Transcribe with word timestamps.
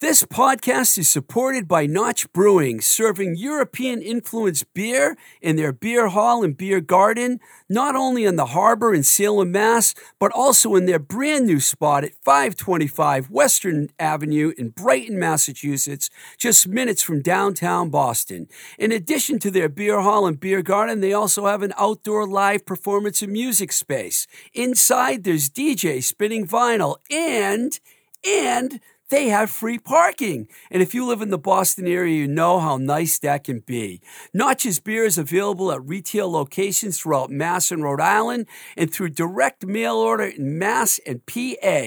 This 0.00 0.22
podcast 0.22 0.96
is 0.96 1.08
supported 1.08 1.66
by 1.66 1.84
Notch 1.86 2.32
Brewing, 2.32 2.80
serving 2.80 3.34
European 3.34 4.00
influenced 4.00 4.72
beer 4.72 5.16
in 5.42 5.56
their 5.56 5.72
beer 5.72 6.06
hall 6.06 6.44
and 6.44 6.56
beer 6.56 6.80
garden, 6.80 7.40
not 7.68 7.96
only 7.96 8.24
in 8.24 8.36
the 8.36 8.46
harbor 8.46 8.94
in 8.94 9.02
Salem, 9.02 9.50
Mass., 9.50 9.96
but 10.20 10.30
also 10.30 10.76
in 10.76 10.86
their 10.86 11.00
brand 11.00 11.46
new 11.46 11.58
spot 11.58 12.04
at 12.04 12.14
525 12.22 13.28
Western 13.28 13.88
Avenue 13.98 14.52
in 14.56 14.68
Brighton, 14.68 15.18
Massachusetts, 15.18 16.10
just 16.38 16.68
minutes 16.68 17.02
from 17.02 17.20
downtown 17.20 17.90
Boston. 17.90 18.46
In 18.78 18.92
addition 18.92 19.40
to 19.40 19.50
their 19.50 19.68
beer 19.68 20.00
hall 20.00 20.28
and 20.28 20.38
beer 20.38 20.62
garden, 20.62 21.00
they 21.00 21.12
also 21.12 21.46
have 21.46 21.62
an 21.62 21.74
outdoor 21.76 22.24
live 22.24 22.64
performance 22.64 23.20
and 23.20 23.32
music 23.32 23.72
space. 23.72 24.28
Inside, 24.54 25.24
there's 25.24 25.50
DJ 25.50 26.04
spinning 26.04 26.46
vinyl 26.46 26.98
and, 27.10 27.80
and, 28.24 28.80
they 29.10 29.28
have 29.28 29.50
free 29.50 29.78
parking. 29.78 30.48
And 30.70 30.82
if 30.82 30.94
you 30.94 31.06
live 31.06 31.22
in 31.22 31.30
the 31.30 31.38
Boston 31.38 31.86
area, 31.86 32.16
you 32.16 32.28
know 32.28 32.60
how 32.60 32.76
nice 32.76 33.18
that 33.20 33.44
can 33.44 33.60
be. 33.60 34.00
Notch's 34.34 34.80
beer 34.80 35.04
is 35.04 35.18
available 35.18 35.72
at 35.72 35.86
retail 35.86 36.30
locations 36.30 36.98
throughout 36.98 37.30
Mass 37.30 37.70
and 37.70 37.82
Rhode 37.82 38.00
Island 38.00 38.46
and 38.76 38.92
through 38.92 39.10
direct 39.10 39.66
mail 39.66 39.96
order 39.96 40.24
in 40.24 40.58
Mass 40.58 41.00
and 41.06 41.24
PA. 41.26 41.86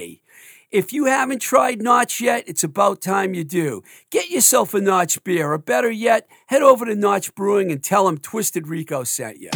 If 0.71 0.93
you 0.93 1.05
haven't 1.05 1.39
tried 1.39 1.81
Notch 1.81 2.21
yet, 2.21 2.45
it's 2.47 2.63
about 2.63 3.01
time 3.01 3.33
you 3.33 3.43
do. 3.43 3.83
Get 4.09 4.29
yourself 4.29 4.73
a 4.73 4.79
Notch 4.79 5.21
beer, 5.25 5.51
or 5.51 5.57
better 5.57 5.91
yet, 5.91 6.29
head 6.47 6.61
over 6.61 6.85
to 6.85 6.95
Notch 6.95 7.35
Brewing 7.35 7.73
and 7.73 7.83
tell 7.83 8.05
them 8.05 8.17
Twisted 8.17 8.67
Rico 8.67 9.03
sent 9.03 9.39
you. 9.41 9.49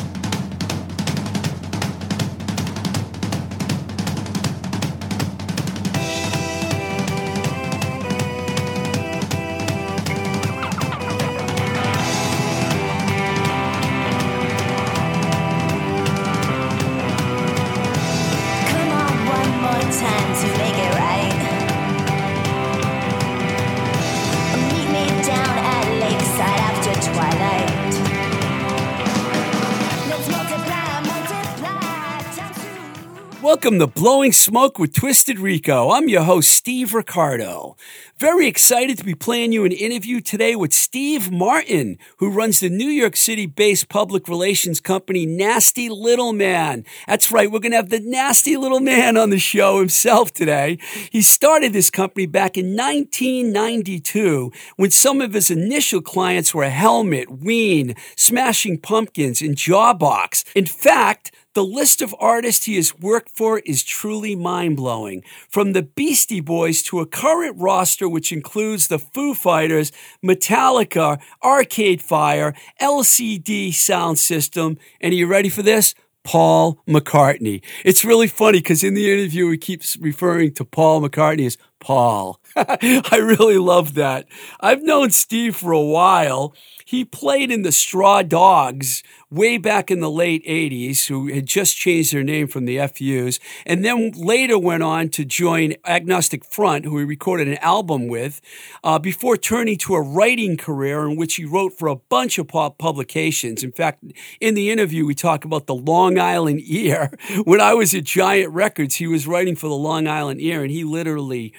Welcome 33.65 33.79
to 33.79 33.87
Blowing 33.87 34.31
Smoke 34.31 34.77
with 34.77 34.93
Twisted 34.93 35.39
Rico. 35.39 35.89
I'm 35.89 36.07
your 36.07 36.21
host, 36.21 36.51
Steve 36.51 36.93
Ricardo. 36.93 37.75
Very 38.19 38.47
excited 38.47 38.95
to 38.99 39.03
be 39.03 39.15
playing 39.15 39.53
you 39.53 39.65
an 39.65 39.71
interview 39.71 40.21
today 40.21 40.55
with 40.55 40.71
Steve 40.71 41.31
Martin, 41.31 41.97
who 42.19 42.29
runs 42.29 42.59
the 42.59 42.69
New 42.69 42.89
York 42.89 43.15
City 43.15 43.47
based 43.47 43.89
public 43.89 44.27
relations 44.27 44.79
company 44.79 45.25
Nasty 45.25 45.89
Little 45.89 46.31
Man. 46.31 46.85
That's 47.07 47.31
right, 47.31 47.49
we're 47.49 47.57
going 47.57 47.71
to 47.71 47.77
have 47.77 47.89
the 47.89 48.01
Nasty 48.01 48.55
Little 48.55 48.81
Man 48.81 49.17
on 49.17 49.31
the 49.31 49.39
show 49.39 49.79
himself 49.79 50.31
today. 50.31 50.77
He 51.11 51.23
started 51.23 51.73
this 51.73 51.89
company 51.89 52.27
back 52.27 52.59
in 52.59 52.77
1992 52.77 54.51
when 54.75 54.91
some 54.91 55.21
of 55.21 55.33
his 55.33 55.49
initial 55.49 56.03
clients 56.03 56.53
were 56.53 56.69
Helmet, 56.69 57.31
Ween, 57.31 57.95
Smashing 58.15 58.77
Pumpkins, 58.77 59.41
and 59.41 59.55
Jawbox. 59.55 60.43
In 60.53 60.67
fact, 60.67 61.31
the 61.55 61.65
list 61.65 62.01
of 62.01 62.13
artists 62.19 62.65
he 62.65 62.75
has 62.75 62.97
worked 62.99 63.31
for 63.31 63.59
is 63.59 63.81
truly 63.81 64.35
mind 64.35 64.75
blowing. 64.75 65.23
From 65.49 65.71
the 65.71 65.81
Beastie 65.81 66.41
Boys 66.41 66.83
to 66.83 66.99
a 66.99 67.05
current 67.07 67.55
roster 67.57 68.07
which 68.07 68.31
includes 68.31 68.89
the 68.89 68.99
Foo 68.99 69.33
Fighters, 69.33 69.91
Metallica, 70.23 71.19
Arcade 71.41 72.01
Fire, 72.01 72.53
LCD 72.81 73.69
Soundsystem, 73.69 74.77
and 74.99 75.13
are 75.13 75.15
you 75.15 75.25
ready 75.25 75.49
for 75.49 75.63
this? 75.63 75.95
Paul 76.25 76.81
McCartney. 76.87 77.63
It's 77.85 78.03
really 78.03 78.27
funny 78.27 78.59
because 78.59 78.83
in 78.83 78.95
the 78.95 79.11
interview 79.11 79.49
he 79.51 79.57
keeps 79.57 79.95
referring 79.97 80.53
to 80.55 80.65
Paul 80.65 81.01
McCartney 81.01 81.45
as 81.45 81.57
Paul. 81.79 82.41
I 83.11 83.17
really 83.17 83.57
love 83.57 83.95
that. 83.95 84.27
I've 84.61 84.81
known 84.81 85.09
Steve 85.11 85.57
for 85.57 85.73
a 85.73 85.81
while. 85.81 86.53
He 86.85 87.03
played 87.03 87.51
in 87.51 87.63
the 87.63 87.71
Straw 87.71 88.21
Dogs 88.21 89.03
way 89.29 89.57
back 89.57 89.91
in 89.91 89.99
the 89.99 90.09
late 90.09 90.45
80s, 90.45 91.07
who 91.07 91.27
had 91.33 91.47
just 91.47 91.75
changed 91.75 92.13
their 92.13 92.23
name 92.23 92.47
from 92.47 92.63
the 92.63 92.77
FUs, 92.77 93.39
and 93.65 93.83
then 93.83 94.11
later 94.15 94.57
went 94.57 94.83
on 94.83 95.09
to 95.09 95.25
join 95.25 95.73
Agnostic 95.83 96.45
Front, 96.45 96.85
who 96.85 96.97
he 96.99 97.03
recorded 97.03 97.49
an 97.49 97.57
album 97.57 98.07
with, 98.07 98.39
uh, 98.85 98.99
before 98.99 99.35
turning 99.35 99.77
to 99.79 99.95
a 99.95 100.01
writing 100.01 100.55
career 100.55 101.09
in 101.09 101.17
which 101.17 101.35
he 101.35 101.43
wrote 101.43 101.77
for 101.77 101.89
a 101.89 101.95
bunch 101.97 102.37
of 102.37 102.47
pop 102.47 102.77
publications. 102.77 103.63
In 103.63 103.73
fact, 103.73 104.01
in 104.39 104.53
the 104.53 104.69
interview, 104.69 105.05
we 105.05 105.15
talk 105.15 105.43
about 105.43 105.67
the 105.67 105.75
Long 105.75 106.17
Island 106.17 106.61
Ear. 106.63 107.11
When 107.43 107.59
I 107.59 107.73
was 107.73 107.93
at 107.93 108.05
Giant 108.05 108.53
Records, 108.53 108.95
he 108.95 109.07
was 109.07 109.27
writing 109.27 109.55
for 109.55 109.67
the 109.67 109.75
Long 109.75 110.07
Island 110.07 110.39
Ear, 110.39 110.61
and 110.63 110.71
he 110.71 110.83
literally 110.83 111.53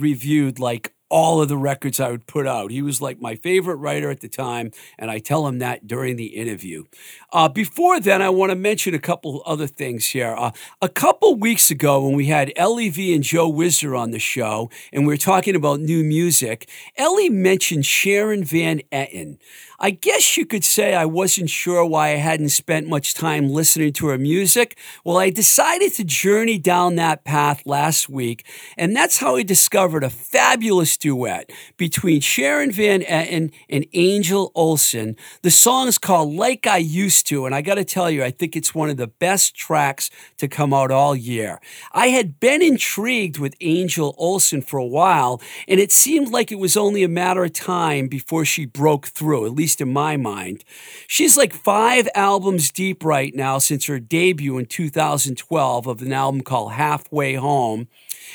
reviewed 0.00 0.58
like 0.58 0.94
all 1.10 1.42
of 1.42 1.48
the 1.48 1.56
records 1.56 1.98
I 2.00 2.10
would 2.10 2.26
put 2.26 2.46
out. 2.46 2.70
He 2.70 2.80
was 2.80 3.02
like 3.02 3.20
my 3.20 3.34
favorite 3.34 3.76
writer 3.76 4.10
at 4.10 4.20
the 4.20 4.28
time, 4.28 4.70
and 4.98 5.10
I 5.10 5.18
tell 5.18 5.46
him 5.46 5.58
that 5.58 5.86
during 5.86 6.16
the 6.16 6.36
interview. 6.36 6.84
Uh, 7.32 7.48
before 7.48 8.00
then, 8.00 8.22
I 8.22 8.30
want 8.30 8.50
to 8.50 8.56
mention 8.56 8.94
a 8.94 9.00
couple 9.00 9.42
other 9.44 9.66
things 9.66 10.06
here. 10.06 10.34
Uh, 10.38 10.52
a 10.80 10.88
couple 10.88 11.34
weeks 11.34 11.70
ago, 11.70 12.06
when 12.06 12.14
we 12.14 12.26
had 12.26 12.52
Lev 12.56 12.96
and 12.98 13.24
Joe 13.24 13.48
Wisner 13.48 13.96
on 13.96 14.12
the 14.12 14.20
show, 14.20 14.70
and 14.92 15.04
we 15.04 15.12
were 15.12 15.18
talking 15.18 15.56
about 15.56 15.80
new 15.80 16.04
music, 16.04 16.68
Ellie 16.96 17.28
mentioned 17.28 17.84
Sharon 17.84 18.44
Van 18.44 18.80
Etten. 18.92 19.38
I 19.82 19.92
guess 19.92 20.36
you 20.36 20.44
could 20.44 20.62
say 20.62 20.94
I 20.94 21.06
wasn't 21.06 21.48
sure 21.48 21.82
why 21.86 22.08
I 22.08 22.16
hadn't 22.16 22.50
spent 22.50 22.86
much 22.86 23.14
time 23.14 23.48
listening 23.48 23.94
to 23.94 24.08
her 24.08 24.18
music. 24.18 24.76
Well, 25.06 25.16
I 25.16 25.30
decided 25.30 25.94
to 25.94 26.04
journey 26.04 26.58
down 26.58 26.96
that 26.96 27.24
path 27.24 27.62
last 27.64 28.06
week, 28.06 28.44
and 28.76 28.94
that's 28.94 29.16
how 29.16 29.36
I 29.36 29.42
discovered 29.42 30.04
a 30.04 30.10
fabulous 30.10 30.98
duet 30.98 31.50
between 31.78 32.20
Sharon 32.20 32.70
Van 32.72 33.00
Etten 33.00 33.52
and 33.70 33.86
Angel 33.94 34.52
Olsen. 34.54 35.16
The 35.40 35.50
song 35.50 35.88
is 35.88 35.96
called 35.96 36.34
Like 36.34 36.66
I 36.66 36.76
Used 36.76 37.26
to, 37.28 37.46
and 37.46 37.54
I 37.54 37.62
got 37.62 37.76
to 37.76 37.84
tell 37.84 38.10
you, 38.10 38.22
I 38.22 38.32
think 38.32 38.56
it's 38.56 38.74
one 38.74 38.90
of 38.90 38.98
the 38.98 39.06
best 39.06 39.54
tracks 39.54 40.10
to 40.36 40.46
come 40.46 40.74
out 40.74 40.90
all 40.90 41.16
year. 41.16 41.58
I 41.92 42.08
had 42.08 42.38
been 42.38 42.60
intrigued 42.60 43.38
with 43.38 43.56
Angel 43.62 44.14
Olsen 44.18 44.60
for 44.60 44.76
a 44.76 44.84
while, 44.84 45.40
and 45.66 45.80
it 45.80 45.90
seemed 45.90 46.28
like 46.28 46.52
it 46.52 46.58
was 46.58 46.76
only 46.76 47.02
a 47.02 47.08
matter 47.08 47.44
of 47.44 47.54
time 47.54 48.08
before 48.08 48.44
she 48.44 48.66
broke 48.66 49.06
through, 49.06 49.46
at 49.46 49.52
least 49.52 49.69
in 49.78 49.92
my 49.92 50.16
mind. 50.16 50.64
She's 51.06 51.36
like 51.36 51.52
five 51.52 52.08
albums 52.14 52.70
deep 52.70 53.04
right 53.04 53.34
now 53.34 53.58
since 53.58 53.84
her 53.84 54.00
debut 54.00 54.56
in 54.56 54.64
2012 54.64 55.86
of 55.86 56.00
an 56.00 56.14
album 56.14 56.40
called 56.40 56.72
Halfway 56.72 57.34
Home 57.34 57.88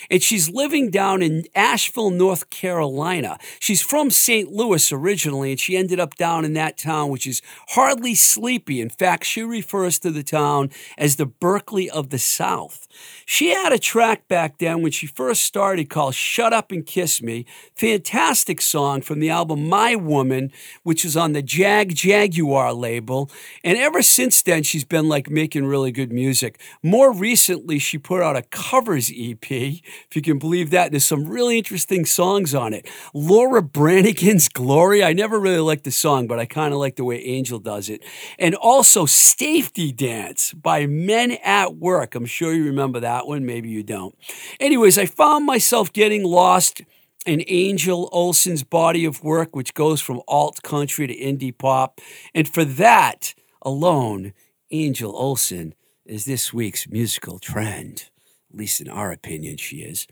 and 0.09 0.21
she's 0.21 0.49
living 0.49 0.89
down 0.89 1.21
in 1.21 1.43
Asheville, 1.55 2.11
North 2.11 2.49
Carolina. 2.49 3.37
She's 3.59 3.81
from 3.81 4.09
St. 4.09 4.51
Louis 4.51 4.91
originally, 4.91 5.51
and 5.51 5.59
she 5.59 5.77
ended 5.77 5.99
up 5.99 6.15
down 6.15 6.45
in 6.45 6.53
that 6.53 6.77
town, 6.77 7.09
which 7.09 7.27
is 7.27 7.41
hardly 7.69 8.15
sleepy. 8.15 8.81
In 8.81 8.89
fact, 8.89 9.25
she 9.25 9.43
refers 9.43 9.99
to 9.99 10.11
the 10.11 10.23
town 10.23 10.69
as 10.97 11.15
the 11.15 11.25
Berkeley 11.25 11.89
of 11.89 12.09
the 12.09 12.19
South. 12.19 12.87
She 13.25 13.49
had 13.49 13.73
a 13.73 13.79
track 13.79 14.27
back 14.27 14.59
then 14.59 14.81
when 14.81 14.91
she 14.91 15.07
first 15.07 15.41
started 15.43 15.89
called 15.89 16.15
Shut 16.15 16.53
Up 16.53 16.71
and 16.71 16.85
Kiss 16.85 17.21
Me. 17.21 17.45
Fantastic 17.75 18.61
song 18.61 19.01
from 19.01 19.19
the 19.19 19.29
album 19.29 19.67
My 19.67 19.95
Woman, 19.95 20.51
which 20.83 21.03
is 21.03 21.17
on 21.17 21.33
the 21.33 21.43
Jagjaguwar 21.43 22.75
label. 22.77 23.29
And 23.63 23.77
ever 23.77 24.01
since 24.01 24.41
then, 24.41 24.63
she's 24.63 24.85
been 24.85 25.09
like 25.09 25.29
making 25.29 25.65
really 25.65 25.91
good 25.91 26.11
music. 26.11 26.59
More 26.83 27.11
recently, 27.11 27.79
she 27.79 27.97
put 27.97 28.21
out 28.21 28.37
a 28.37 28.43
covers 28.43 29.11
EP, 29.15 29.81
if 30.09 30.15
you 30.15 30.21
can 30.21 30.39
believe 30.39 30.69
that. 30.71 30.91
There's 30.91 31.05
some 31.05 31.25
really 31.25 31.57
interesting 31.57 32.05
songs 32.05 32.53
on 32.55 32.73
it. 32.73 32.87
Laura 33.13 33.61
Branigan's 33.61 34.49
Gloria. 34.49 35.07
I 35.07 35.13
never 35.13 35.39
really 35.39 35.59
liked 35.59 35.83
the 35.83 35.91
song, 35.91 36.27
but 36.27 36.39
I 36.39 36.45
kind 36.45 36.73
of 36.73 36.79
like 36.79 36.95
the 36.95 37.03
way 37.03 37.23
Angel 37.23 37.59
does 37.59 37.89
it. 37.89 38.03
And 38.39 38.55
also 38.55 39.05
Safety 39.05 39.91
Dance 39.91 40.53
by 40.53 40.85
Men 40.85 41.37
at 41.43 41.75
Work. 41.75 42.15
I'm 42.15 42.25
sure 42.25 42.53
you 42.53 42.65
remember 42.65 42.99
that 42.99 43.27
one. 43.27 43.45
Maybe 43.45 43.69
you 43.69 43.83
don't. 43.83 44.15
Anyways, 44.59 44.97
I 44.97 45.05
found 45.05 45.45
myself 45.45 45.91
getting 45.93 46.23
lost 46.23 46.81
in 47.25 47.43
Angel 47.47 48.07
Olsen's 48.11 48.63
body 48.63 49.03
of 49.05 49.23
work, 49.23 49.55
which 49.55 49.73
goes 49.73 49.99
from 49.99 50.21
alt 50.27 50.61
country 50.61 51.07
to 51.07 51.15
indie 51.15 51.57
pop. 51.57 51.99
And 52.33 52.47
for 52.47 52.63
that 52.63 53.33
alone, 53.61 54.33
Angel 54.71 55.15
Olsen 55.15 55.73
is 56.05 56.25
this 56.25 56.53
week's 56.53 56.87
musical 56.87 57.39
trend. 57.39 58.09
At 58.55 58.59
least 58.59 58.79
in 58.79 58.87
our 58.87 59.11
opinion, 59.11 59.57
she 59.57 59.79
is. 59.81 60.07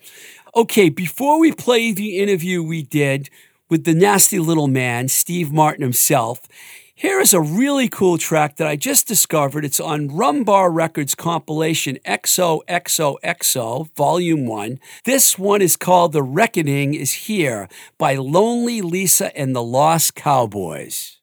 Okay, 0.53 0.89
before 0.89 1.39
we 1.39 1.53
play 1.53 1.93
the 1.93 2.19
interview 2.19 2.61
we 2.61 2.83
did 2.83 3.29
with 3.69 3.85
the 3.85 3.93
nasty 3.93 4.37
little 4.37 4.67
man, 4.67 5.07
Steve 5.07 5.49
Martin 5.49 5.81
himself, 5.81 6.41
Here 6.93 7.21
is 7.21 7.33
a 7.33 7.39
really 7.39 7.87
cool 7.87 8.17
track 8.17 8.57
that 8.57 8.67
I 8.67 8.75
just 8.75 9.07
discovered. 9.07 9.63
It's 9.63 9.79
on 9.79 10.09
Rumbar 10.09 10.73
Records 10.73 11.15
compilation 11.15 11.97
XOXOXO, 12.05 13.95
Volume 13.95 14.45
1. 14.45 14.79
This 15.05 15.39
one 15.39 15.61
is 15.61 15.77
called 15.77 16.11
The 16.11 16.21
Reckoning 16.21 16.93
is 16.95 17.13
Here 17.13 17.69
by 17.97 18.15
Lonely 18.15 18.81
Lisa 18.81 19.33
and 19.37 19.55
the 19.55 19.63
Lost 19.63 20.15
Cowboys. 20.15 21.21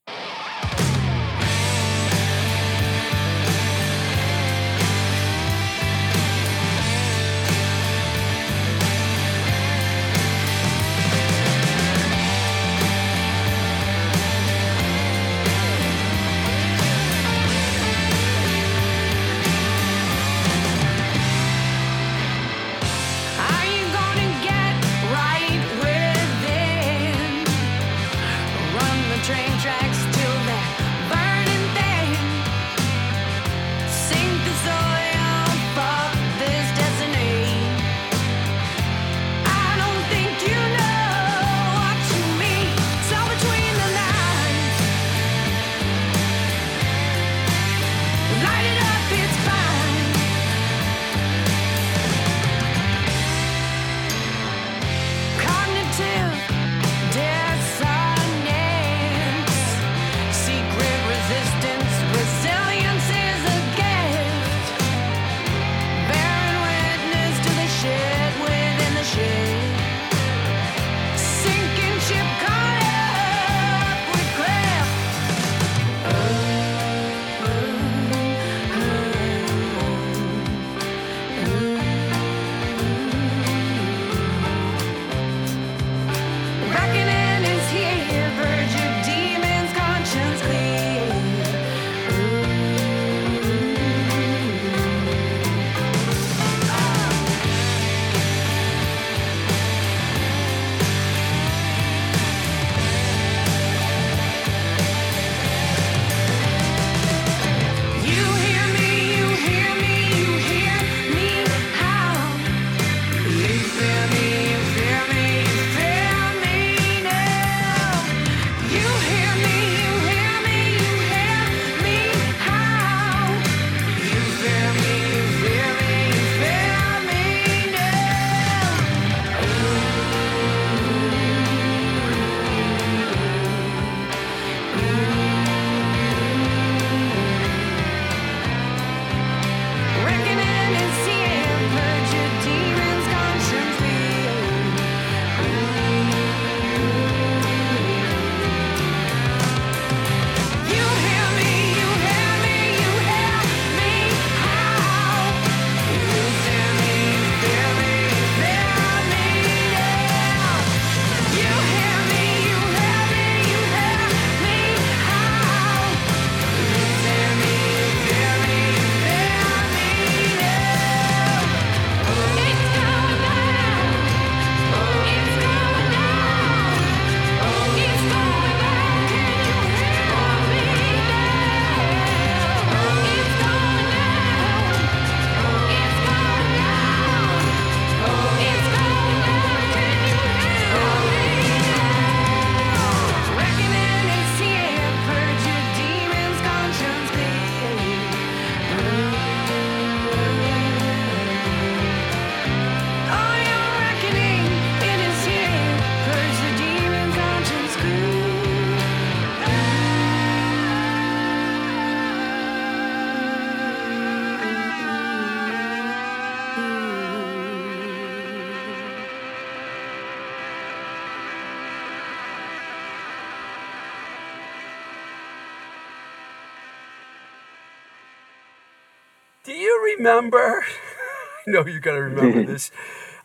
Remember? 230.00 230.64
I 231.46 231.50
know 231.50 231.66
you 231.66 231.80
got 231.80 231.92
to 231.94 232.02
remember 232.02 232.42
this. 232.52 232.70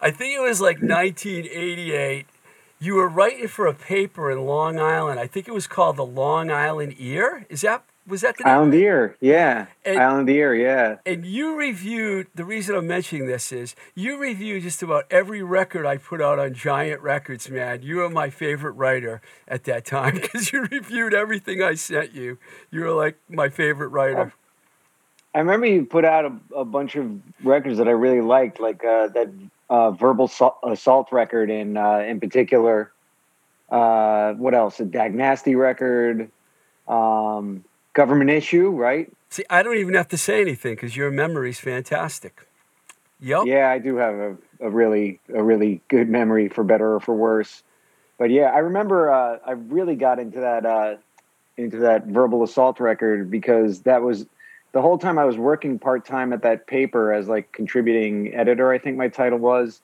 I 0.01 0.11
think 0.11 0.35
it 0.35 0.41
was 0.41 0.61
like 0.61 0.77
1988. 0.81 2.25
You 2.79 2.95
were 2.95 3.07
writing 3.07 3.47
for 3.47 3.65
a 3.67 3.73
paper 3.73 4.29
in 4.29 4.45
Long 4.45 4.79
Island. 4.79 5.19
I 5.19 5.27
think 5.27 5.47
it 5.47 5.53
was 5.53 5.67
called 5.67 5.95
the 5.95 6.05
Long 6.05 6.51
Island 6.51 6.95
Ear. 6.99 7.45
Is 7.49 7.61
that 7.61 7.83
was 8.07 8.21
that 8.21 8.37
the 8.37 8.43
name? 8.43 8.53
Island 8.53 8.73
Ear, 8.75 9.17
yeah. 9.19 9.65
And- 9.83 9.97
Island 9.99 10.29
Ear, 10.29 10.53
yeah. 10.53 10.97
And 11.07 11.25
you 11.25 11.55
reviewed, 11.55 12.27
the 12.35 12.45
reason 12.45 12.75
I'm 12.75 12.85
mentioning 12.85 13.25
this 13.25 13.51
is 13.51 13.75
you 13.95 14.19
reviewed 14.19 14.61
just 14.61 14.83
about 14.83 15.05
every 15.09 15.41
record 15.41 15.87
I 15.87 15.97
put 15.97 16.21
out 16.21 16.37
on 16.37 16.53
Giant 16.53 17.01
Records, 17.01 17.49
man. 17.49 17.81
You 17.81 17.95
were 17.97 18.09
my 18.09 18.29
favorite 18.29 18.73
writer 18.73 19.21
at 19.47 19.63
that 19.63 19.85
time 19.85 20.13
because 20.21 20.51
you 20.51 20.65
reviewed 20.65 21.15
everything 21.15 21.63
I 21.63 21.73
sent 21.73 22.13
you. 22.13 22.37
You 22.69 22.81
were 22.81 22.91
like 22.91 23.17
my 23.27 23.49
favorite 23.49 23.87
writer. 23.89 24.33
I 25.35 25.39
remember 25.39 25.65
you 25.65 25.85
put 25.85 26.05
out 26.05 26.23
a, 26.25 26.59
a 26.59 26.65
bunch 26.65 26.95
of 26.95 27.19
records 27.43 27.77
that 27.77 27.89
I 27.89 27.91
really 27.91 28.21
liked, 28.21 28.61
like 28.61 28.85
uh, 28.85 29.09
that 29.09 29.29
uh, 29.69 29.91
Verbal 29.91 30.25
Assault, 30.25 30.57
Assault 30.63 31.11
record, 31.11 31.51
in 31.51 31.75
uh, 31.75 31.97
in 31.99 32.21
particular. 32.21 32.93
Uh, 33.69 34.33
what 34.35 34.55
else? 34.55 34.79
A 34.79 34.85
Dag 34.85 35.13
Nasty 35.13 35.55
record, 35.55 36.31
um, 36.87 37.65
Government 37.93 38.29
Issue, 38.29 38.69
right? 38.69 39.11
See, 39.29 39.43
I 39.49 39.61
don't 39.61 39.75
even 39.75 39.95
have 39.95 40.07
to 40.09 40.17
say 40.17 40.39
anything 40.39 40.75
because 40.75 40.95
your 40.95 41.11
memory's 41.11 41.59
fantastic. 41.59 42.47
Yep. 43.19 43.43
Yeah, 43.45 43.69
I 43.69 43.79
do 43.79 43.97
have 43.97 44.15
a, 44.15 44.37
a 44.61 44.69
really 44.69 45.19
a 45.33 45.43
really 45.43 45.81
good 45.89 46.07
memory 46.07 46.47
for 46.47 46.63
better 46.63 46.95
or 46.95 47.01
for 47.01 47.13
worse. 47.13 47.61
But 48.17 48.29
yeah, 48.29 48.51
I 48.51 48.59
remember 48.59 49.11
uh, 49.11 49.39
I 49.45 49.51
really 49.51 49.97
got 49.97 50.17
into 50.17 50.39
that 50.39 50.65
uh, 50.65 50.95
into 51.57 51.79
that 51.79 52.05
verbal 52.05 52.41
assault 52.41 52.79
record 52.79 53.29
because 53.29 53.81
that 53.81 54.01
was 54.01 54.25
the 54.75 54.81
whole 54.81 54.97
time 54.97 55.17
I 55.17 55.23
was 55.23 55.37
working 55.37 55.79
part 55.79 56.05
time 56.05 56.33
at 56.33 56.41
that 56.41 56.67
paper 56.67 57.13
as 57.13 57.29
like 57.29 57.49
contributing 57.53 58.35
editor. 58.35 58.73
I 58.73 58.77
think 58.77 58.97
my 58.97 59.07
title 59.07 59.39
was 59.39 59.79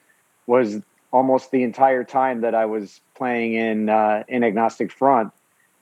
was 0.46 0.82
almost 1.10 1.50
the 1.50 1.62
entire 1.62 2.04
time 2.04 2.42
that 2.42 2.54
I 2.54 2.66
was 2.66 3.00
playing 3.14 3.54
in 3.54 3.88
uh, 3.88 4.24
in 4.28 4.44
Agnostic 4.44 4.92
Front. 4.92 5.32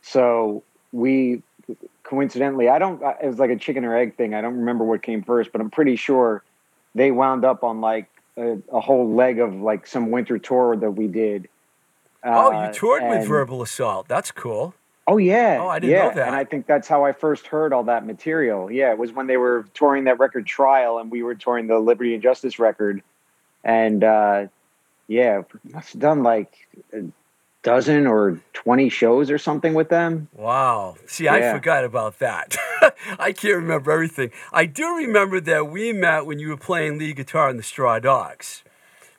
So 0.03 0.63
we 0.93 1.43
coincidentally, 2.05 2.69
I 2.69 2.79
don't. 2.79 3.03
It 3.21 3.27
was 3.27 3.41
like 3.41 3.51
a 3.51 3.57
chicken 3.57 3.85
or 3.85 3.97
egg 3.97 4.15
thing. 4.15 4.33
I 4.33 4.43
don't 4.43 4.59
remember 4.59 4.85
what 4.85 5.03
came 5.03 5.25
first, 5.25 5.51
but 5.51 5.61
I'm 5.61 5.71
pretty 5.71 5.97
sure 5.97 6.45
they 6.95 7.11
wound 7.11 7.45
up 7.45 7.65
on 7.65 7.81
like 7.81 8.09
a, 8.37 8.59
a 8.73 8.79
whole 8.79 9.13
leg 9.13 9.41
of 9.41 9.57
like 9.57 9.89
some 9.89 10.13
winter 10.13 10.39
tour 10.39 10.77
that 10.77 10.93
we 10.93 11.09
did. 11.09 11.49
oh, 12.23 12.53
Uh, 12.53 12.69
you 12.69 12.75
toured 12.75 13.03
with 13.09 13.27
Verbal 13.27 13.61
Assault. 13.61 14.07
That's 14.07 14.31
cool. 14.31 14.73
Oh 15.07 15.17
yeah. 15.17 15.59
Oh, 15.61 15.69
I 15.69 15.79
didn't 15.79 15.97
know 15.97 16.05
yeah. 16.09 16.15
that. 16.15 16.27
And 16.29 16.37
I 16.37 16.45
think 16.45 16.67
that's 16.67 16.87
how 16.87 17.05
I 17.05 17.13
first 17.13 17.47
heard 17.47 17.73
all 17.73 17.85
that 17.85 18.07
material. 18.07 18.71
Yeah, 18.71 18.93
it 18.93 18.99
was 18.99 19.13
when 19.13 19.27
they 19.27 19.37
were 19.37 19.67
touring 19.75 20.05
that 20.05 20.19
record 20.19 20.47
Trial 20.47 20.99
and 20.99 21.11
we 21.11 21.23
were 21.23 21.35
touring 21.35 21.67
the 21.67 21.79
Liberty 21.79 22.15
and 22.15 22.23
Justice 22.23 22.59
record. 22.59 23.03
And 23.65 24.05
uh 24.05 24.47
yeah, 25.09 25.43
must 25.65 25.95
have 25.95 26.01
done 26.01 26.23
like 26.23 26.55
a 26.93 27.03
dozen 27.63 28.07
or 28.07 28.41
20 28.53 28.89
shows 28.89 29.31
or 29.31 29.39
something 29.39 29.75
with 29.75 29.89
them. 29.89 30.29
Wow. 30.35 30.95
See, 31.07 31.29
I 31.29 31.53
forgot 31.53 31.85
about 31.85 32.19
that. 32.21 32.57
I 33.19 33.33
can't 33.33 33.57
remember 33.57 33.91
everything. 33.91 34.31
I 34.53 34.67
do 34.67 34.97
remember 34.97 35.41
that 35.41 35.69
we 35.69 35.93
met 35.93 36.27
when 36.27 36.39
you 36.39 36.49
were 36.49 36.57
playing 36.57 36.99
lead 36.99 37.17
guitar 37.17 37.51
in 37.51 37.57
the 37.57 37.63
Straw 37.63 37.99
Dogs, 37.99 38.63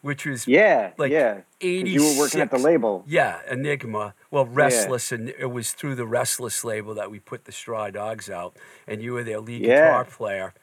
which 0.01 0.25
was 0.25 0.47
Yeah, 0.47 0.91
Like 0.97 1.11
yeah. 1.11 1.41
86. 1.59 1.93
You 1.93 2.09
were 2.09 2.19
working 2.23 2.41
at 2.41 2.51
the 2.51 2.57
label. 2.57 3.03
Yeah, 3.05 3.39
Enigma. 3.49 4.13
Well, 4.31 4.45
Restless, 4.45 5.11
and 5.11 5.29
it 5.37 5.51
was 5.51 5.73
through 5.73 5.95
the 5.95 6.05
Restless 6.07 6.63
label 6.63 6.93
that 6.95 7.11
we 7.11 7.19
put 7.19 7.43
the 7.45 7.51
Straw 7.51 7.89
Dogs 7.89 8.29
out, 8.29 8.55
and 8.87 9.01
you 9.03 9.11
were 9.13 9.23
their 9.23 9.41
lead 9.41 9.61
Yeah. 9.61 9.75
guitar 9.87 10.05
player 10.05 10.53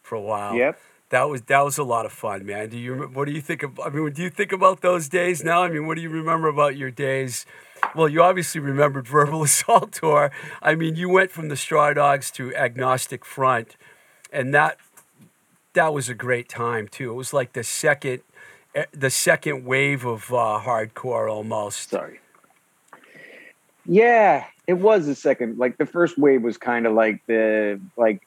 for 0.00 0.14
a 0.14 0.20
while. 0.20 0.54
Yep. 0.54 0.78
That 1.10 1.24
was 1.24 1.42
that 1.42 1.60
was 1.64 1.78
a 1.78 1.84
lot 1.84 2.06
of 2.06 2.12
fun, 2.12 2.46
man. 2.46 2.68
Do 2.68 2.78
you 2.78 2.94
what 3.12 3.24
do 3.26 3.32
you 3.32 3.40
think 3.40 3.62
of? 3.62 3.80
I 3.80 3.88
mean, 3.88 4.12
do 4.12 4.22
you 4.22 4.30
think 4.30 4.52
about 4.52 4.82
those 4.82 5.08
days 5.08 5.42
now? 5.42 5.62
I 5.64 5.68
mean, 5.70 5.86
what 5.86 5.96
do 5.96 6.02
you 6.02 6.10
remember 6.10 6.48
about 6.48 6.76
your 6.76 6.90
days? 6.90 7.44
Well, 7.94 8.08
you 8.08 8.22
obviously 8.22 8.60
remembered 8.60 9.08
Verbal 9.16 9.42
Assault 9.42 9.92
Tour. 9.92 10.30
I 10.62 10.74
mean, 10.74 10.96
you 10.96 11.08
went 11.08 11.30
from 11.30 11.48
the 11.48 11.56
Straw 11.56 11.92
Dogs 11.94 12.30
to 12.32 12.54
Agnostic 12.54 13.24
Front, 13.24 13.76
and 14.30 14.54
that 14.54 14.76
that 15.72 15.92
was 15.94 16.08
a 16.08 16.14
great 16.14 16.48
time 16.48 16.86
too. 16.88 17.10
It 17.10 17.14
was 17.14 17.32
like 17.32 17.54
the 17.54 17.64
second 17.64 18.20
eh, 18.74 18.84
the 18.92 19.10
second 19.10 19.64
wave 19.64 20.04
of 20.04 20.30
uh, 20.32 20.60
hardcore 20.62 21.28
almost. 21.32 21.88
Sorry. 21.90 22.20
Yeah, 23.88 24.44
it 24.66 24.74
was 24.74 25.06
the 25.06 25.14
second. 25.14 25.58
Like 25.58 25.78
the 25.78 25.86
first 25.86 26.18
wave 26.18 26.42
was 26.42 26.58
kind 26.58 26.86
of 26.86 26.92
like 26.92 27.24
the 27.26 27.80
like 27.96 28.22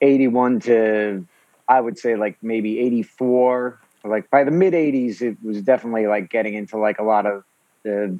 81 0.00 0.60
to 0.60 1.26
I 1.68 1.80
would 1.80 1.98
say 1.98 2.14
like 2.14 2.38
maybe 2.42 2.78
84. 2.78 3.78
Like 4.04 4.30
by 4.30 4.44
the 4.44 4.52
mid 4.52 4.72
80s 4.72 5.20
it 5.20 5.36
was 5.42 5.60
definitely 5.62 6.06
like 6.06 6.30
getting 6.30 6.54
into 6.54 6.78
like 6.78 7.00
a 7.00 7.02
lot 7.02 7.26
of 7.26 7.42
the 7.82 8.18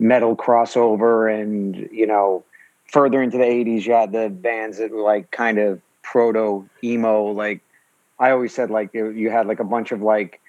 metal 0.00 0.36
crossover 0.36 1.32
and 1.32 1.88
you 1.90 2.06
know 2.06 2.44
further 2.86 3.22
into 3.22 3.38
the 3.38 3.44
80s 3.44 3.86
you 3.86 3.92
had 3.94 4.12
the 4.12 4.28
bands 4.28 4.78
that 4.78 4.90
were 4.90 5.00
like 5.00 5.30
kind 5.30 5.58
of 5.58 5.80
proto 6.02 6.68
emo 6.84 7.30
like 7.30 7.60
I 8.18 8.30
always 8.30 8.54
said 8.54 8.68
like 8.68 8.92
you 8.92 9.30
had 9.30 9.46
like 9.46 9.60
a 9.60 9.64
bunch 9.64 9.92
of 9.92 10.02
like 10.02 10.40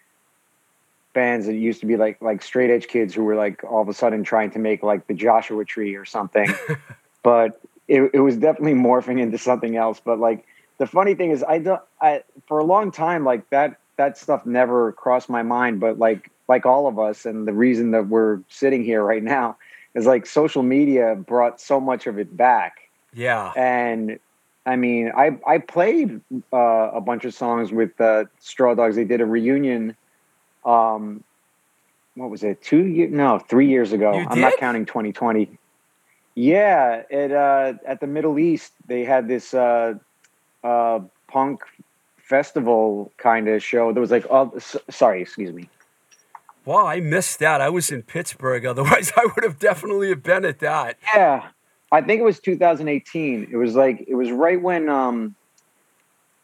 bands 1.22 1.46
that 1.48 1.56
used 1.56 1.80
to 1.82 1.88
be 1.88 1.98
like 1.98 2.22
like 2.22 2.40
straight 2.44 2.70
edge 2.76 2.88
kids 2.88 3.12
who 3.16 3.24
were 3.24 3.36
like 3.36 3.64
all 3.64 3.82
of 3.82 3.90
a 3.90 3.94
sudden 4.02 4.24
trying 4.24 4.52
to 4.52 4.60
make 4.60 4.84
like 4.84 5.08
the 5.08 5.14
Joshua 5.26 5.66
Tree 5.66 5.96
or 5.96 6.06
something. 6.06 6.50
but 7.24 7.50
it, 7.88 8.02
it 8.14 8.20
was 8.28 8.36
definitely 8.38 8.76
morphing 8.88 9.20
into 9.20 9.38
something 9.38 9.76
else. 9.76 10.00
But 10.10 10.20
like 10.20 10.46
the 10.78 10.86
funny 10.88 11.16
thing 11.16 11.32
is, 11.32 11.44
I 11.44 11.58
don't. 11.60 11.82
I 12.02 12.24
for 12.48 12.60
a 12.60 12.64
long 12.64 12.92
time 12.92 13.26
like 13.32 13.50
that 13.50 13.80
that 13.98 14.18
stuff 14.18 14.46
never 14.46 14.92
crossed 14.92 15.30
my 15.30 15.44
mind. 15.44 15.80
But 15.80 15.98
like 15.98 16.30
like 16.48 16.66
all 16.66 16.88
of 16.88 16.98
us, 17.00 17.26
and 17.26 17.48
the 17.48 17.54
reason 17.54 17.92
that 17.92 18.08
we're 18.08 18.40
sitting 18.50 18.84
here 18.84 19.04
right 19.04 19.24
now 19.24 19.58
is 19.96 20.06
like 20.06 20.26
social 20.26 20.64
media 20.64 21.16
brought 21.16 21.60
so 21.60 21.80
much 21.80 22.06
of 22.08 22.20
it 22.20 22.30
back 22.38 22.74
Yeah. 23.14 23.52
and 23.58 24.20
I 24.68 24.76
mean, 24.76 25.12
I 25.16 25.38
I 25.48 25.58
played 25.60 26.22
uh, 26.54 26.90
a 26.94 27.02
bunch 27.02 27.24
of 27.26 27.34
songs 27.34 27.72
with 27.72 28.00
uh, 28.00 28.26
Straw 28.40 28.76
Dogs. 28.76 28.96
They 28.96 29.06
did 29.06 29.22
a 29.22 29.26
reunion. 29.26 29.96
Um, 30.68 31.24
what 32.16 32.30
was 32.30 32.44
it? 32.44 32.62
Two 32.62 32.86
years? 32.86 33.12
No, 33.12 33.40
three 33.40 33.68
years 33.68 33.94
ago. 33.94 34.26
I'm 34.30 34.42
not 34.42 34.58
counting 34.58 34.86
2020. 34.86 35.50
Yeah, 36.36 37.04
it 37.10 37.32
uh, 37.32 37.74
at 37.86 38.00
the 38.00 38.08
Middle 38.08 38.38
East 38.38 38.74
they 38.86 39.04
had 39.04 39.28
this 39.28 39.54
uh, 39.54 39.96
uh, 40.64 41.00
punk 41.28 41.62
festival 42.18 43.12
kind 43.18 43.48
of 43.48 43.64
show. 43.64 43.94
There 43.94 44.02
was 44.02 44.12
like, 44.12 44.26
oh, 44.30 44.52
s- 44.56 44.76
sorry, 44.90 45.22
excuse 45.22 45.54
me. 45.54 45.70
Wow, 46.66 46.86
I 46.86 47.00
missed 47.00 47.40
that. 47.40 47.62
I 47.62 47.70
was 47.70 47.92
in 47.92 48.04
Pittsburgh. 48.04 48.66
Otherwise, 48.66 49.12
I 49.16 49.26
would 49.26 49.44
have 49.44 49.58
definitely 49.58 50.10
have 50.10 50.22
been 50.22 50.44
at 50.44 50.60
that. 50.60 50.98
Yeah, 51.16 51.48
I 51.92 52.02
think 52.02 52.20
it 52.20 52.26
was 52.26 52.40
2018. 52.40 53.48
It 53.50 53.56
was 53.56 53.76
like 53.76 54.04
it 54.08 54.16
was 54.16 54.30
right 54.32 54.62
when 54.62 54.90
um, 54.90 55.34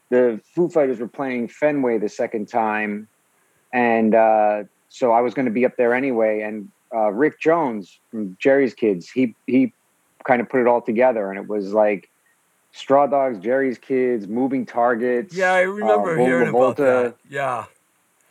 the 0.10 0.40
Foo 0.56 0.70
Fighters 0.70 1.00
were 1.00 1.08
playing 1.08 1.50
Fenway 1.50 1.98
the 1.98 2.10
second 2.10 2.48
time, 2.48 3.08
and 3.74 4.16
uh, 4.16 4.64
so 4.88 5.12
I 5.12 5.20
was 5.22 5.34
going 5.34 5.46
to 5.48 5.52
be 5.52 5.66
up 5.66 5.76
there 5.76 5.94
anyway. 5.94 6.42
And 6.42 6.70
uh, 6.94 7.10
Rick 7.12 7.40
Jones 7.42 8.00
from 8.10 8.38
Jerry's 8.40 8.74
Kids, 8.74 9.10
he 9.10 9.36
he 9.48 9.74
kind 10.26 10.40
of 10.40 10.48
put 10.48 10.62
it 10.62 10.68
all 10.68 10.82
together, 10.82 11.30
and 11.30 11.38
it 11.38 11.48
was 11.48 11.74
like 11.74 12.10
Straw 12.72 13.08
Dogs, 13.08 13.40
Jerry's 13.40 13.78
Kids, 13.78 14.28
Moving 14.28 14.66
Targets. 14.66 15.36
Yeah, 15.36 15.54
I 15.54 15.62
remember 15.62 16.20
uh, 16.20 16.26
hearing 16.26 16.50
about 16.50 16.78
that. 16.78 17.16
Yeah. 17.30 17.66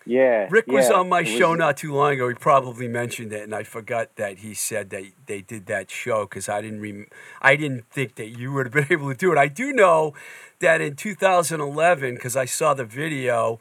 Yeah, 0.05 0.49
Rick 0.51 0.67
was 0.67 0.91
on 0.91 1.09
my 1.09 1.23
show 1.23 1.51
was- 1.51 1.61
not 1.61 1.77
too 1.77 1.95
long 1.95 2.15
ago. 2.15 2.29
He 2.29 2.35
probably 2.35 2.89
mentioned 2.89 3.33
it, 3.33 3.45
and 3.45 3.55
I 3.55 3.63
forgot 3.63 4.17
that 4.17 4.39
he 4.39 4.53
said 4.53 4.91
that 4.91 5.05
they 5.27 5.43
did 5.43 5.67
that 5.67 5.93
show 5.93 6.23
because 6.25 6.49
I 6.49 6.61
didn't 6.61 6.81
rem- 6.81 7.07
I 7.41 7.55
didn't 7.55 7.89
think 7.89 8.17
that 8.17 8.31
you 8.31 8.53
would 8.53 8.67
have 8.67 8.73
been 8.73 8.89
able 8.91 9.11
to 9.11 9.17
do 9.17 9.31
it. 9.31 9.39
I 9.39 9.47
do 9.47 9.73
know 9.73 10.13
that 10.59 10.81
in 10.81 10.97
2011, 10.97 12.15
because 12.15 12.35
I 12.37 12.47
saw 12.47 12.75
the 12.75 12.85
video, 12.85 13.61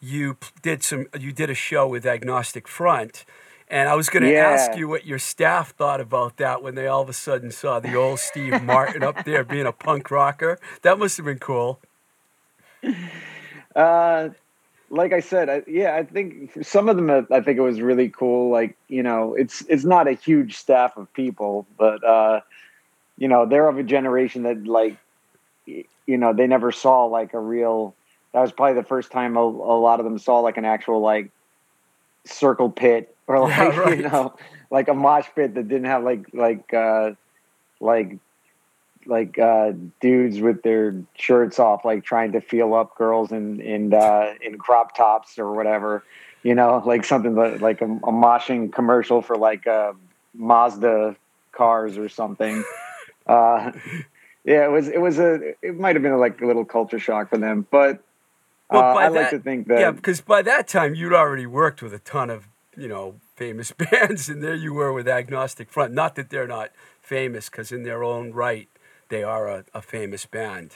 you 0.00 0.36
did 0.62 0.82
some 0.82 1.06
you 1.18 1.32
did 1.32 1.50
a 1.50 1.54
show 1.54 1.86
with 1.86 2.06
Agnostic 2.06 2.68
Front. 2.68 3.24
And 3.68 3.88
I 3.88 3.96
was 3.96 4.08
going 4.08 4.22
to 4.22 4.30
Yeah. 4.30 4.48
ask 4.52 4.76
you 4.76 4.86
what 4.86 5.06
your 5.06 5.18
staff 5.18 5.70
thought 5.72 6.00
about 6.00 6.36
that 6.36 6.62
when 6.62 6.76
they 6.76 6.86
all 6.86 7.02
of 7.02 7.08
a 7.08 7.12
sudden 7.12 7.50
saw 7.50 7.80
the 7.80 7.96
old 7.96 8.20
Steve 8.20 8.62
Martin 8.62 9.02
up 9.02 9.24
there 9.24 9.42
being 9.42 9.66
a 9.66 9.72
punk 9.72 10.10
rocker. 10.12 10.60
That 10.82 11.00
must 11.00 11.16
have 11.16 11.26
been 11.26 11.40
cool. 11.40 11.80
Uh, 13.74 14.28
like 14.88 15.12
I 15.12 15.20
said, 15.20 15.48
I, 15.48 15.62
yeah, 15.66 15.96
I 15.96 16.04
think 16.04 16.64
some 16.64 16.88
of 16.88 16.96
them, 16.96 17.10
uh, 17.10 17.22
I 17.30 17.40
think 17.40 17.58
it 17.58 17.62
was 17.62 17.80
really 17.80 18.08
cool. 18.08 18.50
Like 18.50 18.76
you 18.88 19.02
know, 19.02 19.34
it's 19.34 19.62
it's 19.68 19.84
not 19.84 20.06
a 20.06 20.12
huge 20.12 20.56
staff 20.56 20.96
of 20.96 21.12
people, 21.12 21.66
but 21.76 22.04
uh, 22.04 22.40
you 23.18 23.28
know, 23.28 23.46
they're 23.46 23.68
of 23.68 23.78
a 23.78 23.82
generation 23.82 24.44
that 24.44 24.64
like, 24.64 24.96
you 25.66 26.16
know, 26.16 26.32
they 26.32 26.46
never 26.46 26.70
saw 26.70 27.04
like 27.06 27.34
a 27.34 27.40
real. 27.40 27.94
That 28.36 28.42
was 28.42 28.52
probably 28.52 28.74
the 28.74 28.86
first 28.86 29.10
time 29.10 29.38
a, 29.38 29.40
a 29.40 29.78
lot 29.80 29.98
of 29.98 30.04
them 30.04 30.18
saw 30.18 30.40
like 30.40 30.58
an 30.58 30.66
actual 30.66 31.00
like 31.00 31.30
circle 32.26 32.68
pit 32.68 33.16
or 33.26 33.40
like 33.48 33.56
Yeah, 33.56 33.78
right. 33.78 33.96
you 33.96 34.02
know, 34.04 34.34
like 34.70 34.88
a 34.88 34.94
mosh 34.94 35.24
pit 35.34 35.54
that 35.54 35.68
didn't 35.68 35.86
have 35.86 36.04
like 36.04 36.26
like 36.34 36.74
uh, 36.74 37.12
like 37.80 38.18
like 39.06 39.38
uh, 39.38 39.72
dudes 40.02 40.38
with 40.42 40.62
their 40.62 41.02
shirts 41.14 41.58
off, 41.58 41.86
like 41.86 42.04
trying 42.04 42.32
to 42.32 42.42
feel 42.42 42.74
up 42.74 42.94
girls 42.98 43.32
in 43.32 43.62
in 43.62 43.94
uh, 43.94 44.34
in 44.42 44.58
crop 44.58 44.94
tops 44.94 45.38
or 45.38 45.54
whatever. 45.54 46.04
You 46.42 46.54
know, 46.54 46.82
like 46.84 47.06
something 47.06 47.36
that, 47.36 47.62
like 47.62 47.80
a, 47.80 47.86
a 47.86 48.12
moshing 48.12 48.70
commercial 48.70 49.22
for 49.22 49.38
like 49.38 49.66
uh, 49.66 49.94
Mazda 50.34 51.16
cars 51.52 51.96
or 51.96 52.10
something. 52.10 52.62
uh, 53.26 53.72
yeah, 54.44 54.66
it 54.66 54.70
was 54.70 54.88
it 54.88 55.00
was 55.00 55.18
a 55.18 55.54
it 55.62 55.80
might 55.80 55.96
have 55.96 56.02
been 56.02 56.18
like 56.18 56.38
a 56.42 56.46
little 56.46 56.66
culture 56.66 56.98
shock 56.98 57.30
for 57.30 57.38
them, 57.38 57.66
but 57.70 58.02
Well, 58.70 58.82
uh, 58.82 58.94
I 58.94 59.08
like 59.08 59.30
to 59.30 59.38
think 59.38 59.68
that 59.68 59.78
Yeah, 59.78 59.90
because 59.92 60.20
by 60.20 60.42
that 60.42 60.66
time 60.66 60.94
you'd 60.94 61.12
already 61.12 61.46
worked 61.46 61.82
with 61.82 61.94
a 61.94 61.98
ton 61.98 62.30
of 62.30 62.48
you 62.76 62.88
know 62.88 63.16
famous 63.36 63.72
bands, 63.90 64.28
and 64.28 64.42
there 64.42 64.54
you 64.54 64.74
were 64.74 64.92
with 64.92 65.08
Agnostic 65.08 65.70
Front. 65.70 65.92
Not 65.92 66.14
that 66.16 66.30
they're 66.30 66.46
not 66.46 66.70
famous, 67.00 67.48
because 67.48 67.70
in 67.70 67.84
their 67.84 68.02
own 68.02 68.32
right 68.32 68.68
they 69.08 69.22
are 69.22 69.48
a, 69.48 69.64
a 69.72 69.82
famous 69.82 70.26
band 70.26 70.72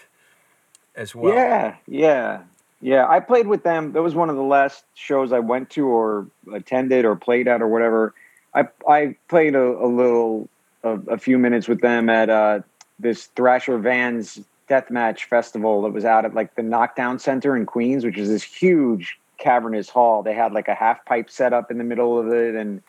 as 0.94 1.14
well. 1.14 1.34
Yeah, 1.34 1.76
yeah, 1.86 2.42
yeah. 2.80 3.08
I 3.08 3.20
played 3.20 3.46
with 3.46 3.64
them. 3.64 3.92
That 3.92 4.02
was 4.02 4.14
one 4.14 4.30
of 4.30 4.36
the 4.36 4.42
last 4.42 4.84
shows 4.94 5.32
I 5.32 5.40
went 5.40 5.70
to 5.70 5.86
or 5.88 6.26
attended 6.52 7.04
or 7.04 7.16
played 7.16 7.48
at 7.48 7.62
or 7.62 7.68
whatever. 7.68 8.14
I 8.54 8.68
I 8.88 9.16
played 9.28 9.54
a, 9.54 9.62
a 9.62 9.86
little, 9.86 10.48
a, 10.84 10.90
a 11.08 11.18
few 11.18 11.38
minutes 11.38 11.66
with 11.66 11.80
them 11.80 12.08
at 12.08 12.30
uh, 12.30 12.60
this 12.98 13.26
Thrasher 13.26 13.78
Vans 13.78 14.40
Deathmatch 14.70 15.24
Festival 15.24 15.82
that 15.82 15.92
was 15.92 16.04
out 16.04 16.24
at 16.24 16.32
like 16.32 16.54
the 16.54 16.62
Knockdown 16.62 17.18
Center 17.18 17.56
in 17.56 17.66
Queens, 17.66 18.04
which 18.04 18.16
is 18.16 18.28
this 18.28 18.44
huge 18.44 19.18
cavernous 19.36 19.88
hall. 19.88 20.22
They 20.22 20.34
had 20.34 20.52
like 20.52 20.68
a 20.68 20.74
half 20.74 21.04
pipe 21.04 21.28
set 21.28 21.52
up 21.52 21.70
in 21.70 21.78
the 21.78 21.84
middle 21.84 22.18
of 22.18 22.28
it, 22.28 22.54
and 22.54 22.80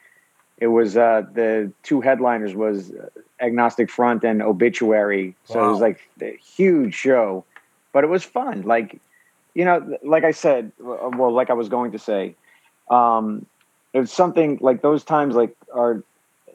it 0.60 0.68
was 0.68 0.96
uh, 0.96 1.24
the 1.34 1.72
two 1.82 2.00
headliners 2.02 2.54
was 2.54 2.92
Agnostic 3.40 3.90
Front 3.90 4.24
and 4.24 4.44
Obituary, 4.44 5.36
so 5.46 5.66
it 5.66 5.72
was 5.72 5.82
like 5.82 6.08
a 6.22 6.38
huge 6.38 6.94
show, 6.94 7.44
but 7.92 8.04
it 8.04 8.08
was 8.08 8.24
fun. 8.24 8.62
Like 8.62 9.02
you 9.56 9.66
know, 9.66 9.98
like 10.04 10.24
I 10.24 10.32
said, 10.32 10.72
well, 10.80 11.32
like 11.32 11.50
I 11.50 11.54
was 11.54 11.68
going 11.68 11.92
to 11.94 12.00
say, 12.00 12.36
um, 12.90 13.46
it's 13.94 14.14
something 14.14 14.60
like 14.62 14.84
those 14.84 15.04
times 15.04 15.36
like 15.36 15.56
are 15.74 16.04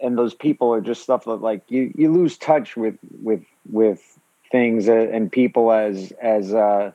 and 0.03 0.17
those 0.17 0.35
people 0.35 0.73
are 0.73 0.81
just 0.81 1.03
stuff 1.03 1.25
that 1.25 1.37
like 1.37 1.63
you 1.69 1.93
you 1.97 2.13
lose 2.13 2.39
touch 2.39 2.77
with 2.77 2.97
with 3.23 3.43
with 3.71 4.16
things 4.51 4.89
and 4.89 5.31
people 5.31 5.73
as 5.73 6.13
as 6.23 6.55
uh 6.55 6.93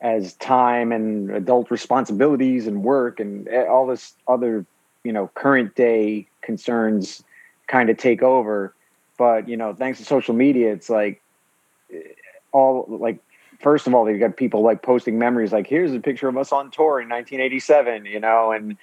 as 0.00 0.34
time 0.34 0.90
and 0.90 1.30
adult 1.30 1.70
responsibilities 1.70 2.66
and 2.66 2.82
work 2.82 3.20
and 3.20 3.48
eh, 3.48 3.64
all 3.66 3.86
this 3.86 4.14
other 4.26 4.66
you 5.04 5.12
know 5.12 5.30
current 5.34 5.74
day 5.74 6.26
concerns 6.42 7.22
kind 7.68 7.88
of 7.88 7.96
take 7.96 8.22
over. 8.22 8.74
But 9.16 9.48
you 9.48 9.56
know 9.56 9.74
thanks 9.74 9.98
to 9.98 10.04
social 10.04 10.34
media 10.34 10.72
it's 10.72 10.90
like 10.90 11.22
eh, 11.92 11.98
all 12.52 12.86
like 12.88 13.18
first 13.60 13.86
of 13.86 13.94
all 13.94 14.04
they've 14.04 14.18
got 14.18 14.36
people 14.36 14.62
like 14.62 14.82
posting 14.82 15.18
memories 15.18 15.52
like 15.52 15.66
here's 15.66 15.92
a 15.92 16.00
picture 16.00 16.28
of 16.28 16.36
us 16.36 16.50
on 16.52 16.70
tour 16.70 17.00
in 17.00 17.08
1987 17.08 18.04
you 18.06 18.18
know 18.18 18.50
and 18.50 18.76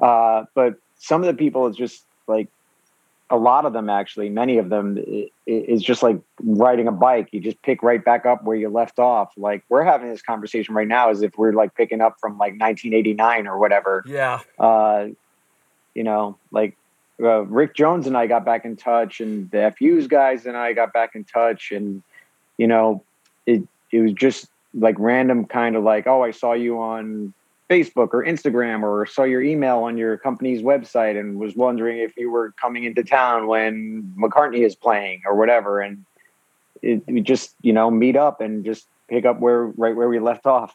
uh 0.00 0.44
but 0.54 0.78
some 0.98 1.22
of 1.22 1.26
the 1.26 1.34
people 1.34 1.66
it's 1.66 1.78
just 1.78 2.04
like 2.26 2.48
a 3.30 3.36
lot 3.36 3.66
of 3.66 3.72
them 3.72 3.90
actually 3.90 4.30
many 4.30 4.58
of 4.58 4.70
them 4.70 4.98
is 5.46 5.82
just 5.82 6.02
like 6.02 6.18
riding 6.42 6.88
a 6.88 6.92
bike. 6.92 7.28
You 7.32 7.40
just 7.40 7.60
pick 7.62 7.82
right 7.82 8.02
back 8.02 8.24
up 8.24 8.44
where 8.44 8.56
you 8.56 8.68
left 8.68 8.98
off. 8.98 9.32
Like 9.36 9.62
we're 9.68 9.84
having 9.84 10.08
this 10.08 10.22
conversation 10.22 10.74
right 10.74 10.88
now 10.88 11.10
as 11.10 11.22
if 11.22 11.36
we're 11.36 11.52
like 11.52 11.74
picking 11.74 12.00
up 12.00 12.16
from 12.20 12.32
like 12.32 12.52
1989 12.58 13.46
or 13.46 13.58
whatever. 13.58 14.02
Yeah. 14.06 14.40
uh, 14.58 15.08
you 15.94 16.04
know, 16.04 16.38
like 16.52 16.76
uh, 17.20 17.44
Rick 17.46 17.74
Jones 17.74 18.06
and 18.06 18.16
I 18.16 18.26
got 18.28 18.44
back 18.44 18.64
in 18.64 18.76
touch, 18.76 19.20
and 19.20 19.50
the 19.50 19.74
FU's 19.76 20.06
guys 20.06 20.46
and 20.46 20.56
I 20.56 20.72
got 20.72 20.92
back 20.92 21.14
in 21.14 21.24
touch, 21.24 21.72
and 21.72 22.02
you 22.56 22.66
know, 22.66 23.02
it 23.46 23.62
it 23.90 24.00
was 24.00 24.12
just 24.12 24.46
like 24.74 24.94
random 24.98 25.44
kind 25.44 25.74
of 25.74 25.82
like, 25.82 26.06
oh, 26.06 26.22
I 26.22 26.30
saw 26.30 26.52
you 26.52 26.80
on 26.80 27.34
Facebook 27.68 28.08
or 28.12 28.24
Instagram, 28.24 28.82
or 28.82 29.06
saw 29.06 29.24
your 29.24 29.42
email 29.42 29.78
on 29.78 29.98
your 29.98 30.16
company's 30.16 30.62
website, 30.62 31.18
and 31.18 31.38
was 31.38 31.54
wondering 31.54 31.98
if 31.98 32.16
you 32.16 32.30
were 32.30 32.52
coming 32.52 32.84
into 32.84 33.02
town 33.02 33.46
when 33.46 34.14
McCartney 34.18 34.64
is 34.64 34.74
playing 34.74 35.22
or 35.26 35.34
whatever, 35.36 35.80
and 35.80 36.04
it, 36.82 37.02
we 37.06 37.20
just 37.20 37.54
you 37.62 37.72
know 37.72 37.90
meet 37.90 38.16
up 38.16 38.40
and 38.40 38.64
just 38.64 38.86
pick 39.08 39.24
up 39.24 39.40
where 39.40 39.66
right 39.66 39.94
where 39.94 40.08
we 40.08 40.18
left 40.18 40.46
off. 40.46 40.74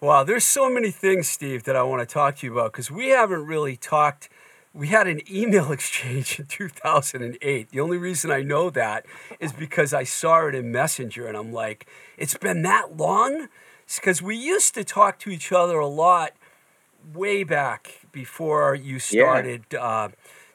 Wow, 0.00 0.24
there's 0.24 0.44
so 0.44 0.68
many 0.68 0.90
things, 0.90 1.26
Steve, 1.26 1.62
that 1.64 1.74
I 1.74 1.82
want 1.82 2.06
to 2.06 2.12
talk 2.12 2.36
to 2.36 2.46
you 2.46 2.52
about 2.52 2.72
because 2.72 2.90
we 2.90 3.08
haven't 3.08 3.46
really 3.46 3.76
talked. 3.76 4.28
We 4.74 4.88
had 4.88 5.06
an 5.06 5.22
email 5.30 5.72
exchange 5.72 6.38
in 6.38 6.44
2008. 6.46 7.70
The 7.70 7.80
only 7.80 7.96
reason 7.96 8.30
I 8.30 8.42
know 8.42 8.68
that 8.68 9.06
is 9.40 9.52
because 9.52 9.94
I 9.94 10.04
saw 10.04 10.46
it 10.48 10.54
in 10.54 10.70
Messenger 10.70 11.26
and 11.26 11.34
I'm 11.34 11.50
like, 11.50 11.86
it's 12.18 12.36
been 12.36 12.60
that 12.62 12.98
long? 12.98 13.48
Because 13.94 14.20
we 14.20 14.36
used 14.36 14.74
to 14.74 14.84
talk 14.84 15.18
to 15.20 15.30
each 15.30 15.52
other 15.52 15.78
a 15.78 15.86
lot 15.86 16.32
way 17.14 17.44
back 17.44 18.00
before 18.12 18.74
you 18.74 18.98
started 18.98 19.74
uh, 19.74 20.08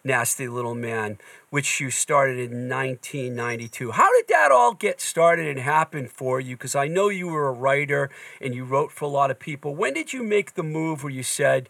Nasty 0.03 0.47
Little 0.47 0.75
Man, 0.75 1.17
which 1.50 1.79
you 1.79 1.91
started 1.91 2.38
in 2.38 2.67
1992. 2.67 3.91
How 3.91 4.11
did 4.17 4.27
that 4.29 4.51
all 4.51 4.73
get 4.73 5.00
started 5.00 5.47
and 5.47 5.59
happen 5.59 6.07
for 6.07 6.39
you? 6.39 6.55
Because 6.55 6.75
I 6.75 6.88
know 6.88 7.09
you 7.09 7.27
were 7.27 7.47
a 7.47 7.53
writer 7.53 8.09
and 8.39 8.55
you 8.55 8.63
wrote 8.63 8.91
for 8.91 9.05
a 9.05 9.09
lot 9.09 9.31
of 9.31 9.39
people. 9.39 9.75
When 9.75 9.93
did 9.93 10.11
you 10.11 10.23
make 10.23 10.55
the 10.55 10.63
move 10.63 11.03
where 11.03 11.13
you 11.13 11.23
said, 11.23 11.69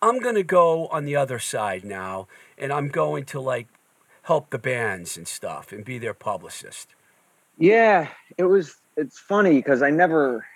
I'm 0.00 0.20
going 0.20 0.34
to 0.34 0.42
go 0.42 0.86
on 0.88 1.04
the 1.04 1.16
other 1.16 1.38
side 1.38 1.84
now 1.84 2.28
and 2.58 2.72
I'm 2.72 2.88
going 2.88 3.24
to 3.26 3.40
like 3.40 3.68
help 4.22 4.50
the 4.50 4.58
bands 4.58 5.16
and 5.16 5.28
stuff 5.28 5.72
and 5.72 5.84
be 5.84 5.98
their 5.98 6.14
publicist? 6.14 6.88
Yeah, 7.58 8.08
it 8.36 8.44
was. 8.44 8.76
It's 8.96 9.18
funny 9.18 9.56
because 9.56 9.82
I 9.82 9.90
never, 9.90 10.46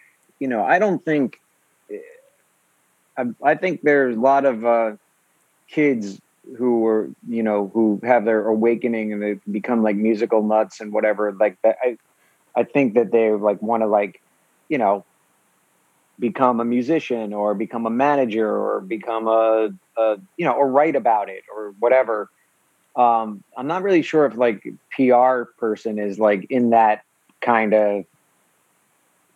you 0.41 0.49
know, 0.49 0.65
I 0.65 0.79
don't 0.79 1.05
think. 1.05 1.41
I, 3.17 3.25
I 3.45 3.55
think 3.55 3.83
there's 3.83 4.17
a 4.17 4.21
lot 4.21 4.45
of 4.45 4.65
uh, 4.65 4.93
kids 5.69 6.19
who 6.57 6.87
are, 6.87 7.11
you 7.29 7.43
know, 7.43 7.71
who 7.73 8.01
have 8.03 8.25
their 8.25 8.47
awakening 8.47 9.13
and 9.13 9.23
they 9.23 9.35
become 9.51 9.83
like 9.83 9.97
musical 9.97 10.43
nuts 10.43 10.81
and 10.81 10.93
whatever. 10.93 11.33
Like 11.33 11.59
that, 11.63 11.77
I, 11.83 11.99
I 12.57 12.65
think 12.65 12.95
that 12.95 13.13
they 13.13 13.31
like 13.31 13.61
want 13.61 13.83
to 13.83 13.87
like, 13.87 14.21
you 14.69 14.79
know, 14.79 15.05
become 16.19 16.61
a 16.61 16.65
musician 16.65 17.33
or 17.33 17.55
become 17.55 17.87
a 17.87 17.91
manager 17.91 18.49
or 18.49 18.81
become 18.81 19.29
a, 19.29 19.71
a 19.97 20.17
you 20.37 20.45
know, 20.45 20.53
or 20.53 20.69
write 20.69 20.97
about 20.97 21.29
it 21.29 21.43
or 21.55 21.75
whatever 21.79 22.31
um 22.97 23.43
i'm 23.57 23.67
not 23.67 23.83
really 23.83 24.03
sure 24.03 24.27
if 24.27 24.37
like 24.37 24.67
pr 24.91 25.43
person 25.59 25.99
is 25.99 26.19
like 26.19 26.47
in 26.51 26.71
that 26.71 27.03
kind 27.41 27.73
of 27.73 28.05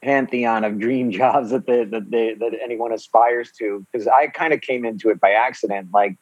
pantheon 0.05 0.64
of 0.64 0.79
dream 0.79 1.11
jobs 1.21 1.51
that 1.51 1.67
they, 1.67 1.85
that 1.85 2.11
they 2.11 2.35
that 2.35 2.53
anyone 2.62 2.93
aspires 2.93 3.51
to 3.53 3.85
because 3.90 4.07
i 4.07 4.27
kind 4.27 4.53
of 4.53 4.61
came 4.61 4.85
into 4.85 5.09
it 5.11 5.19
by 5.19 5.31
accident 5.31 5.88
like 5.93 6.17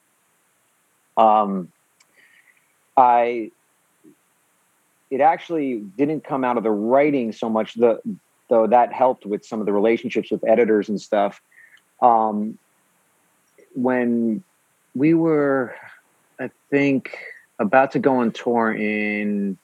um 1.16 1.70
i 2.96 3.50
it 5.12 5.20
actually 5.20 5.80
didn't 5.98 6.24
come 6.24 6.42
out 6.42 6.56
of 6.56 6.62
the 6.62 6.70
writing 6.70 7.32
so 7.32 7.50
much 7.50 7.74
the 7.74 8.00
though 8.48 8.66
that 8.66 8.92
helped 8.92 9.26
with 9.26 9.44
some 9.44 9.60
of 9.60 9.66
the 9.66 9.72
relationships 9.72 10.30
with 10.30 10.42
editors 10.48 10.88
and 10.88 11.00
stuff. 11.00 11.40
Um 12.00 12.58
when 13.74 14.42
we 14.94 15.12
were 15.12 15.74
I 16.40 16.50
think 16.70 17.18
about 17.58 17.92
to 17.92 17.98
go 17.98 18.16
on 18.16 18.32
tour 18.32 18.72
in 18.72 19.58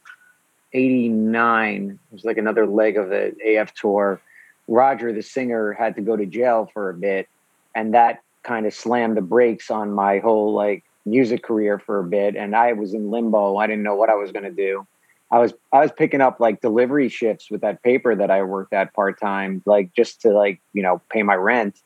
'89. 0.72 1.98
It 2.10 2.14
was 2.14 2.24
like 2.24 2.38
another 2.38 2.66
leg 2.66 2.96
of 2.96 3.08
the 3.08 3.34
AF 3.44 3.74
tour. 3.74 4.20
Roger, 4.66 5.12
the 5.12 5.22
singer, 5.22 5.72
had 5.72 5.94
to 5.96 6.02
go 6.02 6.16
to 6.16 6.26
jail 6.26 6.70
for 6.72 6.90
a 6.90 6.94
bit, 6.94 7.28
and 7.74 7.94
that 7.94 8.22
kind 8.42 8.66
of 8.66 8.74
slammed 8.74 9.16
the 9.16 9.22
brakes 9.22 9.70
on 9.70 9.92
my 9.92 10.18
whole 10.18 10.52
like 10.52 10.84
music 11.04 11.42
career 11.42 11.78
for 11.78 12.00
a 12.00 12.04
bit. 12.04 12.36
And 12.36 12.54
I 12.54 12.72
was 12.72 12.94
in 12.94 13.10
limbo. 13.10 13.56
I 13.56 13.66
didn't 13.66 13.82
know 13.82 13.96
what 13.96 14.10
I 14.10 14.14
was 14.14 14.30
going 14.32 14.44
to 14.44 14.50
do. 14.50 14.86
I 15.30 15.38
was 15.38 15.52
I 15.72 15.80
was 15.80 15.92
picking 15.92 16.20
up 16.20 16.40
like 16.40 16.60
delivery 16.60 17.08
shifts 17.08 17.50
with 17.50 17.60
that 17.60 17.82
paper 17.82 18.14
that 18.14 18.30
I 18.30 18.42
worked 18.42 18.72
at 18.72 18.94
part 18.94 19.20
time, 19.20 19.62
like 19.66 19.92
just 19.94 20.22
to 20.22 20.30
like 20.30 20.60
you 20.72 20.82
know 20.82 21.02
pay 21.10 21.22
my 21.22 21.34
rent. 21.34 21.76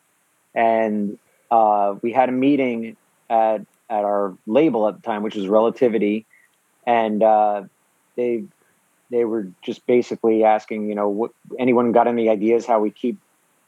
And 0.54 1.18
uh, 1.50 1.96
we 2.02 2.12
had 2.12 2.28
a 2.28 2.32
meeting 2.32 2.96
at 3.28 3.62
at 3.90 4.04
our 4.04 4.36
label 4.46 4.88
at 4.88 4.96
the 4.96 5.02
time, 5.02 5.22
which 5.22 5.34
was 5.34 5.48
Relativity, 5.48 6.24
and 6.86 7.22
uh, 7.22 7.64
they 8.16 8.44
they 9.12 9.24
were 9.24 9.48
just 9.62 9.86
basically 9.86 10.42
asking, 10.42 10.88
you 10.88 10.94
know, 10.94 11.08
what 11.08 11.30
anyone 11.58 11.92
got 11.92 12.08
any 12.08 12.28
ideas 12.28 12.66
how 12.66 12.80
we 12.80 12.90
keep 12.90 13.18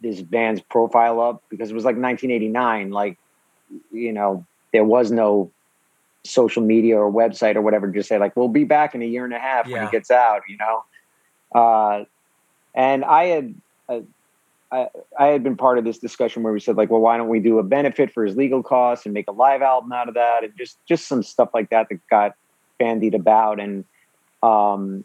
this 0.00 0.20
band's 0.20 0.60
profile 0.70 1.20
up 1.20 1.42
because 1.50 1.70
it 1.70 1.74
was 1.74 1.84
like 1.84 1.96
1989, 1.96 2.90
like 2.90 3.16
you 3.92 4.12
know 4.12 4.44
there 4.72 4.84
was 4.84 5.10
no 5.10 5.52
social 6.26 6.62
media 6.62 6.98
or 6.98 7.12
website 7.12 7.54
or 7.56 7.62
whatever. 7.62 7.86
to 7.86 7.92
Just 7.98 8.08
say 8.08 8.18
like 8.18 8.34
we'll 8.36 8.48
be 8.48 8.64
back 8.64 8.94
in 8.94 9.02
a 9.02 9.06
year 9.06 9.24
and 9.24 9.34
a 9.34 9.38
half 9.38 9.66
when 9.66 9.82
Yeah. 9.82 9.88
it 9.88 9.92
gets 9.92 10.10
out, 10.10 10.40
you 10.48 10.56
know. 10.56 11.60
Uh, 11.60 12.04
and 12.74 13.04
I 13.04 13.24
had. 13.26 13.54
Uh, 13.88 14.00
I, 14.72 14.88
I 15.20 15.26
had 15.26 15.44
been 15.44 15.56
part 15.56 15.78
of 15.78 15.84
this 15.84 15.98
discussion 15.98 16.42
where 16.42 16.52
we 16.52 16.58
said 16.58 16.76
like, 16.76 16.90
well, 16.90 17.00
why 17.00 17.16
don't 17.16 17.28
we 17.28 17.38
do 17.38 17.60
a 17.60 17.62
benefit 17.62 18.10
for 18.10 18.24
his 18.24 18.34
legal 18.34 18.60
costs 18.62 19.06
and 19.06 19.14
make 19.14 19.28
a 19.28 19.32
live 19.32 19.62
album 19.62 19.92
out 19.92 20.08
of 20.08 20.14
that, 20.14 20.42
and 20.42 20.52
just 20.58 20.78
just 20.88 21.06
some 21.06 21.22
stuff 21.22 21.50
like 21.54 21.70
that 21.70 21.86
that 21.90 22.00
got 22.10 22.32
bandied 22.80 23.14
about. 23.14 23.60
And 23.60 23.84
um, 24.42 25.04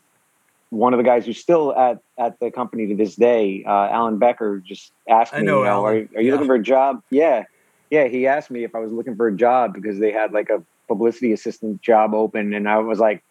one 0.69 0.93
of 0.93 0.97
the 0.97 1.03
guys 1.03 1.25
who's 1.25 1.39
still 1.39 1.75
at 1.75 1.99
at 2.17 2.39
the 2.39 2.51
company 2.51 2.87
to 2.87 2.95
this 2.95 3.15
day, 3.15 3.63
uh, 3.65 3.87
Alan 3.89 4.17
Becker, 4.17 4.59
just 4.59 4.91
asked 5.07 5.33
I 5.33 5.39
me, 5.39 5.47
know 5.47 5.59
you 5.59 5.63
know, 5.65 5.85
are, 5.85 5.91
are 5.93 5.95
you 5.97 6.07
Yeah. 6.21 6.31
looking 6.33 6.47
for 6.47 6.55
a 6.55 6.61
job? 6.63 7.01
Yeah, 7.09 7.43
yeah. 7.89 8.07
He 8.07 8.27
asked 8.27 8.51
me 8.51 8.63
if 8.63 8.75
I 8.75 8.79
was 8.79 8.91
looking 8.91 9.15
for 9.15 9.27
a 9.27 9.35
job 9.35 9.73
because 9.73 9.99
they 9.99 10.11
had 10.11 10.31
like 10.31 10.49
a 10.49 10.63
publicity 10.87 11.33
assistant 11.33 11.81
job 11.81 12.13
open, 12.13 12.53
and 12.53 12.69
I 12.69 12.77
was 12.77 12.99
like, 12.99 13.23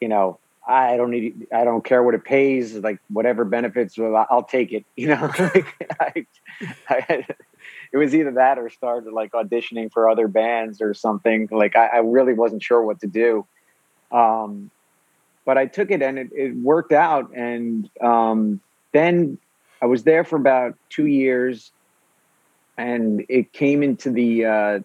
you 0.00 0.08
know, 0.08 0.40
I 0.66 0.98
don't 0.98 1.10
need, 1.10 1.46
I 1.52 1.64
don't 1.64 1.82
care 1.82 2.02
what 2.02 2.14
it 2.14 2.24
pays, 2.24 2.74
like 2.74 2.98
whatever 3.08 3.46
benefits, 3.46 3.96
well, 3.96 4.26
I'll 4.30 4.42
take 4.44 4.72
it. 4.72 4.84
You 4.96 5.08
know, 5.08 5.30
I, 6.00 6.26
I, 6.88 7.26
it 7.92 7.96
was 7.96 8.14
either 8.14 8.32
that 8.32 8.58
or 8.58 8.68
started 8.68 9.12
like 9.12 9.32
auditioning 9.32 9.90
for 9.90 10.10
other 10.10 10.28
bands 10.28 10.82
or 10.82 10.92
something. 10.92 11.48
Like 11.50 11.76
I, 11.76 11.86
I 11.86 11.98
really 11.98 12.34
wasn't 12.34 12.62
sure 12.62 12.82
what 12.82 13.00
to 13.00 13.06
do. 13.06 13.46
Um, 14.10 14.70
but 15.48 15.56
I 15.56 15.64
took 15.64 15.90
it 15.90 16.02
and 16.02 16.18
it, 16.18 16.28
it 16.34 16.54
worked 16.56 16.92
out. 16.92 17.34
And 17.34 17.88
um, 18.02 18.60
then 18.92 19.38
I 19.80 19.86
was 19.86 20.02
there 20.02 20.22
for 20.22 20.36
about 20.36 20.76
two 20.90 21.06
years, 21.06 21.72
and 22.76 23.24
it 23.30 23.54
came 23.54 23.82
into 23.82 24.10
the 24.10 24.44
uh, 24.44 24.80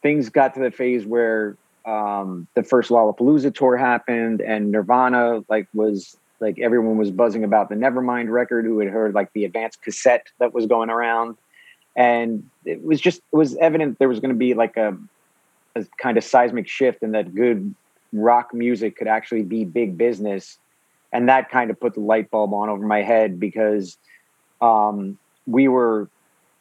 things 0.00 0.30
got 0.30 0.54
to 0.54 0.60
the 0.60 0.70
phase 0.70 1.04
where 1.04 1.58
um, 1.84 2.46
the 2.54 2.62
first 2.62 2.88
Lollapalooza 2.88 3.54
tour 3.54 3.76
happened, 3.76 4.40
and 4.40 4.72
Nirvana 4.72 5.44
like 5.50 5.68
was 5.74 6.16
like 6.40 6.58
everyone 6.58 6.96
was 6.96 7.10
buzzing 7.10 7.44
about 7.44 7.68
the 7.68 7.74
Nevermind 7.74 8.30
record, 8.30 8.64
who 8.64 8.78
had 8.78 8.88
heard 8.88 9.12
like 9.12 9.30
the 9.34 9.44
advanced 9.44 9.82
cassette 9.82 10.28
that 10.38 10.54
was 10.54 10.64
going 10.64 10.88
around, 10.88 11.36
and 11.94 12.48
it 12.64 12.82
was 12.82 12.98
just 12.98 13.20
it 13.30 13.36
was 13.36 13.56
evident 13.56 13.98
there 13.98 14.08
was 14.08 14.20
going 14.20 14.32
to 14.32 14.38
be 14.38 14.54
like 14.54 14.78
a 14.78 14.96
a 15.76 15.84
kind 15.98 16.16
of 16.16 16.24
seismic 16.24 16.66
shift 16.66 17.02
and 17.02 17.12
that 17.12 17.34
good 17.34 17.74
rock 18.12 18.52
music 18.52 18.96
could 18.96 19.08
actually 19.08 19.42
be 19.42 19.64
big 19.64 19.96
business. 19.96 20.58
And 21.12 21.28
that 21.28 21.50
kind 21.50 21.70
of 21.70 21.80
put 21.80 21.94
the 21.94 22.00
light 22.00 22.30
bulb 22.30 22.54
on 22.54 22.68
over 22.68 22.86
my 22.86 23.02
head 23.02 23.40
because 23.40 23.98
um, 24.60 25.18
we 25.46 25.68
were, 25.68 26.08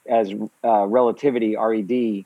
as 0.08 0.34
uh, 0.64 0.86
Relativity 0.88 1.56
RED 1.56 2.26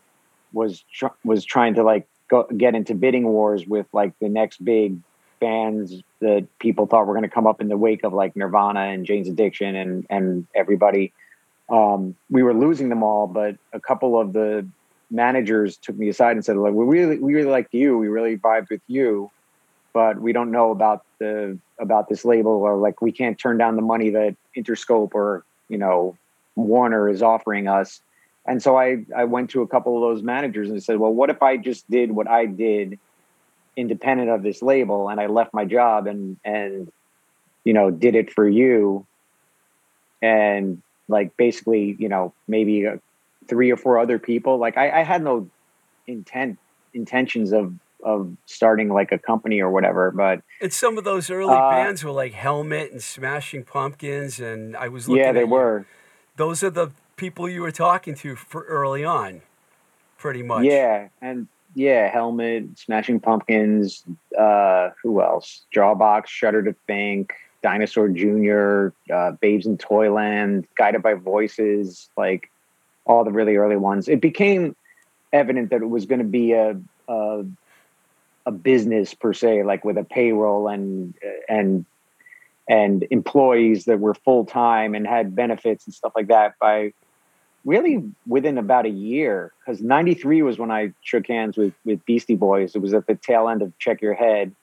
was 0.54 0.84
tr- 0.94 1.08
was 1.24 1.44
trying 1.44 1.74
to 1.74 1.84
like 1.84 2.08
go 2.30 2.44
get 2.56 2.76
into 2.76 2.96
bidding 2.96 3.26
wars 3.26 3.66
with 3.68 3.88
like 3.92 4.14
the 4.20 4.30
next 4.30 4.64
big 4.64 4.98
bands 5.40 5.96
that 6.22 6.48
people 6.60 6.86
thought 6.86 7.06
were 7.06 7.14
going 7.14 7.24
to 7.24 7.30
come 7.30 7.48
up 7.48 7.60
in 7.60 7.68
the 7.68 7.76
wake 7.76 8.04
of 8.06 8.14
like 8.14 8.36
Nirvana 8.36 8.82
and 8.82 9.06
Jane's 9.06 9.28
Addiction 9.28 9.76
and 9.76 10.06
and 10.10 10.48
everybody. 10.56 11.12
Um, 11.70 12.16
we 12.30 12.44
were 12.44 12.54
losing 12.54 12.90
them 12.90 13.04
all, 13.04 13.28
but 13.28 13.58
a 13.74 13.80
couple 13.80 14.20
of 14.20 14.32
the 14.32 14.66
managers 15.14 15.78
took 15.78 15.96
me 15.96 16.10
aside 16.10 16.32
and 16.32 16.44
said, 16.44 16.58
"Like, 16.58 16.74
we 16.74 16.86
really, 16.86 17.20
we 17.20 17.36
really 17.36 17.50
like 17.50 17.68
you. 17.72 17.98
We 17.98 18.08
really 18.08 18.38
vibed 18.38 18.70
with 18.70 18.82
you, 18.88 19.30
but 19.94 20.20
we 20.20 20.34
don't 20.34 20.52
know 20.52 20.72
about 20.72 21.06
the 21.20 21.58
about 21.80 22.10
this 22.10 22.26
label, 22.26 22.52
or 22.52 22.78
like 22.78 23.02
we 23.02 23.12
can't 23.12 23.38
turn 23.38 23.58
down 23.58 23.76
the 23.76 23.82
money 23.82 24.10
that 24.10 24.36
Interscope 24.58 25.14
or 25.14 25.46
you 25.70 25.78
know 25.78 26.18
Warner 26.56 27.08
is 27.08 27.22
offering 27.22 27.68
us." 27.68 28.02
And 28.46 28.62
so 28.62 28.76
I 28.78 29.06
I 29.16 29.24
went 29.24 29.52
to 29.52 29.62
a 29.62 29.68
couple 29.68 29.96
of 29.96 30.02
those 30.02 30.24
managers 30.24 30.70
and 30.70 30.84
said, 30.84 30.98
"Well, 30.98 31.14
what 31.14 31.30
if 31.30 31.42
I 31.42 31.58
just 31.58 31.90
did 31.90 32.12
what 32.12 32.28
I 32.28 32.46
did, 32.46 33.00
independent 33.78 34.30
of 34.30 34.44
this 34.44 34.62
label, 34.62 35.10
and 35.10 35.22
I 35.22 35.28
left 35.28 35.54
my 35.54 35.66
job 35.66 36.08
and 36.08 36.38
and 36.44 36.92
you 37.64 37.74
know 37.74 37.92
did 37.92 38.16
it 38.16 38.34
for 38.34 38.48
you, 38.48 39.06
and 40.22 40.82
like 41.08 41.38
basically 41.38 41.96
you 42.00 42.10
know 42.10 42.34
maybe 42.48 42.88
uh, 42.88 42.98
three 43.48 43.72
or 43.72 43.78
four 43.78 44.00
other 44.00 44.20
people. 44.20 44.58
Like 44.58 44.78
I, 44.78 45.02
I 45.02 45.04
had 45.04 45.24
no 45.24 45.50
intent 46.08 46.58
intentions 46.94 47.54
of 47.54 47.74
of 48.04 48.36
starting 48.46 48.90
like 48.90 49.12
a 49.12 49.18
company 49.18 49.62
or 49.62 49.72
whatever, 49.72 50.12
but 50.12 50.42
And 50.62 50.74
some 50.74 50.98
of 50.98 51.06
those 51.06 51.30
early 51.30 51.56
Uh, 51.56 51.70
bands 51.70 52.04
were 52.04 52.12
like 52.12 52.34
Helmet 52.34 52.92
and 52.92 53.02
Smashing 53.02 53.64
Pumpkins, 53.64 54.40
and 54.40 54.76
I 54.76 54.90
was 54.90 55.08
looking 55.08 55.24
yeah, 55.24 55.30
at 55.30 55.36
they 55.36 55.42
you. 55.42 55.48
were. 55.48 55.86
Those 56.36 56.64
are 56.64 56.70
the 56.70 56.92
people 57.16 57.48
you 57.48 57.62
were 57.62 57.72
talking 57.72 58.16
to 58.16 58.36
for 58.36 58.64
early 58.64 59.06
on, 59.06 59.42
pretty 60.18 60.44
much. 60.44 60.66
Yeah, 60.66 61.08
and 61.22 61.48
yeah, 61.76 62.10
Helmet, 62.12 62.78
Smashing 62.78 63.20
Pumpkins, 63.22 64.04
uh, 64.38 64.90
who 65.02 65.22
else? 65.22 65.62
Jawbox, 65.74 66.28
Shudder 66.28 66.62
to 66.64 66.76
Think, 66.88 67.34
Dinosaur 67.62 68.10
Jr., 68.10 68.90
uh, 69.14 69.32
Babes 69.40 69.66
in 69.66 69.78
Toyland, 69.78 70.68
Guided 70.78 71.02
by 71.02 71.14
Voices, 71.14 72.10
like 72.18 72.50
all 73.06 73.24
the 73.24 73.32
really 73.32 73.56
early 73.56 73.76
ones. 73.76 74.08
It 74.08 74.22
became 74.22 74.76
evident 75.32 75.70
that 75.72 75.82
it 75.82 75.90
was 75.90 76.06
going 76.06 76.20
to 76.20 76.26
be 76.26 76.54
a, 76.54 76.80
a 77.08 77.46
a 78.46 78.52
business 78.52 79.14
per 79.14 79.34
se, 79.34 79.64
like 79.64 79.86
with 79.86 79.98
a 79.98 80.04
payroll 80.04 80.68
and 80.68 81.14
and 81.48 81.86
and 82.68 83.06
employees 83.10 83.86
that 83.86 84.00
were 84.00 84.14
full 84.14 84.46
time 84.46 84.96
and 84.96 85.06
had 85.06 85.36
benefits 85.36 85.86
and 85.86 85.94
stuff 85.94 86.14
like 86.16 86.28
that 86.28 86.58
by 86.60 86.94
really 87.66 88.04
within 88.28 88.58
about 88.58 88.86
a 88.86 88.90
year 88.90 89.54
because 89.60 89.82
93 89.82 90.42
was 90.42 90.58
when 90.58 90.72
i 90.72 90.92
shook 91.02 91.28
hands 91.28 91.58
with 91.58 91.74
with 91.86 92.04
beastie 92.06 92.36
boys 92.36 92.76
it 92.76 92.80
was 92.80 92.94
at 92.94 93.08
the 93.08 93.16
tail 93.16 93.50
end 93.50 93.62
of 93.62 93.78
check 93.80 94.02
your 94.02 94.14
head 94.14 94.54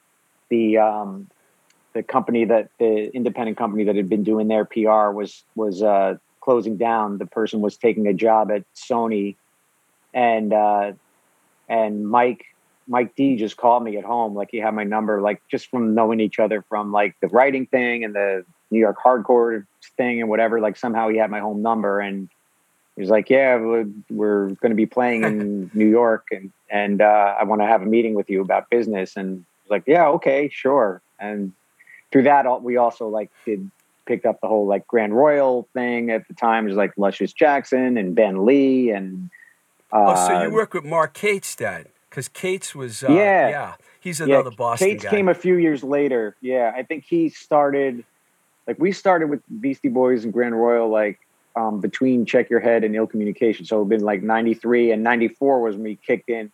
the 0.49 0.79
um 0.79 1.29
the 1.93 2.03
company 2.03 2.45
that 2.45 2.69
the 2.79 3.15
independent 3.15 3.57
company 3.57 3.85
that 3.85 3.97
had 3.97 4.09
been 4.09 4.25
doing 4.25 4.49
their 4.49 4.65
pr 4.65 5.11
was 5.11 5.45
was 5.55 5.83
uh 5.83 6.15
closing 6.41 6.77
down 6.77 7.19
the 7.19 7.27
person 7.27 7.61
was 7.61 7.77
taking 7.77 8.07
a 8.07 8.15
job 8.15 8.51
at 8.51 8.65
sony 8.75 9.37
and 10.15 10.53
uh 10.53 10.93
and 11.69 12.09
mike 12.09 12.45
mike 12.87 13.15
d 13.15 13.37
just 13.37 13.57
called 13.57 13.83
me 13.83 13.97
at 13.97 14.05
home 14.05 14.35
like 14.35 14.49
he 14.51 14.59
had 14.59 14.75
my 14.75 14.85
number 14.85 15.21
like 15.21 15.41
just 15.49 15.71
from 15.71 15.95
knowing 15.95 16.21
each 16.21 16.39
other 16.39 16.63
from 16.69 16.93
like 16.93 17.15
the 17.21 17.29
writing 17.29 17.67
thing 17.67 18.05
and 18.05 18.15
the 18.15 18.45
new 18.71 18.79
york 18.79 18.97
hardcore 19.03 19.67
thing 19.97 20.21
and 20.21 20.29
whatever 20.29 20.61
like 20.61 20.77
somehow 20.77 21.09
he 21.09 21.17
had 21.17 21.31
my 21.31 21.41
home 21.41 21.63
number 21.63 22.01
and 22.01 22.29
he 23.01 23.03
was 23.03 23.11
like, 23.11 23.31
"Yeah, 23.31 23.57
we're, 23.57 23.87
we're 24.11 24.49
going 24.49 24.71
to 24.71 24.77
be 24.77 24.85
playing 24.85 25.25
in 25.25 25.71
New 25.75 25.89
York, 25.89 26.27
and 26.33 26.53
and 26.69 27.01
uh, 27.01 27.35
I 27.41 27.45
want 27.45 27.63
to 27.63 27.67
have 27.67 27.81
a 27.81 27.87
meeting 27.87 28.13
with 28.13 28.29
you 28.29 28.43
about 28.43 28.69
business." 28.69 29.17
And 29.17 29.39
I 29.39 29.63
was 29.65 29.71
like, 29.71 29.85
"Yeah, 29.87 30.09
okay, 30.09 30.51
sure." 30.53 31.01
And 31.19 31.53
through 32.13 32.25
that, 32.25 32.63
we 32.63 32.77
also 32.77 33.09
like 33.09 33.31
did 33.47 33.71
picked 34.07 34.27
up 34.27 34.41
the 34.41 34.49
whole 34.49 34.67
like 34.67 34.87
Grand 34.87 35.15
Royal 35.15 35.69
thing 35.73 36.11
at 36.11 36.27
the 36.29 36.35
time. 36.35 36.65
It 36.65 36.69
was 36.69 36.77
like 36.77 36.93
Luscious 36.97 37.33
Jackson 37.33 37.97
and 37.97 38.15
Ben 38.15 38.45
Lee, 38.45 38.91
and 38.91 39.31
uh, 39.93 40.15
Oh, 40.17 40.29
so 40.29 40.43
you 40.43 40.51
work 40.51 40.75
with 40.75 40.85
Mark 40.85 41.15
Kates 41.15 41.55
then? 41.55 41.87
Because 42.09 42.29
Kates 42.29 42.75
was, 42.75 43.05
uh, 43.05 43.13
Yeah. 43.13 43.49
yeah, 43.49 43.75
he's 44.01 44.21
yeah, 44.21 44.27
another 44.27 44.51
Boston 44.51 44.89
Kates 44.89 45.05
guy. 45.05 45.11
came 45.11 45.29
a 45.29 45.35
few 45.35 45.57
years 45.57 45.85
later. 45.85 46.37
Yeah, 46.41 46.73
I 46.75 46.83
think 46.83 47.05
he 47.05 47.29
started 47.29 48.05
like 48.67 48.79
we 48.79 48.93
started 48.93 49.31
with 49.31 49.43
Beastie 49.61 49.89
Boys 49.89 50.25
and 50.25 50.33
Grand 50.33 50.55
Royal 50.55 50.89
like 50.89 51.19
um, 51.57 51.81
between 51.81 52.27
Check 52.27 52.51
Your 52.51 52.61
Head 52.61 52.85
and 52.85 52.95
Ill 52.95 53.07
Communication. 53.07 53.65
So 53.65 53.77
it'd 53.77 53.89
been 53.89 54.03
like 54.03 54.23
'93 54.23 54.93
and 54.93 55.03
'94 55.03 55.61
was 55.61 55.75
when 55.75 55.85
we 55.85 55.97
kicked 55.97 56.29
in 56.29 56.53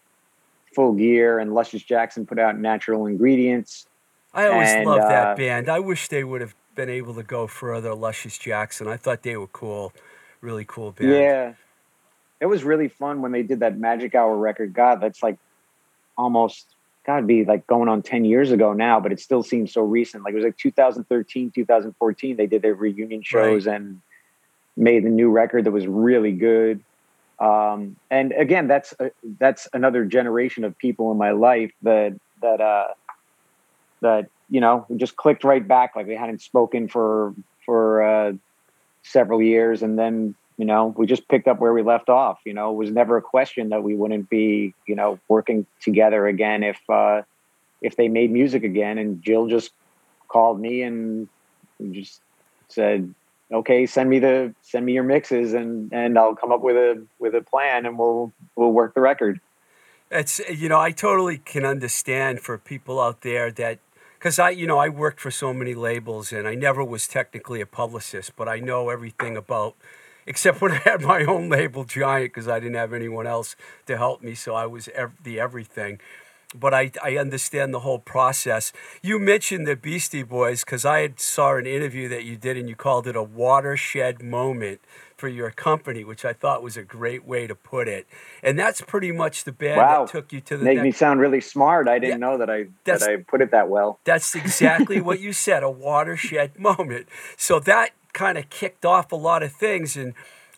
full 0.74 0.92
gear 0.92 1.38
and 1.38 1.54
Luscious 1.54 1.82
Jackson 1.82 2.26
put 2.26 2.38
out 2.38 2.58
Natural 2.58 3.06
Ingredients. 3.06 3.86
I 4.34 4.48
always 4.48 4.68
and, 4.68 4.86
loved 4.86 5.02
uh, 5.02 5.08
that 5.08 5.36
band. 5.38 5.68
I 5.70 5.78
wish 5.80 6.08
they 6.08 6.22
would 6.22 6.42
have 6.42 6.54
been 6.76 6.90
able 6.90 7.14
to 7.14 7.22
go 7.22 7.46
further. 7.46 7.94
Luscious 7.94 8.38
Jackson. 8.38 8.86
I 8.86 8.96
thought 8.96 9.22
they 9.22 9.36
were 9.36 9.48
cool, 9.48 9.92
really 10.40 10.64
cool 10.64 10.92
band. 10.92 11.10
Yeah, 11.10 11.54
it 12.40 12.46
was 12.46 12.62
really 12.62 12.88
fun 12.88 13.22
when 13.22 13.32
they 13.32 13.42
did 13.42 13.60
that 13.60 13.78
Magic 13.78 14.14
Hour 14.14 14.36
record. 14.36 14.72
God, 14.72 15.00
that's 15.00 15.22
like 15.22 15.38
almost 16.16 16.66
God 17.04 17.26
be 17.26 17.44
like 17.44 17.66
going 17.66 17.88
on 17.88 18.02
10 18.02 18.24
years 18.24 18.50
ago 18.50 18.72
now, 18.72 19.00
but 19.00 19.12
it 19.12 19.20
still 19.20 19.42
seems 19.42 19.72
so 19.72 19.82
recent. 19.82 20.24
Like 20.24 20.32
it 20.32 20.36
was 20.36 20.44
like 20.44 20.56
2013, 20.56 21.52
2014, 21.52 22.36
they 22.36 22.46
did 22.46 22.62
their 22.62 22.74
reunion 22.74 23.22
shows 23.22 23.66
and 23.66 24.00
made 24.76 25.04
a 25.04 25.08
new 25.08 25.30
record 25.30 25.64
that 25.64 25.70
was 25.70 25.86
really 25.86 26.32
good. 26.32 26.82
Um, 27.38 27.96
and 28.10 28.32
again, 28.32 28.66
that's 28.66 28.94
uh, 28.98 29.10
that's 29.38 29.68
another 29.72 30.04
generation 30.04 30.64
of 30.64 30.76
people 30.78 31.12
in 31.12 31.18
my 31.18 31.32
life 31.32 31.72
that 31.82 32.18
that 32.40 32.60
uh, 32.60 32.88
that 34.00 34.28
you 34.48 34.60
know 34.60 34.86
we 34.88 34.96
just 34.96 35.16
clicked 35.16 35.44
right 35.44 35.66
back. 35.66 35.96
Like 35.96 36.06
we 36.06 36.14
hadn't 36.14 36.40
spoken 36.42 36.88
for 36.88 37.34
for 37.64 38.02
uh, 38.02 38.32
several 39.02 39.42
years, 39.42 39.82
and 39.82 39.98
then 39.98 40.34
you 40.56 40.64
know 40.64 40.94
we 40.96 41.06
just 41.06 41.28
picked 41.28 41.48
up 41.48 41.60
where 41.60 41.72
we 41.72 41.82
left 41.82 42.08
off. 42.08 42.38
You 42.44 42.54
know, 42.54 42.70
it 42.70 42.76
was 42.76 42.90
never 42.90 43.16
a 43.16 43.22
question 43.22 43.70
that 43.70 43.82
we 43.82 43.94
wouldn't 43.94 44.30
be 44.30 44.74
you 44.86 44.94
know 44.94 45.18
working 45.28 45.66
together 45.80 46.26
again 46.26 46.62
if 46.62 46.78
uh, 46.88 47.22
if 47.82 47.96
they 47.96 48.08
made 48.08 48.30
music 48.30 48.64
again. 48.64 48.98
And 48.98 49.22
Jill 49.22 49.48
just 49.48 49.72
called 50.28 50.60
me 50.60 50.82
and 50.82 51.28
just 51.90 52.20
said, 52.68 53.12
"Okay, 53.52 53.86
send 53.86 54.08
me 54.08 54.18
the 54.18 54.54
send 54.62 54.86
me 54.86 54.92
your 54.92 55.04
mixes, 55.04 55.54
and 55.54 55.92
and 55.92 56.18
I'll 56.18 56.36
come 56.36 56.52
up 56.52 56.60
with 56.60 56.76
a 56.76 57.04
with 57.18 57.34
a 57.34 57.42
plan, 57.42 57.86
and 57.86 57.98
we'll 57.98 58.32
we'll 58.54 58.72
work 58.72 58.94
the 58.94 59.00
record." 59.00 59.40
It's 60.08 60.40
you 60.48 60.68
know 60.68 60.78
I 60.78 60.92
totally 60.92 61.38
can 61.38 61.64
understand 61.64 62.40
for 62.40 62.58
people 62.58 63.00
out 63.00 63.22
there 63.22 63.50
that 63.52 63.80
because 64.18 64.38
I 64.38 64.50
you 64.50 64.66
know 64.66 64.78
I 64.78 64.88
worked 64.88 65.20
for 65.20 65.30
so 65.30 65.52
many 65.52 65.74
labels 65.74 66.32
and 66.32 66.46
I 66.46 66.54
never 66.54 66.84
was 66.84 67.06
technically 67.08 67.60
a 67.60 67.66
publicist, 67.66 68.36
but 68.36 68.48
I 68.48 68.58
know 68.58 68.88
everything 68.90 69.36
about 69.36 69.76
except 70.26 70.60
when 70.60 70.72
I 70.78 70.80
had 70.84 71.02
my 71.02 71.24
own 71.24 71.48
label 71.48 71.84
Giant 71.84 72.32
because 72.34 72.48
I 72.48 72.58
didn't 72.60 72.76
have 72.76 72.92
anyone 72.92 73.26
else 73.26 73.56
to 73.86 73.96
help 73.96 74.22
me, 74.22 74.34
so 74.34 74.54
I 74.54 74.66
was 74.66 74.88
ev- 74.88 75.22
the 75.22 75.40
everything. 75.40 76.00
But 76.54 76.72
I, 76.72 76.92
I 77.02 77.16
understand 77.16 77.74
the 77.74 77.80
whole 77.80 77.98
process. 77.98 78.72
You 79.02 79.18
mentioned 79.18 79.66
the 79.66 79.76
Beastie 79.76 80.22
Boys 80.22 80.64
because 80.64 80.84
I 80.84 81.00
had 81.00 81.20
saw 81.20 81.56
an 81.56 81.66
interview 81.66 82.08
that 82.08 82.24
you 82.24 82.36
did 82.36 82.56
and 82.56 82.68
you 82.68 82.76
called 82.76 83.06
it 83.06 83.16
a 83.16 83.22
watershed 83.22 84.22
moment 84.22 84.80
for 85.16 85.28
your 85.28 85.50
company, 85.50 86.04
which 86.04 86.24
I 86.24 86.32
thought 86.32 86.62
was 86.62 86.76
a 86.76 86.82
great 86.82 87.24
way 87.26 87.46
to 87.46 87.54
put 87.54 87.88
it. 87.88 88.06
And 88.42 88.58
that's 88.58 88.80
pretty 88.80 89.12
much 89.12 89.44
the 89.44 89.52
band 89.52 89.78
Wow. 89.78 90.04
that 90.04 90.12
took 90.12 90.32
you 90.32 90.40
to 90.42 90.56
the 90.58 90.64
Make 90.64 90.76
next 90.76 90.84
me 90.84 90.92
sound 90.92 91.20
really 91.20 91.40
smart. 91.40 91.88
I 91.88 91.98
didn't 91.98 92.20
Yeah, 92.20 92.28
know 92.28 92.38
that 92.38 92.50
I 92.50 92.66
that 92.84 93.02
I 93.02 93.16
put 93.16 93.40
it 93.40 93.50
that 93.50 93.68
well. 93.68 93.98
That's 94.04 94.34
exactly 94.34 95.00
what 95.00 95.20
you 95.20 95.32
said, 95.32 95.62
a 95.62 95.70
watershed 95.70 96.58
moment. 96.58 97.08
So 97.36 97.58
that 97.60 97.90
kind 98.12 98.36
of 98.38 98.48
kicked 98.50 98.84
off 98.84 99.10
a 99.12 99.16
lot 99.16 99.42
of 99.42 99.52
things. 99.52 99.96
And 99.96 100.12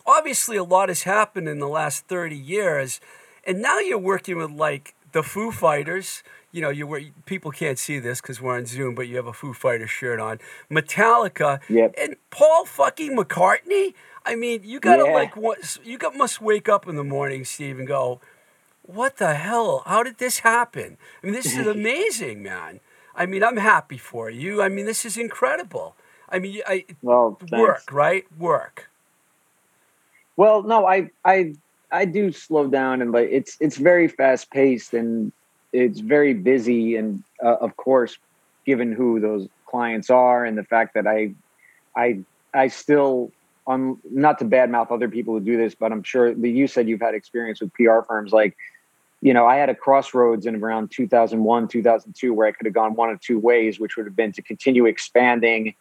obviously, 0.05 0.57
a 0.57 0.63
lot 0.63 0.89
has 0.89 1.03
happened 1.03 1.47
in 1.47 1.59
the 1.59 1.67
last 1.67 2.05
30 2.07 2.35
years. 2.35 2.99
And 3.45 3.61
now 3.61 3.79
you're 3.79 3.97
working 3.97 4.37
with 4.37 4.51
like 4.51 4.93
the 5.13 5.23
Foo 5.23 5.51
Fighters. 5.51 6.21
You 6.51 6.61
know, 6.61 6.69
you 6.69 6.87
were, 6.87 7.01
people 7.25 7.51
can't 7.51 7.77
see 7.77 7.99
this 7.99 8.21
because 8.21 8.41
we're 8.41 8.57
on 8.57 8.65
Zoom, 8.65 8.95
but 8.95 9.07
you 9.07 9.17
have 9.17 9.27
a 9.27 9.33
Foo 9.33 9.53
Fighter 9.53 9.87
shirt 9.87 10.19
on. 10.19 10.39
Metallica 10.69 11.59
Yep. 11.69 11.93
and 11.97 12.15
Paul 12.31 12.65
fucking 12.65 13.15
McCartney. 13.15 13.93
I 14.25 14.35
mean, 14.35 14.61
you 14.63 14.79
gotta 14.79 15.03
Yeah. 15.05 15.13
like 15.13 15.35
what 15.35 15.77
you 15.83 15.97
got 15.97 16.15
must 16.15 16.41
wake 16.41 16.67
up 16.67 16.87
in 16.87 16.95
the 16.95 17.03
morning, 17.03 17.45
Steve, 17.45 17.77
and 17.77 17.87
go, 17.87 18.19
what 18.81 19.17
the 19.17 19.35
hell? 19.35 19.83
How 19.85 20.01
did 20.01 20.17
this 20.17 20.39
happen? 20.39 20.97
I 21.21 21.25
mean, 21.27 21.35
this 21.35 21.55
is 21.55 21.67
amazing, 21.67 22.41
man. 22.41 22.79
I 23.15 23.25
mean, 23.27 23.43
I'm 23.43 23.57
happy 23.57 23.97
for 23.97 24.29
you. 24.29 24.61
I 24.61 24.69
mean, 24.69 24.85
this 24.85 25.05
is 25.05 25.17
incredible. 25.17 25.95
I 26.29 26.39
mean, 26.39 26.61
I 26.67 26.85
Well, 27.03 27.37
thanks. 27.39 27.51
work, 27.59 27.91
right? 27.91 28.25
Work. 28.37 28.89
Well, 30.37 30.63
no, 30.63 30.87
I 30.87 31.09
I 31.25 31.53
I 31.91 32.05
do 32.05 32.31
slow 32.31 32.67
down 32.67 33.01
and 33.01 33.11
like 33.11 33.29
it's 33.31 33.57
it's 33.59 33.77
very 33.77 34.07
fast 34.07 34.49
paced 34.51 34.93
and 34.93 35.31
it's 35.71 35.99
very 35.99 36.33
busy 36.33 36.95
and 36.95 37.23
uh, 37.43 37.55
of 37.55 37.75
course 37.77 38.17
given 38.65 38.91
who 38.91 39.19
those 39.19 39.47
clients 39.65 40.09
are 40.09 40.45
and 40.45 40.57
the 40.57 40.63
fact 40.63 40.93
that 40.95 41.07
I 41.07 41.33
I 41.95 42.19
I 42.53 42.67
still 42.67 43.31
I'm 43.67 43.99
not 44.09 44.39
to 44.39 44.45
badmouth 44.45 44.91
other 44.91 45.09
people 45.09 45.33
who 45.35 45.39
do 45.39 45.57
this 45.57 45.75
but 45.75 45.91
I'm 45.91 46.03
sure 46.03 46.29
you 46.29 46.67
said 46.67 46.87
you've 46.87 47.01
had 47.01 47.13
experience 47.13 47.61
with 47.61 47.73
PR 47.73 48.01
firms 48.07 48.31
like 48.31 48.55
you 49.21 49.33
know 49.33 49.45
I 49.45 49.57
had 49.57 49.69
a 49.69 49.75
crossroads 49.75 50.45
in 50.45 50.55
around 50.55 50.91
2001 50.91 51.67
2002 51.67 52.33
where 52.33 52.47
I 52.47 52.51
could 52.51 52.65
have 52.65 52.73
gone 52.73 52.95
one 52.95 53.09
of 53.09 53.19
two 53.21 53.39
ways 53.39 53.79
which 53.79 53.95
would 53.97 54.05
have 54.05 54.15
been 54.15 54.31
to 54.33 54.41
continue 54.41 54.85
expanding 54.85 55.75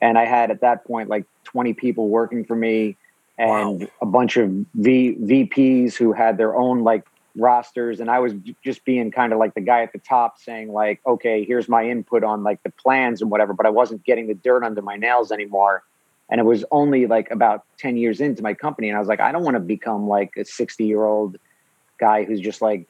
and 0.00 0.18
I 0.18 0.24
had 0.26 0.50
at 0.50 0.60
that 0.60 0.84
point 0.84 1.08
like 1.08 1.24
20 1.44 1.74
people 1.74 2.08
working 2.08 2.44
for 2.44 2.56
me 2.56 2.96
and 3.38 3.80
Wow. 3.80 3.86
a 4.02 4.06
bunch 4.06 4.36
of 4.36 4.50
v, 4.74 5.16
VPs 5.16 5.94
who 5.94 6.12
had 6.12 6.36
their 6.36 6.54
own 6.54 6.84
like 6.84 7.04
rosters 7.36 8.00
and 8.00 8.10
I 8.10 8.18
was 8.18 8.32
just 8.64 8.84
being 8.84 9.10
kind 9.10 9.32
of 9.32 9.38
like 9.38 9.54
the 9.54 9.60
guy 9.60 9.82
at 9.82 9.92
the 9.92 9.98
top 9.98 10.38
saying 10.38 10.72
like 10.72 11.00
okay 11.06 11.44
here's 11.44 11.68
my 11.68 11.88
input 11.88 12.24
on 12.24 12.42
like 12.42 12.62
the 12.62 12.70
plans 12.70 13.22
and 13.22 13.30
whatever 13.30 13.52
but 13.52 13.66
I 13.66 13.70
wasn't 13.70 14.04
getting 14.04 14.26
the 14.26 14.34
dirt 14.34 14.64
under 14.64 14.82
my 14.82 14.96
nails 14.96 15.30
anymore 15.30 15.84
and 16.28 16.40
it 16.40 16.44
was 16.44 16.64
only 16.70 17.06
like 17.06 17.30
about 17.30 17.64
10 17.78 17.96
years 17.96 18.20
into 18.20 18.42
my 18.42 18.54
company 18.54 18.88
and 18.88 18.96
I 18.96 18.98
was 18.98 19.08
like 19.08 19.20
I 19.20 19.30
don't 19.30 19.44
want 19.44 19.54
to 19.54 19.60
become 19.60 20.08
like 20.08 20.32
a 20.36 20.44
60 20.44 20.84
year 20.84 21.04
old 21.04 21.38
guy 21.98 22.24
who's 22.24 22.40
just 22.40 22.60
like 22.60 22.86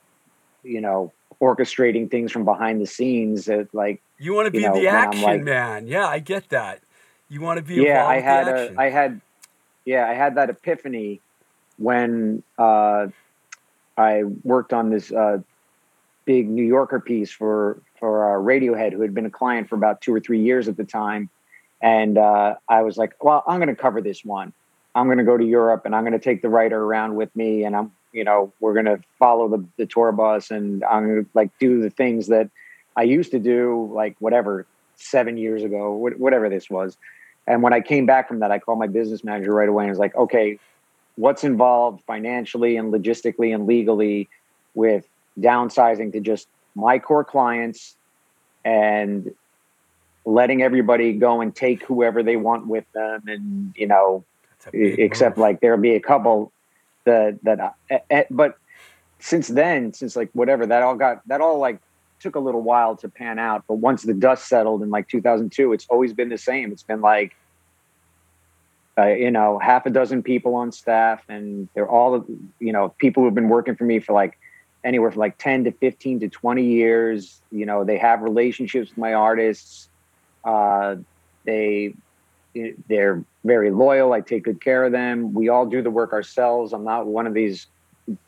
you 0.63 0.81
know 0.81 1.13
orchestrating 1.41 2.11
things 2.11 2.33
from 2.33 2.45
behind 2.45 2.81
the 2.81 2.87
scenes 2.87 3.49
at 3.49 3.75
like 3.75 4.03
You 4.19 4.35
want 4.35 4.47
to 4.47 4.51
be 4.51 4.61
you 4.61 4.69
know, 4.69 4.75
the 4.75 4.89
action 4.89 5.23
like- 5.23 5.43
man. 5.43 5.87
Yeah, 5.87 6.07
I 6.07 6.19
get 6.19 6.51
that. 6.51 6.81
You 7.29 7.41
want 7.41 7.59
to 7.59 7.63
be 7.63 7.77
yeah 7.77 8.07
i 8.07 8.19
had 8.19 8.49
a 8.49 8.75
i 8.77 8.91
had 8.91 9.21
yeah 9.85 10.09
i 10.09 10.15
had 10.15 10.35
that 10.35 10.51
epiphany 10.51 11.21
when 11.79 12.43
uh 12.59 13.07
i 14.01 14.23
worked 14.43 14.73
on 14.73 14.91
this 14.91 15.13
uh 15.13 15.39
big 16.25 16.49
new 16.49 16.65
yorker 16.65 17.01
piece 17.01 17.31
for 17.31 17.83
for 17.99 18.13
uh, 18.25 18.43
radiohead 18.43 18.93
who 18.93 19.03
had 19.03 19.15
been 19.15 19.27
a 19.27 19.31
client 19.31 19.69
for 19.69 19.75
about 19.77 20.01
two 20.01 20.15
or 20.15 20.21
three 20.21 20.41
years 20.41 20.69
at 20.69 20.77
the 20.77 20.85
time. 20.85 21.29
And 21.83 22.19
uh 22.19 22.55
i 22.69 22.83
was 22.83 22.97
like 22.97 23.13
well 23.21 23.43
i'm 23.47 23.59
going 23.59 23.75
to 23.75 23.81
cover 23.87 24.01
this 24.01 24.25
one. 24.25 24.53
I'm 24.95 25.07
going 25.07 25.19
to 25.19 25.25
go 25.33 25.37
to 25.37 25.45
europe 25.45 25.83
and 25.87 25.95
i'm 25.95 26.05
going 26.05 26.21
to 26.21 26.27
take 26.31 26.43
the 26.43 26.49
writer 26.49 26.79
around 26.83 27.15
with 27.15 27.35
me 27.37 27.65
and 27.65 27.77
i'm 27.77 27.93
you 28.13 28.25
know 28.25 28.53
we're 28.61 28.75
going 28.75 28.87
to 28.87 28.99
follow 29.19 29.49
the, 29.49 29.65
the 29.77 29.87
tour 29.87 30.13
bus 30.13 30.51
and 30.51 30.83
i'm 30.85 31.07
going 31.07 31.25
to 31.25 31.31
like 31.33 31.51
do 31.61 31.81
the 31.81 31.91
things 31.91 32.27
that 32.27 32.51
i 32.97 33.03
used 33.03 33.31
to 33.31 33.39
do 33.39 33.91
like 33.95 34.17
whatever 34.19 34.67
seven 35.01 35.37
years 35.37 35.65
ago 35.65 35.97
wh- 35.97 36.21
whatever 36.21 36.49
this 36.49 36.71
was. 36.71 36.97
And 37.47 37.63
when 37.63 37.73
I 37.73 37.81
came 37.81 38.07
back 38.07 38.29
from 38.29 38.41
that, 38.41 38.51
I 38.51 38.59
called 38.59 38.79
my 38.79 38.87
business 38.87 39.25
manager 39.25 39.53
right 39.53 39.69
away 39.69 39.85
and 39.85 39.91
was 39.91 39.99
like, 39.99 40.15
okay, 40.15 40.59
what's 41.17 41.45
involved 41.45 42.03
financially 42.07 42.77
and 42.77 42.93
logistically 42.93 43.55
and 43.55 43.67
legally 43.67 44.29
with 44.75 45.07
downsizing 45.39 46.13
to 46.13 46.21
just 46.21 46.49
my 46.75 46.99
core 46.99 47.25
clients 47.25 47.97
and 48.65 49.35
letting 50.25 50.63
everybody 50.63 51.13
go 51.15 51.41
and 51.41 51.55
take 51.55 51.83
whoever 51.85 52.23
they 52.23 52.37
want 52.37 52.67
with 52.67 52.85
them 52.93 53.23
and 53.27 53.73
you 53.77 53.87
know 53.87 54.25
That's 54.51 54.67
a 54.69 54.71
big 54.71 54.99
except 54.99 55.37
move. 55.37 55.43
like 55.43 55.61
there'll 55.61 55.81
be 55.81 55.95
a 55.95 56.01
couple 56.01 56.53
that 57.05 57.39
that 57.43 57.61
I, 57.61 57.71
eh, 57.91 57.99
eh, 58.11 58.25
but 58.31 58.59
since 59.19 59.49
then 59.49 59.93
since 59.93 60.17
like 60.17 60.31
whatever 60.33 60.67
that 60.67 60.83
all 60.83 60.95
got 60.95 61.27
that 61.29 61.41
all 61.41 61.59
like 61.59 61.81
took 62.21 62.37
a 62.37 62.41
little 62.41 62.61
while 62.61 62.97
to 62.97 63.09
pan 63.09 63.39
out 63.39 63.65
but 63.67 63.77
once 63.77 64.03
the 64.03 64.13
dust 64.15 64.47
settled 64.47 64.83
in 64.83 64.91
like 64.91 65.09
2002 65.09 65.73
it's 65.73 65.87
always 65.89 66.13
been 66.13 66.29
the 66.29 66.39
same 66.39 66.71
it's 66.71 66.83
been 66.83 67.01
like 67.01 67.35
uh, 69.01 69.07
you 69.07 69.31
know 69.31 69.59
half 69.59 69.87
a 69.87 69.91
dozen 69.91 70.23
people 70.23 70.55
on 70.55 70.73
staff 70.73 71.23
and 71.29 71.69
they're 71.75 71.89
all 71.89 72.25
you 72.59 72.73
know 72.73 72.95
people 72.99 73.23
who've 73.23 73.35
been 73.35 73.49
working 73.49 73.77
for 73.77 73.85
me 73.85 74.01
for 74.01 74.13
like 74.13 74.39
anywhere 74.85 75.11
from 75.11 75.21
like 75.21 75.39
10 75.39 75.65
to 75.65 75.73
15 75.73 76.21
to 76.21 76.29
20 76.29 76.65
years. 76.65 77.41
You 77.51 77.67
know 77.67 77.85
they 77.85 77.99
have 77.99 78.23
relationships 78.23 78.91
with 78.91 78.99
my 78.99 79.15
artists. 79.15 79.89
Uh, 80.45 80.97
they 81.45 81.95
they're 82.89 83.25
very 83.45 83.71
loyal. 83.71 84.13
I 84.13 84.23
take 84.23 84.45
good 84.45 84.61
care 84.61 84.85
of 84.85 84.93
them. 84.93 85.33
We 85.35 85.49
all 85.49 85.67
do 85.67 85.83
the 85.83 85.91
work 85.91 86.13
ourselves. 86.13 86.73
I'm 86.73 86.85
not 86.85 87.07
one 87.07 87.27
of 87.27 87.35
these 87.35 87.67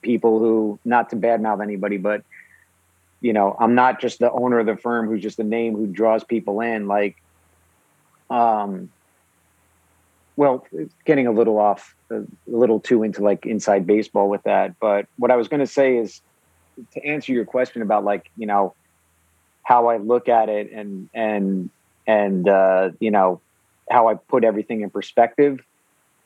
people 0.03 0.39
who 0.39 0.79
not 0.85 1.11
to 1.11 1.17
badmouth 1.17 1.61
anybody 1.61 1.97
but 1.97 2.23
you 3.21 3.33
know 3.33 3.57
i'm 3.59 3.75
not 3.75 4.01
just 4.01 4.21
the 4.21 4.31
owner 4.31 4.61
of 4.61 4.67
the 4.67 4.77
firm 4.77 5.09
who's 5.09 5.23
just 5.23 5.41
a 5.41 5.45
name 5.45 5.75
who 5.75 5.87
draws 5.87 6.23
people 6.23 6.61
in. 6.61 6.87
Like 6.87 7.17
um 8.31 8.91
well 10.37 10.67
getting 11.05 11.27
a 11.27 11.33
little 11.33 11.59
off 11.59 11.95
a 12.11 12.23
little 12.47 12.81
too 12.81 13.03
into 13.03 13.23
like 13.23 13.47
inside 13.47 13.87
baseball 13.87 14.29
with 14.29 14.43
that. 14.45 14.79
But 14.81 15.07
what 15.17 15.31
i 15.31 15.37
was 15.37 15.49
going 15.49 15.61
to 15.61 15.67
say 15.67 15.97
is 15.97 16.21
to 16.95 17.05
answer 17.05 17.33
your 17.33 17.45
question 17.45 17.83
about 17.83 18.05
like 18.05 18.31
you 18.37 18.47
know 18.47 18.75
how 19.63 19.89
i 19.89 19.97
look 19.97 20.29
at 20.29 20.49
it 20.49 20.73
and 20.73 21.09
and 21.15 21.71
and 22.07 22.49
uh 22.49 22.91
you 23.01 23.11
know 23.11 23.41
how 23.91 24.09
i 24.09 24.15
put 24.15 24.45
everything 24.45 24.81
in 24.81 24.91
perspective 24.91 25.61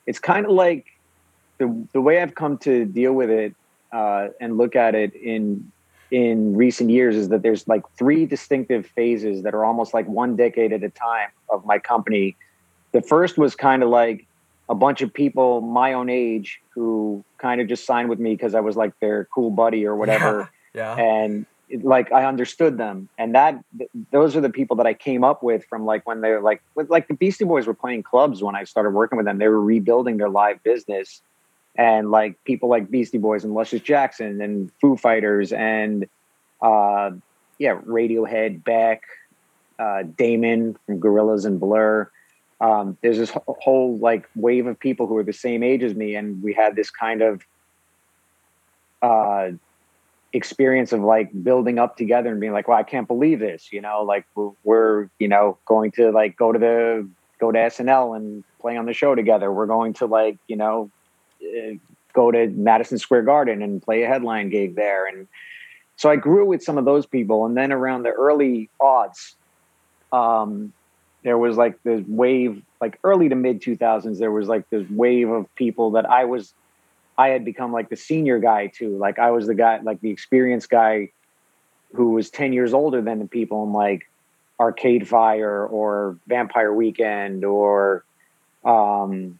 it's 0.07 0.19
kind 0.19 0.47
of 0.47 0.53
like 0.53 0.87
the 1.59 1.87
the 1.93 2.01
way 2.01 2.23
i've 2.23 2.35
come 2.35 2.57
to 2.59 2.85
deal 2.85 3.13
with 3.13 3.31
it 3.31 3.55
uh 3.93 4.29
and 4.41 4.57
look 4.57 4.77
at 4.77 4.95
it 4.95 5.15
in 5.15 5.71
in 6.11 6.57
recent 6.57 6.91
years 6.91 7.17
is 7.17 7.29
that 7.31 7.43
there's 7.43 7.67
like 7.67 7.83
three 7.99 8.27
distinctive 8.27 8.87
phases 8.87 9.43
that 9.43 9.55
are 9.55 9.65
almost 9.65 9.93
like 9.93 10.07
one 10.07 10.37
decade 10.37 10.73
at 10.73 10.83
a 10.85 10.89
time 10.89 11.29
of 11.51 11.67
my 11.67 11.79
company 11.79 12.37
the 12.93 13.03
first 13.03 13.39
was 13.39 13.55
kind 13.55 13.83
of 13.83 13.89
like 13.89 14.27
a 14.69 14.75
bunch 14.75 15.01
of 15.03 15.13
people 15.13 15.61
my 15.61 15.93
own 15.93 16.09
age 16.09 16.61
who 16.71 17.25
kind 17.39 17.61
of 17.61 17.69
just 17.69 17.85
signed 17.87 18.09
with 18.09 18.19
me 18.19 18.35
because 18.35 18.55
I 18.55 18.61
was 18.61 18.77
like 18.77 18.99
their 19.01 19.27
cool 19.27 19.51
buddy 19.51 19.87
or 19.87 19.97
whatever. 19.97 20.51
Yeah. 20.75 20.95
And 20.95 21.47
it- 21.71 21.85
like 21.85 22.13
I 22.13 22.27
understood 22.27 22.77
them. 22.77 23.09
And 23.17 23.35
that 23.35 23.59
th- 23.79 23.89
those 24.11 24.37
are 24.37 24.43
the 24.43 24.51
people 24.51 24.77
that 24.77 24.87
I 24.87 24.93
came 24.93 25.25
up 25.25 25.43
with 25.43 25.65
from 25.65 25.87
like 25.87 26.07
when 26.07 26.21
they 26.21 26.33
were 26.33 26.43
like 26.43 26.61
with 26.75 26.91
like 26.91 27.09
the 27.09 27.15
Beastie 27.15 27.47
Boys 27.47 27.67
were 27.67 27.73
playing 27.73 28.03
clubs 28.03 28.43
when 28.43 28.55
I 28.55 28.65
started 28.65 28.91
working 28.91 29.17
with 29.17 29.25
them. 29.25 29.39
They 29.39 29.49
were 29.49 29.59
rebuilding 29.63 30.19
their 30.19 30.29
live 30.29 30.63
business. 30.63 31.23
And 31.77 32.11
like 32.11 32.37
people 32.45 32.69
like 32.69 32.91
Beastie 32.91 33.17
Boys 33.17 33.43
and 33.43 33.55
Luscious 33.55 33.81
Jackson 33.81 34.43
and 34.43 34.71
Foo 34.83 34.99
Fighters 34.99 35.51
and 35.51 36.07
uh 36.61 37.13
yeah, 37.59 37.77
Radiohead, 37.87 38.63
Beck, 38.63 39.05
uh 39.79 40.03
Damon 40.03 40.77
from 40.85 41.01
Gorillaz 41.01 41.47
and 41.47 41.59
Blur 41.59 42.11
um, 42.61 42.97
there's 43.03 43.19
this 43.19 43.33
whole 43.47 43.99
like 43.99 44.29
wave 44.35 44.67
of 44.67 44.79
people 44.79 45.07
who 45.07 45.17
are 45.17 45.25
the 45.25 45.33
same 45.33 45.63
age 45.63 45.83
as 45.83 45.95
me, 45.95 46.15
and 46.15 46.43
we 46.43 46.55
had 46.55 46.75
this 46.75 46.91
kind 46.91 47.21
of 47.23 47.43
uh, 49.03 49.51
experience 50.33 50.93
of 50.93 51.01
like 51.01 51.31
building 51.43 51.79
up 51.79 51.97
together 51.97 52.31
and 52.31 52.41
being 52.41 52.53
like, 52.53 52.67
"Well, 52.69 52.79
I 52.79 52.83
can't 52.83 53.07
believe 53.07 53.41
this," 53.41 53.73
you 53.73 53.81
know, 53.83 54.03
like 54.03 54.25
we're, 54.65 55.09
you 55.19 55.29
know 55.29 55.59
going 55.67 55.91
to 55.93 56.11
like 56.11 56.37
go 56.37 56.53
to 56.53 56.59
the 56.59 57.09
go 57.39 57.53
to 57.53 57.59
SNL 57.59 58.17
and 58.17 58.43
play 58.59 58.77
on 58.77 58.87
the 58.87 58.95
show 58.95 59.15
together. 59.15 59.53
We're 59.53 59.67
going 59.67 59.93
to 59.95 60.07
like 60.07 60.39
you 60.49 60.57
know 60.57 60.91
uh, 61.43 61.75
go 62.15 62.31
to 62.31 62.47
Madison 62.49 62.99
Square 62.99 63.23
Garden 63.23 63.61
and 63.61 63.83
play 63.83 64.03
a 64.03 64.09
headline 64.09 64.49
gig 64.49 64.77
there, 64.77 65.07
and 65.07 65.29
so 65.97 66.09
I 66.09 66.17
grew 66.17 66.47
with 66.47 66.63
some 66.63 66.79
of 66.79 66.87
those 66.87 67.05
people, 67.05 67.45
and 67.45 67.55
then 67.55 67.71
around 67.71 68.05
the 68.05 68.13
early 68.13 68.71
odds. 68.81 69.35
Um, 70.11 70.73
there 71.23 71.39
was 71.39 71.57
like 71.57 71.83
this 71.83 72.03
wave, 72.07 72.63
like 72.81 72.99
early 73.05 73.29
to 73.29 73.35
mid 73.35 73.61
2000s, 73.61 74.19
there 74.19 74.31
was 74.31 74.49
like 74.49 74.69
this 74.71 74.89
wave 74.91 75.29
of 75.29 75.53
people 75.57 75.93
that 75.93 76.09
I 76.09 76.25
was, 76.25 76.55
I 77.19 77.29
had 77.29 77.45
become 77.45 77.73
like 77.73 77.89
the 77.89 77.97
senior 77.97 78.39
guy 78.39 78.69
too. 78.69 78.97
Like 78.97 79.19
I 79.19 79.31
was 79.31 79.47
the 79.47 79.55
guy, 79.55 79.81
like 79.81 80.01
the 80.01 80.11
experienced 80.11 80.71
guy 80.71 81.11
who 81.95 82.11
was 82.11 82.31
10 82.31 82.53
years 82.53 82.75
older 82.75 83.01
than 83.01 83.19
the 83.19 83.27
people 83.27 83.65
in 83.65 83.73
like 83.73 84.09
Arcade 84.61 85.09
Fire 85.09 85.67
or 85.67 86.17
Vampire 86.27 86.73
Weekend 86.73 87.45
or, 87.45 88.05
um, 88.65 89.39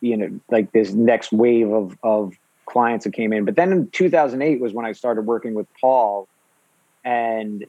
you 0.00 0.16
know, 0.16 0.40
like 0.50 0.72
this 0.72 0.92
next 0.92 1.32
wave 1.32 1.70
of, 1.70 1.96
of 2.02 2.34
clients 2.66 3.04
that 3.04 3.12
came 3.12 3.32
in. 3.32 3.44
But 3.44 3.56
then 3.56 3.72
in 3.72 3.88
2008 3.90 4.60
was 4.60 4.72
when 4.72 4.84
I 4.84 4.92
started 4.92 5.22
working 5.22 5.54
with 5.54 5.66
Paul. 5.80 6.28
And 7.04 7.64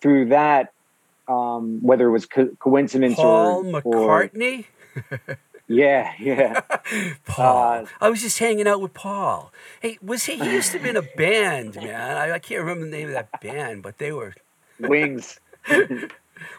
through 0.00 0.26
that, 0.26 0.72
um, 1.28 1.80
whether 1.82 2.06
it 2.08 2.10
was 2.10 2.26
co- 2.26 2.54
coincidence 2.58 3.16
Paul 3.16 3.64
or, 3.64 3.82
or 3.84 4.28
McCartney? 4.28 4.66
yeah, 5.68 6.12
yeah, 6.18 6.60
Paul. 7.26 7.84
Uh, 7.84 7.86
I 8.00 8.08
was 8.10 8.20
just 8.20 8.38
hanging 8.38 8.66
out 8.66 8.80
with 8.80 8.94
Paul. 8.94 9.52
Hey, 9.80 9.98
was 10.02 10.24
he? 10.24 10.36
He 10.36 10.52
used 10.52 10.72
to 10.72 10.78
be 10.78 10.90
in 10.90 10.96
a 10.96 11.02
band, 11.16 11.76
man. 11.76 12.16
I, 12.16 12.32
I 12.32 12.38
can't 12.38 12.60
remember 12.60 12.84
the 12.84 12.90
name 12.90 13.08
of 13.08 13.14
that 13.14 13.40
band, 13.40 13.82
but 13.82 13.98
they 13.98 14.12
were. 14.12 14.34
wings. 14.78 15.38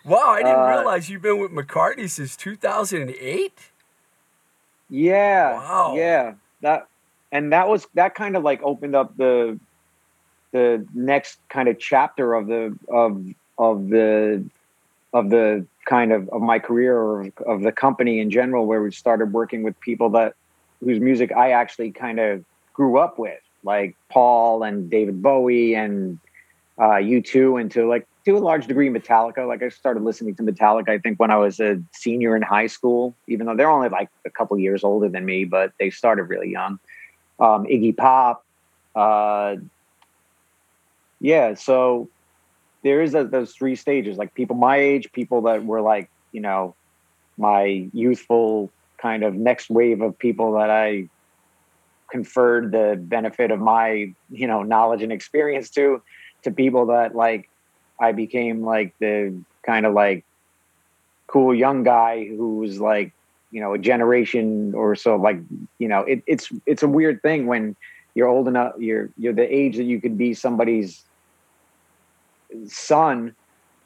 Wow, 0.06 0.24
I 0.30 0.42
didn't 0.42 0.60
Uh, 0.60 0.68
realize 0.70 1.10
you've 1.10 1.22
been 1.22 1.38
with 1.40 1.52
McCartney 1.52 2.10
since 2.10 2.36
2008. 2.38 3.52
Yeah, 4.90 5.54
Wow. 5.54 5.94
yeah. 5.96 6.34
That 6.62 6.88
and 7.32 7.52
that 7.54 7.68
was 7.68 7.86
that 7.96 8.16
kind 8.16 8.36
of 8.38 8.44
like 8.44 8.62
opened 8.64 8.96
up 8.96 9.16
the 9.18 9.60
the 10.52 10.88
next 10.94 11.38
kind 11.50 11.68
of 11.68 11.78
chapter 11.80 12.34
of 12.34 12.48
the 12.48 12.78
of 12.88 13.26
of 13.58 13.90
the 13.90 14.46
of 15.16 15.30
the 15.30 15.66
kind 15.86 16.12
of 16.12 16.28
of 16.30 16.42
my 16.42 16.60
career 16.60 16.98
or 16.98 17.32
of, 17.48 17.62
the 17.62 17.72
company 17.72 18.20
in 18.20 18.30
general, 18.30 18.66
where 18.66 18.84
we 18.84 18.92
started 18.92 19.32
working 19.32 19.64
with 19.64 19.80
people 19.80 20.10
that 20.10 20.36
whose 20.84 21.00
music 21.00 21.32
I 21.32 21.52
actually 21.52 21.92
kind 21.92 22.20
of 22.20 22.44
grew 22.74 23.00
up 23.00 23.18
with, 23.18 23.40
like 23.64 23.96
Paul 24.10 24.64
and 24.64 24.90
David 24.90 25.24
Bowie 25.24 25.74
and 25.74 26.20
uh, 26.78 27.00
U2, 27.00 27.62
and 27.62 27.72
to 27.72 27.88
like 27.88 28.06
to 28.26 28.32
a 28.32 28.40
large 28.40 28.68
degree 28.68 28.90
Metallica. 28.90 29.48
Like 29.48 29.64
I 29.64 29.70
started 29.70 30.04
listening 30.04 30.36
to 30.36 30.44
Metallica, 30.44 30.90
I 30.90 30.98
think 30.98 31.18
when 31.18 31.32
I 31.32 31.38
was 31.38 31.62
a 31.62 31.82
senior 31.94 32.36
in 32.36 32.42
high 32.42 32.68
school, 32.68 33.16
even 33.28 33.46
though 33.46 33.56
they're 33.56 33.72
only 33.72 33.88
like 33.88 34.10
a 34.26 34.30
couple 34.30 34.60
years 34.60 34.84
older 34.84 35.08
than 35.08 35.24
me, 35.24 35.46
but 35.46 35.72
they 35.80 35.92
started 35.92 36.24
really 36.24 36.52
young. 36.52 36.78
Um, 37.40 37.66
Iggy 37.68 37.96
Pop, 37.96 38.44
uh, 38.96 39.56
yeah. 41.22 41.54
So 41.54 42.10
there 42.86 43.02
is 43.02 43.16
a, 43.16 43.24
those 43.24 43.52
three 43.52 43.76
stages, 43.76 44.16
like 44.16 44.36
people 44.36 44.56
my 44.56 44.78
age, 44.78 45.12
people 45.12 45.42
that 45.42 45.66
were 45.66 45.82
like, 45.82 46.08
you 46.32 46.40
know, 46.40 46.76
my 47.36 47.90
youthful 47.94 48.72
kind 49.00 49.24
of 49.24 49.34
next 49.34 49.72
wave 49.72 50.02
of 50.02 50.18
people 50.20 50.54
that 50.54 50.70
I 50.70 51.10
conferred 52.12 52.72
the 52.72 52.96
benefit 52.96 53.50
of 53.50 53.60
my, 53.60 54.14
you 54.30 54.46
know, 54.46 54.62
knowledge 54.62 55.02
and 55.02 55.12
experience 55.12 55.72
to, 55.72 56.04
to 56.44 56.52
people 56.52 56.86
that 56.86 57.16
like 57.16 57.50
I 58.00 58.12
became 58.12 58.64
like 58.64 58.94
the 59.00 59.36
kind 59.64 59.88
of 59.88 59.96
like 59.96 60.24
cool 61.26 61.56
young 61.56 61.82
guy 61.82 62.28
who 62.28 62.58
was 62.58 62.80
like, 62.80 63.14
you 63.50 63.62
know, 63.62 63.74
a 63.74 63.80
generation 63.80 64.76
or 64.76 64.96
so 64.96 65.16
like, 65.16 65.40
you 65.80 65.88
know, 65.88 66.02
it, 66.02 66.22
it's 66.28 66.52
it's 66.68 66.84
a 66.84 66.88
weird 66.88 67.24
thing 67.24 67.48
when 67.48 67.76
you're 68.14 68.28
old 68.28 68.48
enough, 68.48 68.74
you're 68.78 69.10
you're 69.18 69.34
the 69.34 69.52
age 69.52 69.78
that 69.78 69.86
you 69.86 70.00
could 70.00 70.20
be 70.20 70.36
somebody's 70.36 71.04
son 72.68 73.36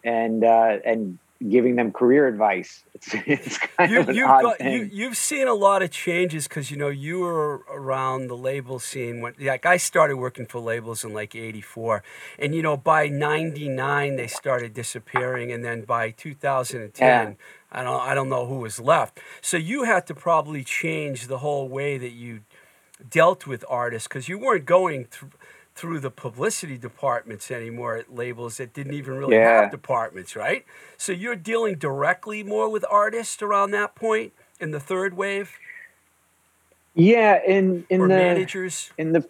and 0.03 0.43
uh 0.43 0.77
and 0.86 1.19
giving 1.47 1.77
them 1.77 1.91
career 1.91 2.27
advice. 2.27 2.84
It's 2.95 3.15
it's 3.25 3.58
kind 3.58 3.91
you, 3.91 3.99
of 4.01 4.10
an 4.10 4.15
you've 4.15 4.29
odd 4.29 4.41
got 4.41 4.58
thing. 4.58 4.73
you, 4.73 4.89
you've 4.91 5.15
seen 5.15 5.47
a 5.47 5.53
lot 5.53 5.82
of 5.82 5.89
changes 5.89 6.49
because 6.49 6.69
you 6.69 6.75
know 6.75 6.89
you 6.89 7.19
were 7.19 7.62
around 7.71 8.27
the 8.27 8.36
label 8.36 8.77
scene 8.77 9.21
when 9.21 9.36
like 9.39 9.65
I 9.65 9.77
started 9.77 10.17
working 10.17 10.45
for 10.45 10.60
labels 10.60 11.05
in 11.05 11.13
like 11.13 11.34
'84, 11.34 12.03
and 12.38 12.53
you 12.53 12.62
know 12.62 12.75
by 12.75 13.08
'99 13.08 14.17
they 14.17 14.27
started 14.27 14.73
disappearing, 14.73 15.49
and 15.49 15.63
then 15.63 15.84
by 15.84 16.12
2010. 16.12 16.91
Yeah. 16.99 17.34
I 17.71 17.84
don't, 17.84 18.01
I 18.01 18.15
don't 18.15 18.29
know 18.29 18.47
who 18.47 18.55
was 18.55 18.79
left. 18.79 19.19
So 19.41 19.55
you 19.55 19.84
had 19.84 20.08
to 20.08 20.15
probably 20.15 20.63
change 20.63 21.27
the 21.27 21.38
whole 21.38 21.69
way 21.69 21.99
that 21.99 22.13
you 22.13 22.41
dealt 23.08 23.47
with 23.47 23.63
artists 23.69 24.08
because 24.08 24.27
you 24.27 24.38
weren't 24.39 24.65
going 24.65 25.05
through 25.05 25.29
through 25.80 26.02
the 26.02 26.12
publicity 26.12 26.78
departments 26.78 27.50
anymore 27.50 27.96
at 27.96 28.13
labels 28.13 28.58
that 28.58 28.74
didn't 28.74 28.94
even 28.94 29.15
really 29.18 29.36
Yeah. 29.36 29.62
have 29.62 29.72
departments, 29.72 30.36
right? 30.36 30.65
So 30.98 31.13
you're 31.13 31.38
dealing 31.38 31.76
directly 31.76 32.44
more 32.44 32.68
with 32.70 32.84
artists 32.92 33.42
around 33.42 33.72
that 33.72 33.96
point 33.96 34.34
in 34.60 34.72
the 34.72 34.80
third 34.82 35.15
wave 35.15 35.58
yeah, 36.96 37.39
in 37.48 37.86
in 37.89 38.02
or 38.02 38.08
the 38.10 38.15
managers. 38.15 38.92
in 38.98 39.13
the 39.13 39.24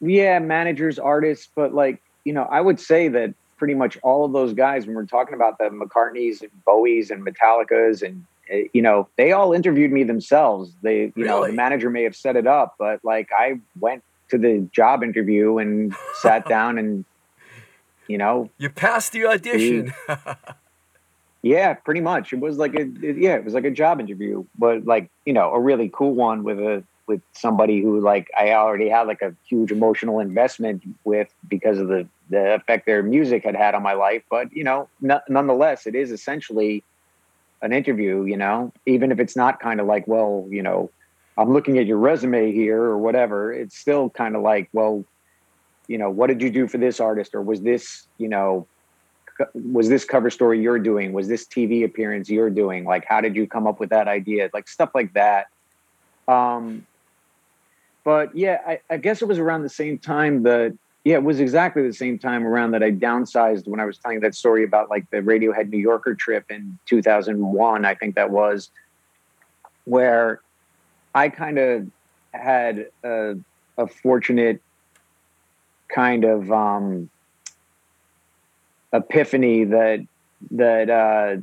yeah 0.00 0.38
managers 0.38 0.98
artists 0.98 1.50
but 1.56 1.74
like 1.74 2.00
you 2.24 2.32
know 2.32 2.44
i 2.44 2.60
would 2.60 2.78
say 2.80 3.08
that 3.08 3.34
pretty 3.58 3.74
much 3.74 3.98
all 4.02 4.24
of 4.24 4.32
those 4.32 4.54
guys 4.54 4.86
when 4.86 4.94
we're 4.94 5.04
talking 5.04 5.34
about 5.34 5.58
the 5.58 5.64
mccartneys 5.64 6.40
and 6.40 6.50
bowies 6.64 7.10
and 7.10 7.26
metallicas 7.26 8.00
and 8.02 8.24
uh, 8.52 8.56
you 8.72 8.80
know 8.80 9.08
they 9.18 9.32
all 9.32 9.52
interviewed 9.52 9.90
me 9.92 10.02
themselves 10.04 10.74
they 10.82 11.12
you 11.16 11.24
know 11.24 11.44
the 11.46 11.52
manager 11.52 11.90
may 11.90 12.02
have 12.04 12.16
set 12.16 12.34
it 12.36 12.46
up 12.46 12.76
but 12.78 13.00
like 13.04 13.28
i 13.36 13.60
went 13.78 14.02
to 14.30 14.38
the 14.38 14.68
job 14.72 15.02
interview 15.02 15.58
and 15.58 15.94
sat 16.20 16.46
down 16.48 16.78
and 16.78 17.04
you 18.08 18.18
know 18.18 18.50
You 18.58 18.70
passed 18.70 19.12
the 19.12 19.26
audition. 19.26 19.92
yeah, 21.42 21.74
pretty 21.74 22.00
much. 22.00 22.32
It 22.32 22.40
was 22.40 22.58
like 22.58 22.74
a 22.74 22.82
it- 22.82 23.16
yeah, 23.18 23.36
it 23.36 23.44
was 23.44 23.54
like 23.54 23.64
a 23.64 23.70
job 23.70 24.00
interview, 24.00 24.44
but 24.58 24.84
like 24.84 25.10
you 25.24 25.32
know, 25.32 25.52
a 25.52 25.60
really 25.60 25.90
cool 25.92 26.14
one 26.14 26.44
with 26.44 26.58
a 26.58 26.82
with 27.06 27.22
somebody 27.32 27.80
who 27.80 28.00
like 28.00 28.30
I 28.38 28.52
already 28.52 28.88
had 28.88 29.06
like 29.06 29.22
a 29.22 29.34
huge 29.48 29.72
emotional 29.72 30.20
investment 30.20 30.82
with 31.04 31.28
because 31.48 31.78
of 31.78 31.88
the 31.88 32.06
the 32.28 32.54
effect 32.54 32.86
their 32.86 33.02
music 33.02 33.44
had 33.44 33.56
had 33.56 33.74
on 33.74 33.82
my 33.82 33.94
life. 33.94 34.22
But 34.30 34.52
you 34.52 34.64
know, 34.64 34.88
no, 35.00 35.20
nonetheless, 35.28 35.86
it 35.86 35.94
is 35.94 36.10
essentially 36.12 36.84
an 37.62 37.72
interview. 37.72 38.24
You 38.24 38.36
know, 38.36 38.72
even 38.86 39.10
if 39.10 39.18
it's 39.18 39.36
not 39.36 39.60
kind 39.60 39.80
of 39.80 39.86
like, 39.86 40.06
well, 40.06 40.46
you 40.50 40.62
know, 40.62 40.90
I'm 41.40 41.54
looking 41.54 41.78
at 41.78 41.86
your 41.86 41.96
resume 41.96 42.52
here 42.52 42.82
or 42.82 42.98
whatever. 42.98 43.50
It's 43.50 43.74
still 43.74 44.10
kind 44.10 44.36
of 44.36 44.42
like, 44.42 44.68
well, 44.74 45.06
you 45.88 45.96
know, 45.96 46.10
what 46.10 46.26
did 46.26 46.42
you 46.42 46.50
do 46.50 46.68
for 46.68 46.76
this 46.76 47.00
artist, 47.00 47.34
or 47.34 47.40
was 47.40 47.62
this, 47.62 48.06
you 48.18 48.28
know, 48.28 48.66
was 49.54 49.88
this 49.88 50.04
cover 50.04 50.28
story 50.28 50.60
you're 50.60 50.78
doing? 50.78 51.14
Was 51.14 51.28
this 51.28 51.46
TV 51.46 51.82
appearance 51.82 52.28
you're 52.28 52.50
doing? 52.50 52.84
Like, 52.84 53.06
how 53.06 53.22
did 53.22 53.36
you 53.36 53.46
come 53.46 53.66
up 53.66 53.80
with 53.80 53.88
that 53.88 54.06
idea? 54.06 54.50
Like 54.52 54.68
stuff 54.68 54.90
like 54.94 55.14
that. 55.14 55.46
Um, 56.28 56.86
but 58.04 58.36
yeah, 58.36 58.58
I, 58.66 58.80
I 58.90 58.98
guess 58.98 59.22
it 59.22 59.24
was 59.26 59.38
around 59.38 59.62
the 59.62 59.70
same 59.70 59.96
time 59.96 60.42
that 60.42 60.76
yeah, 61.04 61.14
it 61.14 61.24
was 61.24 61.40
exactly 61.40 61.82
the 61.86 61.94
same 61.94 62.18
time 62.18 62.46
around 62.46 62.72
that 62.72 62.82
I 62.82 62.90
downsized 62.90 63.66
when 63.66 63.80
I 63.80 63.86
was 63.86 63.96
telling 63.96 64.20
that 64.20 64.34
story 64.34 64.62
about 64.62 64.90
like 64.90 65.08
the 65.08 65.22
Radiohead 65.22 65.70
New 65.70 65.78
Yorker 65.78 66.14
trip 66.14 66.50
in 66.50 66.78
2001. 66.84 67.86
I 67.86 67.94
think 67.94 68.16
that 68.16 68.28
was 68.28 68.70
where 69.86 70.42
I 71.14 71.28
kind 71.28 71.58
of 71.58 71.86
had 72.32 72.86
a, 73.04 73.34
a 73.76 73.86
fortunate 74.02 74.62
kind 75.94 76.24
of 76.24 76.50
um, 76.50 77.10
epiphany 78.92 79.64
that 79.64 80.06
that 80.52 80.90
uh, 80.90 81.40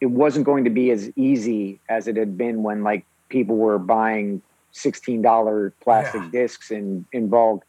it 0.00 0.06
wasn't 0.06 0.46
going 0.46 0.64
to 0.64 0.70
be 0.70 0.90
as 0.90 1.10
easy 1.16 1.80
as 1.88 2.08
it 2.08 2.16
had 2.16 2.38
been 2.38 2.62
when 2.62 2.82
like 2.82 3.04
people 3.28 3.56
were 3.56 3.78
buying 3.78 4.42
sixteen 4.72 5.22
dollar 5.22 5.74
plastic 5.82 6.22
Yeah. 6.22 6.30
discs 6.30 6.70
in 6.70 7.06
in 7.12 7.28
bulk 7.28 7.64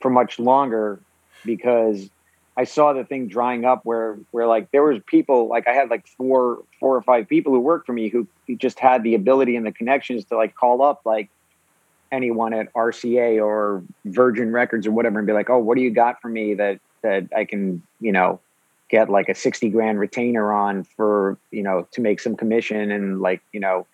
for 0.00 0.10
much 0.10 0.38
longer 0.38 1.02
because 1.44 2.10
I 2.58 2.64
saw 2.64 2.92
the 2.92 3.04
thing 3.04 3.28
drying 3.28 3.64
up 3.64 3.84
where 3.84 4.18
where 4.32 4.48
like 4.48 4.72
there 4.72 4.82
was 4.82 5.00
people 5.06 5.46
like 5.46 5.68
I 5.68 5.72
had 5.72 5.90
like 5.90 6.08
four 6.08 6.64
four 6.80 6.96
or 6.96 7.02
five 7.02 7.28
people 7.28 7.52
who 7.52 7.60
worked 7.60 7.86
for 7.86 7.92
me 7.92 8.08
who, 8.08 8.26
just 8.56 8.80
had 8.80 9.04
the 9.04 9.14
ability 9.14 9.54
and 9.54 9.64
the 9.64 9.70
connections 9.70 10.24
to 10.24 10.36
like 10.36 10.56
call 10.56 10.82
up 10.82 11.02
like 11.04 11.28
anyone 12.10 12.52
at 12.52 12.72
RCA 12.72 13.44
or 13.44 13.84
Virgin 14.06 14.50
Records 14.50 14.86
or 14.86 14.90
whatever 14.90 15.18
and 15.18 15.26
be 15.26 15.32
like, 15.32 15.50
"Oh, 15.50 15.58
what 15.58 15.76
do 15.76 15.82
you 15.82 15.90
got 15.90 16.20
for 16.20 16.28
me 16.28 16.54
that 16.54 16.80
that 17.02 17.28
I 17.36 17.44
can, 17.44 17.80
you 18.00 18.10
know, 18.10 18.40
get 18.88 19.08
like 19.08 19.28
a 19.28 19.34
60 19.36 19.68
grand 19.68 20.00
retainer 20.00 20.52
on 20.52 20.82
for, 20.82 21.38
you 21.52 21.62
know, 21.62 21.86
to 21.92 22.00
make 22.00 22.18
some 22.18 22.36
commission 22.36 22.90
and 22.90 23.20
like, 23.20 23.40
you 23.52 23.60
know, 23.60 23.86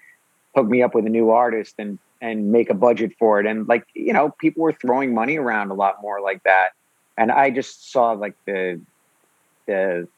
hook 0.54 0.68
me 0.68 0.82
up 0.82 0.94
with 0.94 1.04
a 1.04 1.10
new 1.10 1.30
artist 1.30 1.74
and 1.78 1.98
and 2.22 2.50
make 2.50 2.70
a 2.70 2.74
budget 2.74 3.12
for 3.18 3.40
it." 3.40 3.46
And 3.46 3.68
like, 3.68 3.84
you 3.92 4.14
know, 4.14 4.30
people 4.38 4.62
were 4.62 4.72
throwing 4.72 5.12
money 5.12 5.36
around 5.36 5.70
a 5.70 5.74
lot 5.74 6.00
more 6.00 6.22
like 6.22 6.42
that. 6.44 6.70
And 7.16 7.30
I 7.30 7.50
just 7.50 7.92
saw 7.92 8.12
like 8.12 8.34
the 8.46 8.80
the 9.66 10.08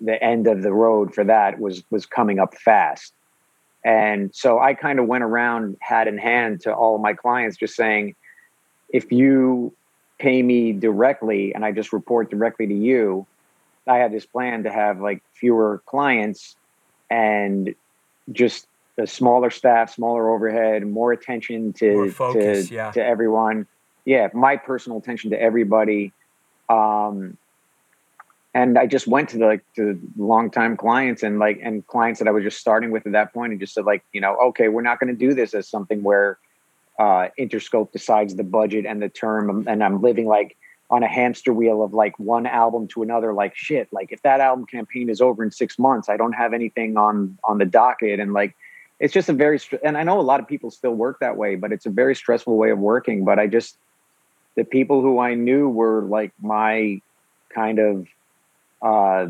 the 0.00 0.22
end 0.22 0.46
of 0.46 0.62
the 0.62 0.72
road 0.72 1.14
for 1.14 1.24
that 1.24 1.58
was 1.58 1.82
was 1.90 2.06
coming 2.06 2.38
up 2.38 2.54
fast. 2.56 3.12
And 3.84 4.34
so 4.34 4.58
I 4.58 4.74
kind 4.74 4.98
of 4.98 5.06
went 5.06 5.22
around 5.22 5.76
hat 5.80 6.08
in 6.08 6.18
hand 6.18 6.62
to 6.62 6.74
all 6.74 6.96
of 6.96 7.00
my 7.00 7.14
clients, 7.14 7.56
just 7.56 7.76
saying, 7.76 8.16
if 8.88 9.12
you 9.12 9.72
pay 10.18 10.42
me 10.42 10.72
directly 10.72 11.54
and 11.54 11.64
I 11.64 11.72
just 11.72 11.92
report 11.92 12.30
directly 12.30 12.66
to 12.66 12.74
you, 12.74 13.26
I 13.86 13.98
had 13.98 14.12
this 14.12 14.26
plan 14.26 14.64
to 14.64 14.72
have 14.72 15.00
like 15.00 15.22
fewer 15.34 15.82
clients 15.86 16.56
and 17.10 17.74
just 18.32 18.66
a 18.98 19.06
smaller 19.06 19.50
staff, 19.50 19.94
smaller 19.94 20.30
overhead, 20.34 20.86
more 20.86 21.12
attention 21.12 21.72
to 21.74 22.10
focus, 22.10 22.68
to, 22.68 22.74
yeah. 22.74 22.90
to 22.92 23.04
everyone. 23.04 23.66
Yeah, 24.04 24.28
my 24.32 24.56
personal 24.56 24.98
attention 24.98 25.30
to 25.30 25.40
everybody. 25.40 26.12
Um, 26.68 27.38
and 28.56 28.78
I 28.78 28.86
just 28.86 29.06
went 29.06 29.28
to 29.30 29.38
the 29.38 29.44
like 29.44 29.64
to 29.74 30.00
longtime 30.16 30.78
clients 30.78 31.22
and 31.22 31.38
like 31.38 31.60
and 31.62 31.86
clients 31.86 32.20
that 32.20 32.26
I 32.26 32.30
was 32.30 32.42
just 32.42 32.58
starting 32.58 32.90
with 32.90 33.06
at 33.06 33.12
that 33.12 33.34
point 33.34 33.52
and 33.52 33.60
just 33.60 33.74
said 33.74 33.84
like 33.84 34.02
you 34.14 34.20
know 34.20 34.34
okay 34.48 34.68
we're 34.68 34.80
not 34.80 34.98
going 34.98 35.14
to 35.14 35.26
do 35.26 35.34
this 35.34 35.52
as 35.52 35.68
something 35.68 36.02
where 36.02 36.38
uh, 36.98 37.28
Interscope 37.38 37.92
decides 37.92 38.34
the 38.34 38.44
budget 38.44 38.86
and 38.86 39.02
the 39.02 39.10
term 39.10 39.68
and 39.68 39.84
I'm 39.84 40.00
living 40.00 40.26
like 40.26 40.56
on 40.88 41.02
a 41.02 41.08
hamster 41.08 41.52
wheel 41.52 41.82
of 41.82 41.92
like 41.92 42.18
one 42.18 42.46
album 42.46 42.88
to 42.88 43.02
another 43.02 43.34
like 43.34 43.54
shit 43.54 43.88
like 43.92 44.10
if 44.10 44.22
that 44.22 44.40
album 44.40 44.64
campaign 44.64 45.10
is 45.10 45.20
over 45.20 45.44
in 45.44 45.50
six 45.50 45.78
months 45.78 46.08
I 46.08 46.16
don't 46.16 46.32
have 46.32 46.54
anything 46.54 46.96
on 46.96 47.36
on 47.44 47.58
the 47.58 47.66
docket. 47.66 48.20
And 48.20 48.32
like 48.32 48.54
it's 48.98 49.12
just 49.12 49.28
a 49.28 49.34
very 49.34 49.60
and 49.84 49.98
I 49.98 50.02
know 50.02 50.18
a 50.18 50.22
lot 50.22 50.40
of 50.40 50.48
people 50.48 50.70
still 50.70 50.94
work 50.94 51.18
that 51.20 51.36
way 51.36 51.56
but 51.56 51.72
it's 51.72 51.84
a 51.84 51.90
very 51.90 52.14
stressful 52.14 52.56
way 52.56 52.70
of 52.70 52.78
working 52.78 53.22
but 53.22 53.38
I 53.38 53.48
just 53.48 53.76
the 54.56 54.64
people 54.64 55.02
who 55.02 55.18
I 55.18 55.34
knew 55.34 55.68
were 55.68 56.02
like 56.02 56.32
my 56.40 57.00
kind 57.54 57.78
of 57.78 58.06
uh, 58.82 59.26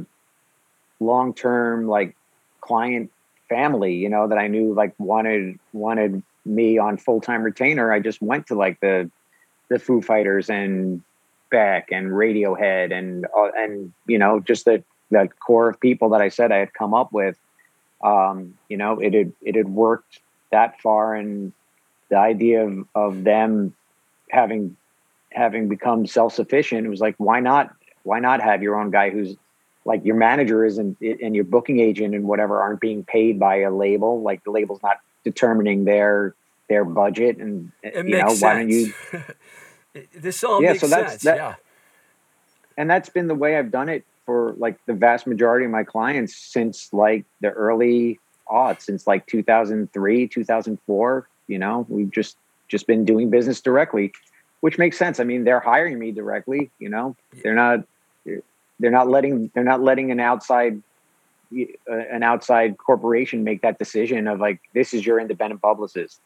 long 1.00 1.34
term 1.34 1.86
like 1.86 2.16
client 2.60 3.10
family, 3.48 3.94
you 3.94 4.08
know, 4.08 4.28
that 4.28 4.38
I 4.38 4.46
knew 4.46 4.72
like 4.72 4.94
wanted 4.98 5.58
wanted 5.72 6.22
me 6.44 6.78
on 6.78 6.96
full 6.96 7.20
time 7.20 7.42
retainer. 7.42 7.92
I 7.92 8.00
just 8.00 8.22
went 8.22 8.46
to 8.46 8.54
like 8.54 8.80
the 8.80 9.10
the 9.68 9.78
Foo 9.78 10.00
Fighters 10.00 10.48
and 10.48 11.02
Beck 11.50 11.88
and 11.90 12.08
Radiohead 12.08 12.92
and 12.92 13.26
uh, 13.36 13.50
and 13.56 13.92
you 14.06 14.18
know 14.18 14.40
just 14.40 14.64
the 14.64 14.82
that 15.10 15.38
core 15.38 15.68
of 15.68 15.80
people 15.80 16.10
that 16.10 16.20
I 16.20 16.28
said 16.28 16.52
I 16.52 16.58
had 16.58 16.72
come 16.72 16.94
up 16.94 17.12
with. 17.12 17.36
Um, 18.02 18.54
you 18.68 18.76
know, 18.76 18.98
it 19.00 19.14
had 19.14 19.32
it 19.42 19.56
had 19.56 19.68
worked 19.68 20.20
that 20.52 20.80
far, 20.80 21.14
and 21.14 21.52
the 22.08 22.18
idea 22.18 22.66
of, 22.66 22.86
of 22.94 23.24
them 23.24 23.74
having 24.30 24.76
having 25.36 25.68
become 25.68 26.06
self 26.06 26.34
sufficient, 26.34 26.86
it 26.86 26.88
was 26.90 27.00
like, 27.00 27.14
why 27.18 27.38
not? 27.40 27.72
Why 28.02 28.18
not 28.18 28.40
have 28.42 28.62
your 28.62 28.80
own 28.80 28.90
guy 28.90 29.10
who's 29.10 29.36
like 29.84 30.04
your 30.04 30.16
manager 30.16 30.64
isn't 30.64 30.96
and 31.00 31.34
your 31.36 31.44
booking 31.44 31.78
agent 31.78 32.14
and 32.14 32.24
whatever 32.24 32.60
aren't 32.60 32.80
being 32.80 33.04
paid 33.04 33.38
by 33.38 33.56
a 33.60 33.70
label. 33.70 34.20
Like 34.22 34.42
the 34.44 34.50
label's 34.50 34.82
not 34.82 34.98
determining 35.24 35.84
their 35.84 36.34
their 36.68 36.84
budget, 36.84 37.36
and 37.38 37.70
It 37.82 37.94
you 38.06 38.16
know 38.16 38.26
makes 38.26 38.40
why 38.42 38.54
don't 38.54 38.70
you? 38.70 38.92
this 40.14 40.42
all 40.42 40.60
Yeah, 40.62 40.70
makes 40.72 40.80
so 40.80 40.88
that's- 40.88 41.10
sense. 41.12 41.22
that- 41.22 41.36
yeah. 41.36 41.54
and 42.76 42.90
that's 42.90 43.08
been 43.08 43.28
the 43.28 43.34
way 43.34 43.56
I've 43.56 43.70
done 43.70 43.88
it 43.88 44.04
for 44.24 44.54
like 44.58 44.76
the 44.86 44.94
vast 44.94 45.26
majority 45.26 45.64
of 45.66 45.70
my 45.70 45.84
clients 45.84 46.34
since 46.36 46.92
like 46.92 47.24
the 47.40 47.50
early 47.50 48.18
aughts, 48.48 48.82
since 48.82 49.06
like 49.06 49.26
2003, 49.26 50.26
2004. 50.28 51.28
You 51.48 51.58
know, 51.58 51.86
we've 51.88 52.10
just 52.10 52.36
just 52.68 52.86
been 52.88 53.04
doing 53.04 53.30
business 53.30 53.60
directly, 53.60 54.12
which 54.66 54.78
makes 54.78 54.98
sense. 54.98 55.20
I 55.20 55.22
mean, 55.22 55.44
they're 55.44 55.60
hiring 55.60 55.96
me 55.96 56.10
directly. 56.10 56.72
You 56.80 56.88
know, 56.88 57.14
they're 57.44 57.54
not 57.54 57.84
they're 58.80 58.90
not 58.90 59.08
letting 59.08 59.48
they're 59.54 59.62
not 59.62 59.80
letting 59.80 60.10
an 60.10 60.18
outside 60.18 60.82
uh, 61.56 61.66
an 61.88 62.24
outside 62.24 62.76
corporation 62.76 63.44
make 63.44 63.62
that 63.62 63.78
decision 63.78 64.26
of 64.26 64.40
like 64.40 64.58
this 64.74 64.92
is 64.92 65.06
your 65.06 65.20
independent 65.20 65.62
publicist. 65.62 66.20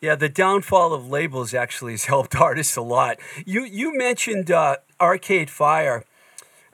Yeah, 0.00 0.16
the 0.16 0.28
downfall 0.28 0.92
of 0.92 1.08
labels 1.08 1.54
actually 1.54 1.92
has 1.92 2.06
helped 2.06 2.34
artists 2.50 2.74
a 2.74 2.82
lot. 2.82 3.20
You 3.46 3.62
you 3.62 3.96
mentioned 3.96 4.50
uh, 4.50 4.78
Arcade 5.00 5.48
Fire, 5.48 6.04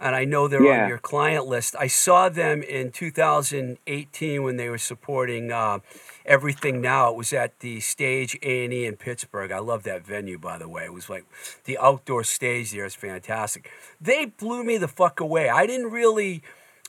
and 0.00 0.16
I 0.16 0.24
know 0.24 0.48
they're 0.48 0.64
Yeah. 0.64 0.82
on 0.84 0.88
your 0.88 0.98
client 0.98 1.46
list. 1.46 1.76
I 1.78 1.86
saw 1.86 2.28
them 2.28 2.62
in 2.62 2.90
2018 2.90 4.42
when 4.42 4.56
they 4.56 4.68
were 4.68 4.78
supporting 4.78 5.52
uh, 5.52 5.80
Everything 6.24 6.80
Now. 6.80 7.10
It 7.10 7.16
was 7.16 7.32
at 7.32 7.58
the 7.60 7.80
Stage 7.80 8.38
A 8.42 8.64
and 8.64 8.72
E 8.72 8.86
in 8.86 8.96
Pittsburgh. 8.96 9.52
I 9.52 9.58
love 9.58 9.82
that 9.84 10.04
venue, 10.06 10.38
by 10.38 10.58
the 10.58 10.68
way. 10.68 10.84
It 10.84 10.92
was 10.92 11.08
like 11.10 11.24
the 11.64 11.78
outdoor 11.78 12.24
stage 12.24 12.72
there 12.72 12.84
is 12.84 12.94
fantastic. 12.94 13.70
They 14.00 14.26
blew 14.26 14.64
me 14.64 14.76
the 14.78 14.88
fuck 14.88 15.20
away. 15.20 15.48
I 15.48 15.66
didn't 15.66 15.90
really. 15.90 16.42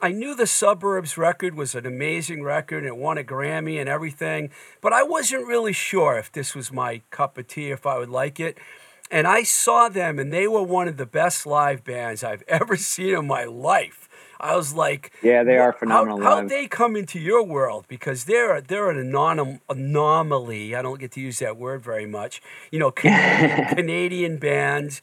I 0.04 0.10
knew 0.12 0.34
the 0.34 0.48
Suburbs 0.48 1.16
record 1.16 1.54
was 1.56 1.76
an 1.76 1.86
amazing 1.86 2.42
record 2.42 2.80
and 2.80 2.88
it 2.88 2.98
won 2.98 3.20
a 3.20 3.24
Grammy 3.24 3.80
and 3.80 3.88
everything, 3.88 4.50
but 4.82 4.92
I 4.94 5.04
wasn't 5.04 5.46
really 5.46 5.74
sure 5.74 6.18
if 6.18 6.32
this 6.32 6.56
was 6.56 6.72
my 6.72 7.02
cup 7.12 7.38
of 7.38 7.48
tea, 7.48 7.70
if 7.70 7.86
I 7.86 8.00
would 8.00 8.10
like 8.10 8.40
it. 8.40 8.58
And 9.12 9.28
I 9.28 9.44
saw 9.44 9.90
them 9.90 10.18
and 10.18 10.32
they 10.32 10.48
were 10.48 10.64
one 10.64 10.88
of 10.88 10.96
the 10.96 11.06
best 11.06 11.46
live 11.46 11.84
bands 11.84 12.24
I've 12.24 12.44
ever 12.48 12.78
seen 12.78 13.14
in 13.14 13.28
my 13.28 13.44
life. 13.44 14.08
I 14.40 14.56
was 14.56 14.74
like, 14.74 15.12
Yeah, 15.22 15.44
they 15.44 15.58
are 15.58 15.72
phenomenal 15.72 16.20
How, 16.22 16.38
how'd 16.38 16.50
they 16.50 16.66
come 16.66 16.96
into 16.96 17.20
your 17.20 17.44
world? 17.44 17.86
Because 17.88 18.24
they're 18.24 18.60
they're 18.60 18.90
an 18.90 19.12
anom- 19.12 19.60
anomaly. 19.70 20.76
I 20.76 20.82
don't 20.82 21.00
get 21.00 21.12
to 21.12 21.22
use 21.22 21.38
that 21.40 21.58
word 21.58 21.84
very 21.84 22.08
much. 22.08 22.42
You 22.72 22.80
know, 22.80 22.90
Canadian, 23.04 23.66
Canadian 23.68 24.38
bands. 24.38 25.02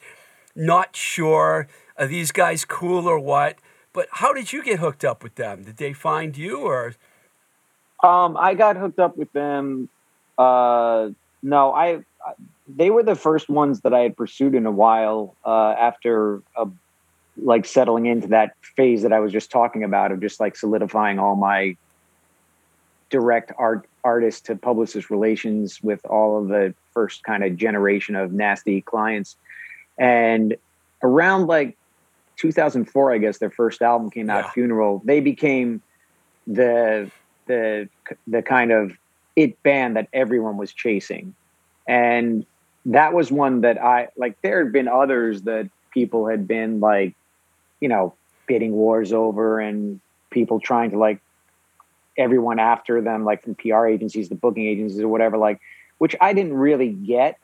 Not 0.55 0.95
sure 0.95 1.67
are 1.97 2.07
these 2.07 2.33
guys 2.33 2.65
cool 2.65 3.07
or 3.07 3.17
what. 3.19 3.57
But 3.93 4.07
how 4.11 4.33
did 4.33 4.51
you 4.51 4.61
get 4.63 4.79
hooked 4.79 5.05
up 5.05 5.23
with 5.23 5.35
them? 5.35 5.63
Did 5.63 5.77
they 5.77 5.93
find 5.93 6.35
you 6.37 6.59
or? 6.59 6.95
Um, 8.03 8.35
I 8.37 8.55
got 8.55 8.75
hooked 8.75 8.99
up 8.99 9.15
with 9.17 9.31
them. 9.33 9.87
Uh, 10.37 11.09
no, 11.41 11.71
I, 11.71 12.03
I- 12.25 12.33
they 12.75 12.89
were 12.89 13.03
the 13.03 13.15
first 13.15 13.49
ones 13.49 13.81
that 13.81 13.93
I 13.93 13.99
had 13.99 14.15
pursued 14.15 14.55
in 14.55 14.65
a 14.65 14.71
while. 14.71 15.35
Uh, 15.45 15.75
after 15.77 16.41
uh, 16.55 16.65
like 17.41 17.65
settling 17.65 18.05
into 18.05 18.27
that 18.27 18.55
phase 18.75 19.01
that 19.03 19.13
I 19.13 19.19
was 19.19 19.31
just 19.31 19.49
talking 19.49 19.83
about 19.83 20.11
of 20.11 20.19
just 20.19 20.39
like 20.39 20.55
solidifying 20.55 21.19
all 21.19 21.35
my 21.35 21.75
direct 23.09 23.51
art 23.57 23.87
artist 24.03 24.45
to 24.45 24.55
publicist 24.55 25.09
relations 25.09 25.81
with 25.81 26.05
all 26.05 26.41
of 26.41 26.47
the 26.49 26.73
first 26.93 27.23
kind 27.23 27.43
of 27.43 27.55
generation 27.57 28.15
of 28.15 28.31
nasty 28.33 28.81
clients, 28.81 29.35
and 29.97 30.55
around 31.01 31.47
like 31.47 31.77
2004, 32.37 33.13
I 33.13 33.17
guess 33.17 33.37
their 33.39 33.49
first 33.49 33.81
album 33.81 34.09
came 34.09 34.29
out, 34.29 34.45
Yeah. 34.45 34.51
Funeral. 34.51 35.01
They 35.03 35.21
became 35.21 35.81
the 36.45 37.09
the 37.47 37.89
the 38.27 38.41
kind 38.41 38.71
of 38.71 38.91
it 39.35 39.61
band 39.63 39.95
that 39.95 40.07
everyone 40.13 40.57
was 40.57 40.73
chasing 40.73 41.33
and 41.87 42.45
that 42.85 43.13
was 43.13 43.31
one 43.31 43.61
that 43.61 43.81
i 43.81 44.07
like 44.17 44.39
there 44.41 44.63
had 44.63 44.71
been 44.71 44.87
others 44.87 45.43
that 45.43 45.69
people 45.91 46.27
had 46.27 46.47
been 46.47 46.79
like 46.79 47.13
you 47.79 47.89
know 47.89 48.13
bidding 48.47 48.71
wars 48.71 49.13
over 49.13 49.59
and 49.59 49.99
people 50.29 50.59
trying 50.59 50.91
to 50.91 50.97
like 50.97 51.19
everyone 52.17 52.59
after 52.59 53.01
them 53.01 53.23
like 53.23 53.43
from 53.43 53.55
pr 53.55 53.85
agencies 53.85 54.29
the 54.29 54.35
booking 54.35 54.65
agencies 54.65 54.99
or 54.99 55.07
whatever 55.07 55.37
like 55.37 55.59
which 55.97 56.15
i 56.21 56.33
didn't 56.33 56.53
really 56.53 56.89
get. 56.89 57.37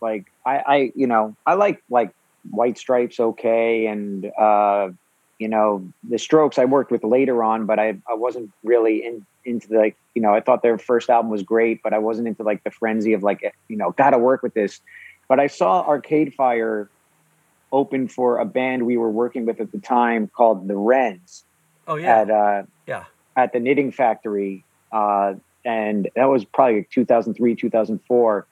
Like 0.00 0.30
i 0.46 0.62
i 0.66 0.92
you 0.94 1.08
know 1.08 1.34
i 1.44 1.54
like 1.54 1.82
like 1.90 2.14
white 2.50 2.78
stripes 2.78 3.18
okay 3.18 3.86
and 3.86 4.24
uh 4.38 4.90
you 5.38 5.48
know 5.48 5.86
the 6.08 6.18
strokes 6.18 6.58
i 6.58 6.64
worked 6.64 6.90
with 6.90 7.04
later 7.04 7.42
on 7.42 7.66
but 7.66 7.78
i 7.78 7.96
i 8.08 8.14
wasn't 8.14 8.50
really 8.62 9.04
in 9.04 9.24
into 9.44 9.68
the 9.68 9.78
like 9.78 9.96
you 10.14 10.22
know 10.22 10.34
i 10.34 10.40
thought 10.40 10.62
their 10.62 10.78
first 10.78 11.08
album 11.08 11.30
was 11.30 11.42
great 11.42 11.80
but 11.82 11.92
i 11.92 11.98
wasn't 11.98 12.26
into 12.26 12.42
like 12.42 12.62
the 12.64 12.70
frenzy 12.70 13.12
of 13.12 13.22
like 13.22 13.54
you 13.68 13.76
know 13.76 13.92
gotta 13.92 14.18
work 14.18 14.42
with 14.42 14.54
this. 14.54 14.80
But 15.28 15.38
i 15.38 15.46
saw 15.46 15.86
arcade 15.86 16.34
fire 16.34 16.88
open 17.70 18.08
for 18.08 18.38
a 18.38 18.44
band 18.44 18.86
we 18.86 18.96
were 18.96 19.10
working 19.10 19.44
with 19.44 19.60
at 19.60 19.72
the 19.72 19.78
time 19.78 20.26
called 20.28 20.66
the 20.68 20.76
wrens 20.76 21.44
Oh 21.86 21.96
yeah, 21.96 22.20
at 22.20 22.30
uh 22.30 22.62
yeah. 22.86 23.04
at 23.36 23.52
the 23.52 23.60
knitting 23.60 23.92
factory 23.92 24.64
uh 24.90 25.34
and 25.64 26.08
that 26.16 26.26
was 26.26 26.44
probably 26.44 26.78
like 26.78 26.90
2003 26.90 27.54
2004 27.56 28.46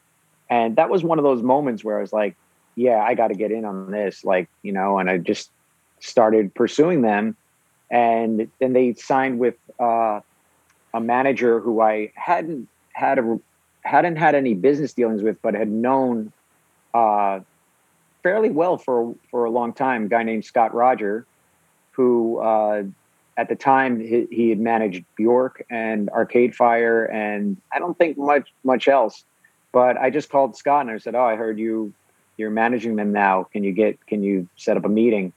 and 0.51 0.76
that 0.76 0.91
was 0.91 1.03
one 1.03 1.18
of 1.18 1.24
those 1.24 1.43
moments 1.43 1.82
where 1.82 1.97
i 1.99 2.01
was 2.01 2.12
like 2.12 2.37
yeah 2.74 2.99
i 3.03 3.14
got 3.14 3.28
to 3.28 3.34
get 3.34 3.51
in 3.51 3.64
on 3.64 3.91
this 3.91 4.24
like 4.24 4.49
you 4.62 4.72
know 4.72 4.99
and 4.99 5.09
i 5.09 5.16
just 5.16 5.51
started 6.01 6.55
pursuing 6.55 7.03
them 7.03 7.36
and 7.90 8.51
then 8.59 8.72
they 8.72 8.94
signed 8.94 9.38
with 9.38 9.55
uh 9.80 10.20
a 10.94 11.01
manager 11.01 11.61
who 11.61 11.80
i 11.80 12.11
hadn't 12.14 12.68
had 12.92 13.18
a 13.18 13.38
hadn't 13.82 14.16
had 14.16 14.34
any 14.34 14.55
business 14.55 14.92
dealings 14.92 15.22
with 15.22 15.40
but 15.42 15.55
had 15.55 15.68
known 15.68 16.32
uh 16.94 17.40
fairly 18.22 18.51
well 18.51 18.78
for 18.78 19.14
for 19.30 19.44
a 19.44 19.51
long 19.51 19.72
time 19.72 20.07
a 20.07 20.09
guy 20.09 20.22
named 20.22 20.44
scott 20.44 20.74
rodger 20.74 21.26
who 21.92 22.38
uh 22.38 22.82
at 23.36 23.49
the 23.49 23.57
time 23.57 24.01
he, 24.01 24.26
he 24.30 24.49
had 24.49 24.59
managed 24.59 25.05
Bjork 25.16 25.64
and 25.70 26.09
Arcade 26.11 26.55
Fire 26.55 27.05
and 27.05 27.57
I 27.72 27.78
don't 27.78 27.97
think 27.97 28.16
much 28.18 28.53
much 28.64 28.88
else. 28.88 29.24
But 29.72 29.99
I 29.99 30.11
just 30.11 30.30
called 30.30 30.57
Scott 30.57 30.82
and 30.86 30.90
I 30.90 30.99
said, 30.99 31.14
"Oh, 31.14 31.24
I 31.24 31.36
heard 31.36 31.59
you 31.59 31.92
you're 32.38 32.51
managing 32.51 32.97
them 32.97 33.12
now. 33.12 33.44
Can 33.44 33.64
you 33.64 33.72
get 33.72 34.05
can 34.07 34.22
you 34.22 34.49
set 34.57 34.76
up 34.76 34.84
a 34.84 34.88
meeting?" 34.88 35.32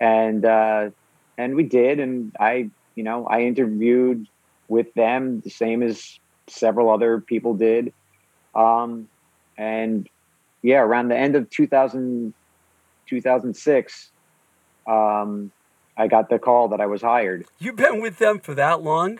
And 0.00 0.44
uh, 0.44 0.90
and 1.36 1.54
we 1.54 1.64
did, 1.64 2.00
and 2.00 2.34
I 2.40 2.70
you 2.94 3.04
know 3.04 3.26
I 3.26 3.42
interviewed 3.42 4.26
with 4.68 4.92
them 4.94 5.40
the 5.40 5.50
same 5.50 5.82
as 5.82 6.18
several 6.46 6.90
other 6.90 7.20
people 7.20 7.54
did, 7.54 7.92
um, 8.54 9.08
and 9.58 10.08
yeah, 10.62 10.78
around 10.78 11.08
the 11.08 11.16
end 11.16 11.36
of 11.36 11.48
2000, 11.50 12.34
2006, 13.08 14.10
um, 14.86 15.50
I 15.96 16.06
got 16.06 16.28
the 16.28 16.38
call 16.38 16.68
that 16.68 16.80
I 16.80 16.86
was 16.86 17.02
hired. 17.02 17.46
You've 17.58 17.76
been 17.76 18.00
with 18.00 18.18
them 18.18 18.40
for 18.40 18.54
that 18.54 18.82
long? 18.82 19.18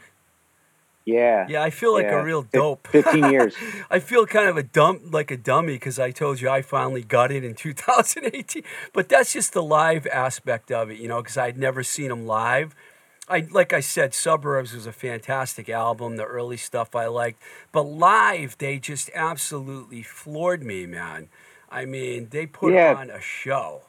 Yeah. 1.05 1.46
Yeah, 1.48 1.62
I 1.62 1.70
feel 1.70 1.92
like 1.94 2.05
Yeah. 2.05 2.20
a 2.20 2.24
real 2.24 2.42
dope. 2.42 2.86
15 2.88 3.24
years. 3.32 3.55
I 3.90 3.98
feel 4.01 4.26
kind 4.26 4.48
of 4.48 4.57
a 4.57 4.62
dumb, 4.62 5.01
like 5.11 5.30
a 5.30 5.36
dummy, 5.36 5.74
because 5.74 5.98
I 5.98 6.11
told 6.11 6.40
you 6.40 6.48
I 6.51 6.62
finally 6.62 7.03
got 7.03 7.32
it 7.32 7.42
in 7.44 7.55
2018. 7.55 8.62
But 8.92 9.09
that's 9.09 9.32
just 9.32 9.53
the 9.53 9.62
live 9.62 10.07
aspect 10.07 10.70
of 10.70 10.90
it, 10.90 10.98
you 10.98 11.09
know, 11.09 11.22
because 11.22 11.36
I'd 11.38 11.59
never 11.59 11.82
seen 11.82 12.09
them 12.09 12.26
live. 12.26 12.74
I 13.28 13.46
like 13.51 13.72
I 13.72 13.78
said, 13.80 14.12
Suburbs 14.12 14.74
was 14.74 14.86
a 14.86 14.92
fantastic 14.92 15.68
album. 15.68 16.16
The 16.16 16.24
early 16.24 16.57
stuff 16.57 16.94
I 16.96 17.07
liked, 17.07 17.40
but 17.70 17.82
live 17.82 18.59
they 18.59 18.78
just 18.80 19.09
absolutely 19.14 20.03
floored 20.03 20.64
me, 20.64 20.84
man. 20.86 21.28
I 21.70 21.84
mean, 21.84 22.28
they 22.30 22.46
put 22.46 22.72
Yeah. 22.74 22.94
on 22.94 23.09
a 23.11 23.20
show. 23.20 23.82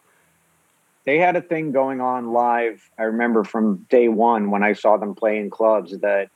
they 1.05 1.17
had 1.17 1.35
a 1.35 1.41
thing 1.41 1.71
going 1.71 1.99
on 1.99 2.31
live. 2.31 2.87
I 2.99 3.03
remember 3.03 3.43
from 3.43 3.87
day 3.89 4.07
one 4.07 4.51
when 4.51 4.61
I 4.63 4.73
saw 4.73 4.97
them 4.97 5.15
play 5.15 5.39
in 5.39 5.49
clubs 5.49 5.97
that 5.97 6.29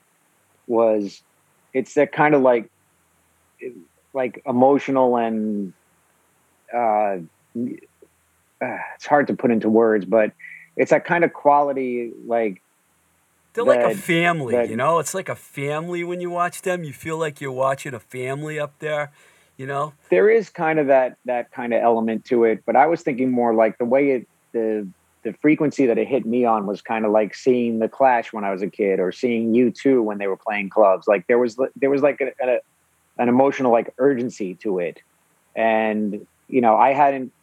was, 0.68 1.22
it's 1.74 1.94
that 1.96 2.12
kind 2.12 2.36
of 2.36 2.42
like, 2.42 2.70
like 4.14 4.42
emotional 4.46 5.18
and, 5.18 5.74
uh, 6.74 7.18
uh, 8.62 8.78
it's 8.96 9.06
hard 9.06 9.28
to 9.28 9.34
put 9.36 9.52
into 9.52 9.70
words, 9.70 10.06
but 10.06 10.32
it's 10.78 10.92
that 10.92 11.06
kind 11.06 11.24
of 11.24 11.34
quality, 11.34 12.12
like 12.26 12.62
They're 13.54 13.64
like 13.64 13.84
a 13.84 13.96
family, 13.96 14.56
that- 14.56 14.70
you 14.70 14.76
know. 14.76 15.00
It's 15.00 15.14
like 15.14 15.30
a 15.30 15.36
family 15.36 16.04
when 16.04 16.20
you 16.22 16.30
watch 16.30 16.62
them. 16.62 16.84
You 16.84 16.94
feel 16.94 17.18
like 17.18 17.40
you're 17.42 17.52
watching 17.52 17.94
a 17.94 18.00
family 18.00 18.60
up 18.60 18.80
there, 18.80 19.12
you 19.58 19.66
know. 19.68 19.94
there 20.10 20.30
is 20.30 20.50
kind 20.50 20.80
of 20.80 20.88
that 20.88 21.16
that 21.26 21.52
kind 21.52 21.74
of 21.74 21.82
element 21.82 22.26
to 22.26 22.44
it 22.44 22.62
but 22.66 22.76
i 22.76 22.86
was 22.86 23.02
thinking 23.02 23.32
more 23.32 23.54
like 23.56 23.78
the 23.78 23.86
way 23.86 24.12
it 24.12 24.28
the 24.54 24.88
the 25.26 25.34
frequency 25.42 25.88
that 25.88 25.98
it 25.98 26.08
hit 26.08 26.24
me 26.24 26.46
on 26.46 26.68
was 26.68 26.84
kind 26.84 27.04
of 27.04 27.12
like 27.12 27.34
seeing 27.34 27.80
the 27.80 27.90
clash 27.90 28.32
when 28.32 28.44
i 28.44 28.52
was 28.52 28.62
a 28.62 28.70
kid 28.70 29.00
or 29.00 29.12
seeing 29.12 29.56
you 29.56 29.72
2 29.72 30.02
when 30.02 30.20
they 30.20 30.28
were 30.28 30.38
playing 30.38 30.70
clubs. 30.70 31.08
Like 31.08 31.26
there 31.28 31.40
was 31.40 31.58
there 31.76 31.90
was 31.90 32.02
like 32.04 32.22
a, 32.22 32.32
a 32.48 32.60
an 33.18 33.28
emotional 33.28 33.72
like 33.72 33.94
urgency 33.98 34.54
to 34.56 34.80
it, 34.80 35.02
and 35.56 36.26
you 36.48 36.62
know 36.62 36.78
I 36.78 36.94
hadn't, 36.94 37.34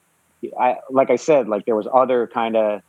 I 0.59 0.77
like 0.91 1.11
I 1.11 1.17
said 1.17 1.49
like 1.49 1.67
there 1.67 1.77
was 1.77 1.89
other 1.93 2.29
kind 2.29 2.57
of 2.57 2.83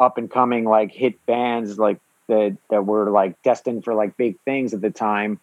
up 0.00 0.16
and 0.16 0.30
coming 0.30 0.64
like 0.64 0.90
hit 0.90 1.24
bands 1.26 1.78
like 1.78 2.00
that 2.28 2.56
that 2.70 2.86
were 2.86 3.10
like 3.10 3.40
destined 3.42 3.84
for 3.84 3.94
like 3.94 4.16
big 4.16 4.40
things 4.46 4.72
at 4.72 4.80
the 4.80 4.90
time 4.90 5.38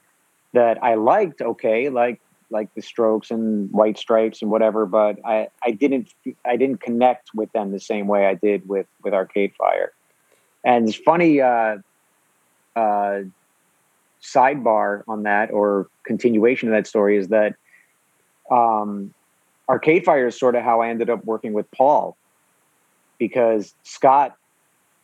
that 0.54 0.84
I 0.84 0.96
liked 0.96 1.42
okay 1.42 1.90
like 1.90 2.20
like 2.52 2.70
the 2.76 2.82
Strokes 2.82 3.32
and 3.32 3.72
White 3.72 3.98
Stripes 3.98 4.42
and 4.42 4.50
whatever 4.52 4.86
but 4.86 5.18
I 5.26 5.48
I 5.64 5.72
didn't 5.72 6.10
I 6.46 6.56
didn't 6.58 6.82
connect 6.82 7.30
with 7.34 7.52
them 7.52 7.72
the 7.72 7.80
same 7.80 8.08
way 8.08 8.26
I 8.26 8.36
did 8.36 8.68
with 8.68 8.88
with 9.04 9.14
Arcade 9.14 9.54
Fire 9.58 9.92
and 10.64 10.88
it's 10.88 10.98
funny 10.98 11.42
uh 11.42 11.78
uh 12.76 13.20
sidebar 14.22 15.04
on 15.08 15.24
that 15.24 15.52
or 15.52 15.88
continuation 16.06 16.70
of 16.70 16.74
that 16.74 16.88
story 16.88 17.18
is 17.18 17.30
that 17.30 17.56
um 18.52 19.14
Arcade 19.70 20.04
Fire 20.04 20.28
is 20.28 20.38
sort 20.40 20.56
of 20.56 20.64
how 20.64 20.82
I 20.82 20.90
ended 20.90 21.10
up 21.10 21.24
working 21.26 21.54
with 21.54 21.70
Paul 21.72 22.18
because 23.20 23.74
Scott 23.84 24.36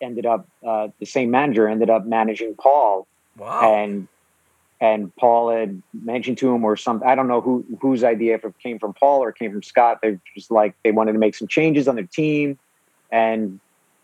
ended 0.02 0.26
up 0.26 0.48
uh, 0.68 0.88
the 1.00 1.06
same 1.06 1.32
manager 1.32 1.68
ended 1.68 1.90
up 1.90 2.06
managing 2.06 2.56
Paul 2.56 3.08
Wow. 3.38 3.62
and 3.62 4.08
and 4.86 5.16
Paul 5.16 5.50
had 5.50 5.82
mentioned 5.94 6.38
to 6.40 6.54
him 6.54 6.64
or 6.64 6.78
something. 6.78 7.08
I 7.08 7.16
don't 7.16 7.28
know 7.28 7.42
who 7.42 7.66
whose 7.82 8.04
idea 8.04 8.36
if 8.36 8.46
it 8.46 8.54
came 8.60 8.78
from 8.78 8.94
Paul 8.94 9.24
or 9.24 9.32
came 9.32 9.52
from 9.52 9.64
Scott. 9.64 10.00
They're 10.02 10.22
just 10.36 10.52
like 10.52 10.76
they 10.84 10.92
wanted 10.92 11.14
to 11.14 11.20
make 11.20 11.34
some 11.34 11.48
changes 11.48 11.88
on 11.88 11.96
their 11.96 12.06
team, 12.06 12.60
and 13.12 13.60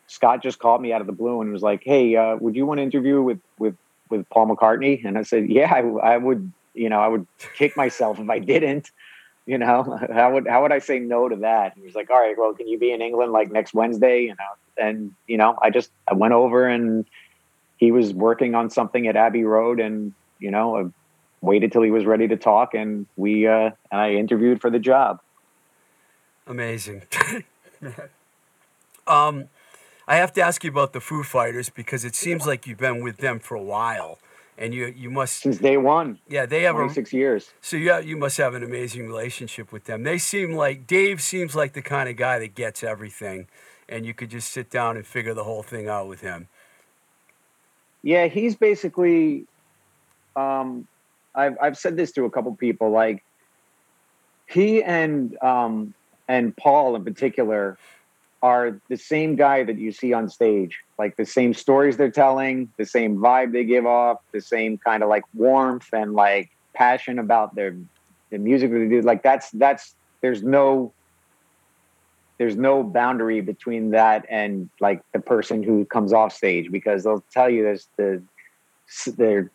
Scott 0.08 0.42
just 0.42 0.58
called 0.58 0.82
me 0.82 0.92
out 0.92 1.00
of 1.00 1.08
the 1.08 1.14
blue 1.14 1.40
and 1.40 1.54
was 1.54 1.62
like, 1.62 1.84
"Hey, 1.84 2.16
uh, 2.16 2.36
would 2.38 2.56
you 2.56 2.66
want 2.66 2.80
to 2.80 2.82
interview 2.82 3.22
with 3.22 3.40
with 3.60 3.76
with 4.10 4.28
Paul 4.30 4.48
McCartney?" 4.48 5.06
And 5.06 5.20
I 5.20 5.22
said, 5.22 5.50
"Yeah, 5.50 5.72
I, 5.72 5.82
I 6.14 6.18
would. 6.18 6.52
You 6.74 6.90
know, 6.90 7.02
I 7.02 7.08
would 7.10 7.28
kick 7.58 7.76
myself 7.78 8.18
if 8.18 8.30
I 8.30 8.40
didn't. 8.40 8.90
You 9.46 9.58
know, 9.60 10.00
how 10.14 10.34
would 10.34 10.48
how 10.48 10.64
would 10.64 10.72
I 10.72 10.80
say 10.80 10.98
no 10.98 11.30
to 11.30 11.36
that?" 11.38 11.76
And 11.76 11.84
he 11.84 11.86
was 11.86 11.96
like, 11.96 12.10
"All 12.10 12.20
right, 12.20 12.36
well, 12.36 12.54
can 12.54 12.68
you 12.68 12.80
be 12.80 12.92
in 12.92 13.04
England 13.04 13.32
like 13.34 13.52
next 13.52 13.76
Wednesday?" 13.76 14.24
You 14.24 14.36
know, 14.40 14.84
and 14.84 15.14
you 15.28 15.38
know, 15.38 15.60
I 15.62 15.70
just 15.70 15.92
I 16.08 16.16
went 16.16 16.34
over 16.34 16.68
and 16.68 17.06
he 17.78 17.92
was 17.92 18.14
working 18.14 18.56
on 18.56 18.72
something 18.72 19.08
at 19.08 19.16
Abbey 19.16 19.44
Road, 19.44 19.80
and 19.80 20.14
you 20.42 20.52
know, 20.52 20.76
I 20.78 20.86
waited 21.42 21.72
till 21.72 21.84
he 21.84 21.92
was 21.92 22.06
ready 22.06 22.28
to 22.28 22.36
talk, 22.36 22.74
and 22.74 23.08
we 23.16 23.48
uh, 23.48 23.72
and 23.92 24.02
I 24.02 24.14
interviewed 24.16 24.60
for 24.60 24.70
the 24.70 24.80
job. 24.80 25.22
Amazing. 26.48 27.04
um, 29.08 29.48
I 30.08 30.16
have 30.18 30.34
to 30.34 30.42
ask 30.42 30.64
you 30.64 30.70
about 30.72 30.92
the 30.94 31.00
Foo 31.00 31.24
Fighters 31.24 31.70
because 31.70 32.04
it 32.04 32.16
seems 32.16 32.46
like 32.46 32.68
you've 32.68 32.80
been 32.80 33.02
with 33.02 33.18
them 33.18 33.40
for 33.40 33.56
a 33.56 33.62
while, 33.62 34.18
and 34.58 34.74
you 34.74 34.88
you 34.88 35.10
must 35.10 35.44
Since 35.44 35.60
day 35.60 35.78
one, 35.78 36.20
yeah 36.28 36.46
they 36.46 36.64
have 36.64 36.76
26 36.76 37.14
years. 37.14 37.52
so 37.62 37.78
yeah 37.78 38.00
you 38.00 38.18
must 38.18 38.38
have 38.38 38.54
an 38.56 38.64
amazing 38.64 39.08
relationship 39.08 39.72
with 39.72 39.86
them. 39.86 40.04
They 40.04 40.18
seem 40.18 40.54
like 40.54 40.88
Dave 40.88 41.22
seems 41.22 41.56
like 41.56 41.74
the 41.74 41.82
kind 41.82 42.10
of 42.10 42.18
guy 42.18 42.40
that 42.40 42.56
gets 42.56 42.84
everything, 42.84 43.48
and 43.88 44.06
you 44.06 44.14
could 44.14 44.32
just 44.32 44.52
sit 44.52 44.70
down 44.70 44.98
and 44.98 45.06
figure 45.06 45.34
the 45.34 45.44
whole 45.44 45.64
thing 45.64 45.88
out 45.88 46.08
with 46.08 46.22
him. 46.22 46.48
Yeah, 48.04 48.28
he's 48.28 48.56
basically. 48.56 49.46
Um, 50.36 50.88
I've 51.36 51.58
I've 51.62 51.78
said 51.78 51.98
this 51.98 52.12
to 52.14 52.26
a 52.26 52.30
couple 52.30 52.56
people. 52.56 52.90
Like 52.90 53.24
he 54.48 54.84
and 54.84 55.38
um, 55.42 55.94
and 56.28 56.56
Paul 56.56 56.96
in 56.96 57.04
particular 57.04 57.78
are 58.44 58.82
the 58.90 58.98
same 58.98 59.36
guy 59.36 59.64
that 59.64 59.78
you 59.78 59.92
see 59.92 60.14
on 60.14 60.28
stage. 60.28 60.80
Like 60.98 61.16
the 61.16 61.26
same 61.26 61.54
stories 61.54 61.98
they're 61.98 62.12
telling, 62.12 62.70
the 62.78 62.86
same 62.86 63.18
vibe 63.18 63.52
they 63.52 63.64
give 63.64 63.86
off, 63.86 64.18
the 64.32 64.42
same 64.42 64.78
kind 64.78 65.04
of 65.04 65.10
like 65.10 65.24
warmth 65.34 65.88
and 65.94 66.14
like 66.14 66.50
passion 66.74 67.20
about 67.20 67.56
their 67.56 67.78
the 68.32 68.38
music 68.38 68.72
that 68.72 68.80
they 68.80 68.88
do. 68.88 69.02
Like 69.02 69.24
that's 69.24 69.50
that's 69.52 69.96
there's 70.22 70.44
no 70.44 70.94
there's 72.38 72.56
no 72.56 72.82
boundary 72.82 73.40
between 73.42 73.92
that 73.92 74.26
and 74.28 74.70
like 74.80 75.02
the 75.14 75.20
person 75.20 75.62
who 75.62 75.86
comes 75.86 76.12
off 76.12 76.34
stage 76.34 76.72
because 76.72 77.04
they'll 77.04 77.24
tell 77.32 77.50
you 77.50 77.62
there's 77.62 77.88
the 77.98 78.24
their 79.16 79.52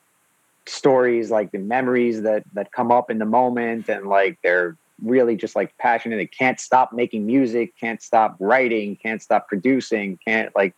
stories 0.66 1.30
like 1.30 1.52
the 1.52 1.58
memories 1.58 2.22
that 2.22 2.44
that 2.52 2.72
come 2.72 2.90
up 2.90 3.10
in 3.10 3.18
the 3.18 3.24
moment 3.24 3.88
and 3.88 4.06
like 4.06 4.38
they're 4.42 4.76
really 5.02 5.36
just 5.36 5.54
like 5.54 5.76
passionate. 5.78 6.16
They 6.16 6.26
can't 6.26 6.58
stop 6.58 6.92
making 6.92 7.26
music 7.26 7.74
can't 7.78 8.02
stop 8.02 8.36
writing 8.40 8.96
can't 8.96 9.22
stop 9.22 9.46
producing 9.48 10.18
can't 10.26 10.54
like 10.56 10.74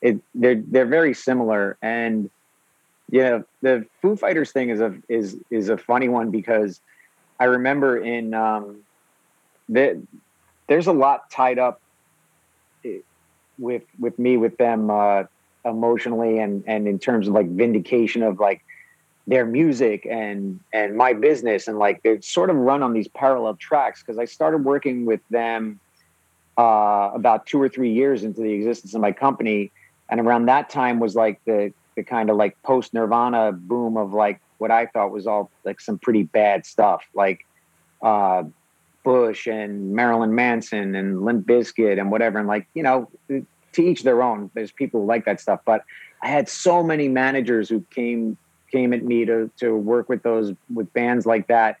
it 0.00 0.18
they're 0.34 0.62
they're 0.66 0.86
very 0.86 1.14
similar. 1.14 1.78
And 1.82 2.30
you 3.12 3.20
know 3.20 3.44
the 3.60 3.86
foo 4.00 4.16
fighters 4.16 4.50
thing 4.50 4.70
is 4.70 4.80
a 4.80 4.94
is 5.08 5.36
is 5.50 5.68
a 5.68 5.76
funny 5.76 6.08
one 6.08 6.30
because 6.30 6.80
i 7.38 7.44
remember 7.44 7.98
in 7.98 8.34
um 8.34 8.80
the, 9.68 10.02
there's 10.66 10.88
a 10.88 10.92
lot 10.92 11.30
tied 11.30 11.58
up 11.58 11.80
eh, 12.84 12.98
with 13.58 13.82
with 14.00 14.18
me 14.18 14.36
with 14.36 14.56
them 14.56 14.90
uh 14.90 15.22
emotionally 15.64 16.38
and 16.38 16.64
and 16.66 16.88
in 16.88 16.98
terms 16.98 17.28
of 17.28 17.34
like 17.34 17.48
vindication 17.48 18.22
of 18.22 18.40
like 18.40 18.64
their 19.26 19.46
music 19.46 20.06
and 20.10 20.58
and 20.72 20.96
my 20.96 21.12
business 21.12 21.68
and 21.68 21.78
like 21.78 22.02
they're 22.02 22.20
sort 22.22 22.50
of 22.50 22.56
run 22.56 22.82
on 22.82 22.92
these 22.92 23.08
parallel 23.08 23.54
tracks 23.54 24.02
because 24.02 24.18
I 24.18 24.24
started 24.24 24.64
working 24.64 25.06
with 25.06 25.20
them 25.30 25.78
uh, 26.58 27.10
about 27.14 27.46
two 27.46 27.60
or 27.60 27.68
three 27.68 27.92
years 27.92 28.24
into 28.24 28.40
the 28.40 28.52
existence 28.52 28.94
of 28.94 29.00
my 29.00 29.12
company, 29.12 29.70
and 30.10 30.20
around 30.20 30.46
that 30.46 30.70
time 30.70 30.98
was 31.00 31.14
like 31.14 31.40
the 31.44 31.72
the 31.94 32.02
kind 32.02 32.30
of 32.30 32.36
like 32.36 32.60
post 32.62 32.94
Nirvana 32.94 33.52
boom 33.52 33.96
of 33.96 34.12
like 34.12 34.40
what 34.58 34.70
I 34.70 34.86
thought 34.86 35.10
was 35.10 35.26
all 35.26 35.50
like 35.64 35.80
some 35.80 35.98
pretty 35.98 36.24
bad 36.24 36.66
stuff 36.66 37.04
like 37.14 37.46
uh, 38.02 38.44
Bush 39.04 39.46
and 39.46 39.92
Marilyn 39.92 40.34
Manson 40.34 40.94
and 40.94 41.24
Limp 41.24 41.46
Bizkit 41.46 41.98
and 41.98 42.10
whatever. 42.10 42.38
And 42.38 42.48
like 42.48 42.66
you 42.74 42.82
know 42.82 43.08
to 43.28 43.82
each 43.82 44.02
their 44.02 44.22
own. 44.22 44.50
There's 44.54 44.72
people 44.72 45.00
who 45.00 45.06
like 45.06 45.24
that 45.24 45.40
stuff, 45.40 45.60
but 45.64 45.84
I 46.22 46.28
had 46.28 46.48
so 46.48 46.82
many 46.82 47.08
managers 47.08 47.68
who 47.68 47.84
came 47.94 48.36
came 48.72 48.92
at 48.92 49.04
me 49.04 49.24
to 49.26 49.50
to 49.58 49.76
work 49.76 50.08
with 50.08 50.22
those 50.22 50.52
with 50.74 50.92
bands 50.94 51.26
like 51.26 51.46
that 51.48 51.76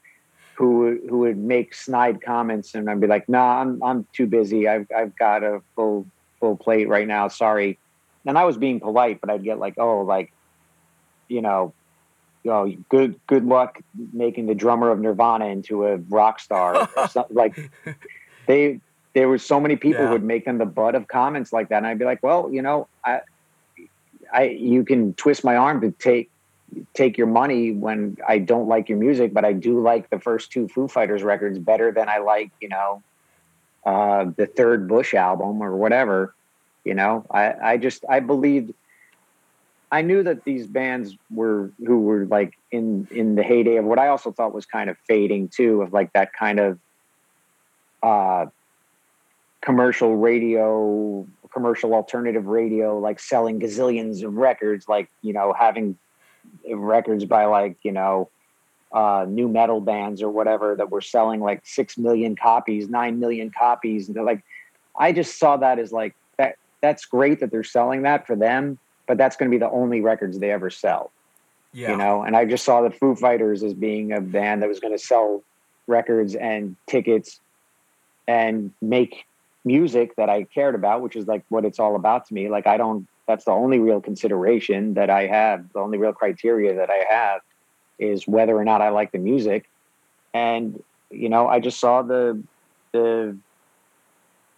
who 0.56 1.00
who 1.08 1.18
would 1.20 1.38
make 1.38 1.74
snide 1.74 2.20
comments 2.22 2.74
and 2.74 2.88
I'd 2.88 3.00
be 3.00 3.06
like, 3.06 3.28
"Nah, 3.28 3.60
I'm 3.60 3.82
I'm 3.82 4.06
too 4.12 4.26
busy. 4.26 4.68
I've 4.68 4.86
I've 4.96 5.16
got 5.16 5.42
a 5.42 5.60
full 5.74 6.06
full 6.38 6.56
plate 6.56 6.88
right 6.88 7.08
now. 7.08 7.28
Sorry." 7.28 7.78
And 8.26 8.38
I 8.38 8.44
was 8.44 8.56
being 8.56 8.78
polite, 8.78 9.20
but 9.20 9.30
I'd 9.30 9.42
get 9.42 9.58
like, 9.58 9.74
"Oh, 9.78 10.02
like, 10.02 10.30
you 11.28 11.40
know, 11.40 11.72
oh, 12.46 12.70
good 12.90 13.18
good 13.26 13.44
luck 13.46 13.80
making 14.12 14.46
the 14.46 14.54
drummer 14.54 14.90
of 14.90 15.00
Nirvana 15.00 15.46
into 15.46 15.86
a 15.86 15.96
rock 15.96 16.38
star." 16.38 16.88
or 16.96 17.08
something. 17.08 17.34
Like 17.36 17.56
they 18.46 18.78
there 19.14 19.28
were 19.28 19.38
so 19.38 19.58
many 19.58 19.76
people 19.76 20.02
Yeah. 20.02 20.06
who 20.08 20.12
would 20.12 20.24
make 20.24 20.44
them 20.44 20.58
the 20.58 20.66
butt 20.66 20.94
of 20.94 21.08
comments 21.08 21.52
like 21.52 21.70
that, 21.70 21.78
and 21.78 21.86
I'd 21.86 21.98
be 21.98 22.04
like, 22.04 22.22
"Well, 22.22 22.50
you 22.52 22.60
know, 22.60 22.88
I 23.04 23.20
I 24.32 24.42
you 24.44 24.84
can 24.84 25.14
twist 25.14 25.42
my 25.44 25.56
arm 25.56 25.80
to 25.80 25.90
take 25.92 26.30
take 26.94 27.18
your 27.18 27.26
money 27.26 27.72
when 27.72 28.16
I 28.26 28.38
don't 28.38 28.68
like 28.68 28.88
your 28.88 28.98
music, 28.98 29.32
but 29.32 29.44
I 29.44 29.52
do 29.52 29.80
like 29.80 30.10
the 30.10 30.18
first 30.18 30.52
two 30.52 30.68
Foo 30.68 30.88
Fighters 30.88 31.22
records 31.22 31.58
better 31.58 31.92
than 31.92 32.08
I 32.08 32.18
like, 32.18 32.50
you 32.60 32.68
know, 32.68 33.02
uh, 33.84 34.26
the 34.36 34.46
third 34.46 34.88
Bush 34.88 35.14
album 35.14 35.62
or 35.62 35.76
whatever. 35.76 36.34
You 36.84 36.94
know, 36.94 37.24
I, 37.30 37.54
I 37.62 37.76
just 37.76 38.04
I 38.08 38.20
believed 38.20 38.74
I 39.90 40.02
knew 40.02 40.22
that 40.22 40.44
these 40.44 40.66
bands 40.66 41.16
were 41.30 41.70
who 41.86 42.00
were 42.00 42.26
like 42.26 42.54
in 42.70 43.06
in 43.10 43.34
the 43.34 43.42
heyday 43.42 43.76
of 43.76 43.84
what 43.84 43.98
I 43.98 44.08
also 44.08 44.32
thought 44.32 44.54
was 44.54 44.66
kind 44.66 44.90
of 44.90 44.96
fading 45.06 45.48
too, 45.48 45.82
of 45.82 45.92
like 45.92 46.12
that 46.14 46.32
kind 46.32 46.58
of 46.58 46.78
uh 48.02 48.46
commercial 49.60 50.16
radio 50.16 51.26
commercial 51.52 51.94
alternative 51.94 52.46
radio 52.46 52.98
like 52.98 53.20
selling 53.20 53.60
gazillions 53.60 54.24
of 54.24 54.34
records 54.34 54.88
like 54.88 55.08
you 55.20 55.32
know 55.32 55.52
having 55.52 55.96
records 56.74 57.24
by 57.24 57.46
like 57.46 57.76
you 57.82 57.92
know 57.92 58.28
uh 58.92 59.24
nu 59.28 59.48
metal 59.48 59.80
bands 59.80 60.22
or 60.22 60.30
whatever 60.30 60.76
that 60.76 60.90
were 60.90 61.00
selling 61.00 61.40
like 61.40 61.62
six 61.64 61.96
million 61.96 62.36
copies 62.36 62.88
nine 62.88 63.18
million 63.18 63.50
copies. 63.50 64.06
And 64.06 64.16
they're 64.16 64.24
like 64.24 64.44
i 64.98 65.12
just 65.12 65.38
saw 65.38 65.56
that 65.56 65.78
as 65.78 65.92
like 65.92 66.14
that 66.36 66.56
that's 66.80 67.04
great 67.06 67.40
that 67.40 67.50
they're 67.50 67.64
selling 67.64 68.02
that 68.02 68.26
for 68.26 68.36
them 68.36 68.78
but 69.06 69.18
that's 69.18 69.36
going 69.36 69.50
to 69.50 69.54
be 69.54 69.58
the 69.58 69.70
only 69.70 70.00
records 70.00 70.38
they 70.38 70.50
ever 70.50 70.70
sell. 70.70 71.10
Yeah. 71.72 71.92
you 71.92 71.96
know 71.96 72.22
and 72.22 72.36
i 72.36 72.44
just 72.44 72.64
saw 72.64 72.82
the 72.82 72.90
foo 72.90 73.14
fighters 73.14 73.62
as 73.62 73.72
being 73.72 74.12
a 74.12 74.20
band 74.20 74.62
that 74.62 74.68
was 74.68 74.78
going 74.78 74.92
to 74.92 75.02
sell 75.02 75.42
records 75.86 76.34
and 76.34 76.76
tickets 76.86 77.40
and 78.28 78.72
make 78.82 79.24
music 79.64 80.16
that 80.16 80.28
i 80.28 80.42
cared 80.42 80.74
about 80.74 81.00
which 81.00 81.16
is 81.16 81.26
like 81.26 81.44
what 81.48 81.64
it's 81.64 81.78
all 81.78 81.96
about 81.96 82.26
to 82.26 82.34
me. 82.34 82.50
Like 82.50 82.66
i 82.66 82.76
don't 82.76 83.08
that's 83.32 83.46
the 83.46 83.50
only 83.50 83.78
real 83.78 84.00
consideration 84.00 84.92
that 84.92 85.08
i 85.08 85.26
have 85.26 85.64
the 85.72 85.78
only 85.80 85.96
real 85.96 86.12
criteria 86.12 86.74
that 86.74 86.90
i 86.90 87.04
have 87.08 87.40
is 87.98 88.28
whether 88.28 88.54
or 88.54 88.64
not 88.64 88.82
i 88.82 88.90
like 88.90 89.10
the 89.10 89.18
music 89.18 89.68
and 90.34 90.82
you 91.10 91.30
know 91.30 91.48
i 91.48 91.58
just 91.58 91.80
saw 91.80 92.02
the 92.02 92.42
the 92.92 93.34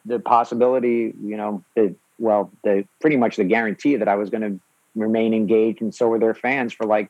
the 0.05 0.19
possibility 0.19 1.15
you 1.23 1.37
know 1.37 1.63
the 1.77 1.95
well 2.19 2.51
the 2.65 2.85
pretty 3.01 3.17
much 3.17 3.37
the 3.37 3.45
guarantee 3.45 3.95
that 3.95 4.09
i 4.09 4.17
was 4.17 4.29
going 4.29 4.43
to 4.43 4.61
remain 4.97 5.33
engaged 5.33 5.81
and 5.81 5.95
so 5.95 6.09
were 6.09 6.19
their 6.19 6.35
fans 6.35 6.73
for 6.73 6.85
like 6.85 7.09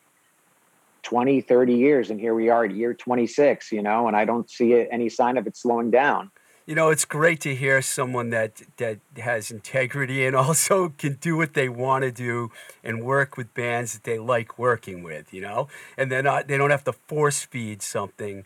20, 1.03 1.41
30 1.41 1.75
years. 1.75 2.09
And 2.09 2.19
here 2.19 2.33
we 2.33 2.49
are 2.49 2.65
at 2.65 2.73
year 2.73 2.95
26, 2.95 3.71
you 3.71 3.83
know, 3.83 4.07
and 4.07 4.17
I 4.17 4.25
don't 4.25 4.49
see 4.49 4.73
any 4.91 5.07
sign 5.07 5.37
of 5.37 5.45
it 5.45 5.55
slowing 5.55 5.91
down. 5.91 6.31
You 6.65 6.73
know, 6.73 6.89
it's 6.89 7.05
great 7.05 7.41
to 7.41 7.53
hear 7.53 7.79
someone 7.83 8.31
that 8.31 8.63
that 8.77 8.97
has 9.17 9.51
integrity 9.51 10.25
and 10.25 10.35
also 10.45 10.89
can 10.97 11.13
do 11.21 11.37
what 11.37 11.53
they 11.53 11.69
want 11.69 12.03
to 12.03 12.11
do 12.11 12.51
and 12.83 13.03
work 13.03 13.37
with 13.37 13.53
bands 13.53 13.93
that 13.93 14.03
they 14.03 14.17
like 14.17 14.57
working 14.57 15.03
with. 15.03 15.31
You 15.31 15.41
know, 15.41 15.67
and 15.97 16.11
they're 16.11 16.23
not 16.23 16.47
they 16.47 16.57
don't 16.57 16.71
have 16.71 16.83
to 16.85 16.93
force 16.93 17.43
feed 17.43 17.81
something 17.81 18.45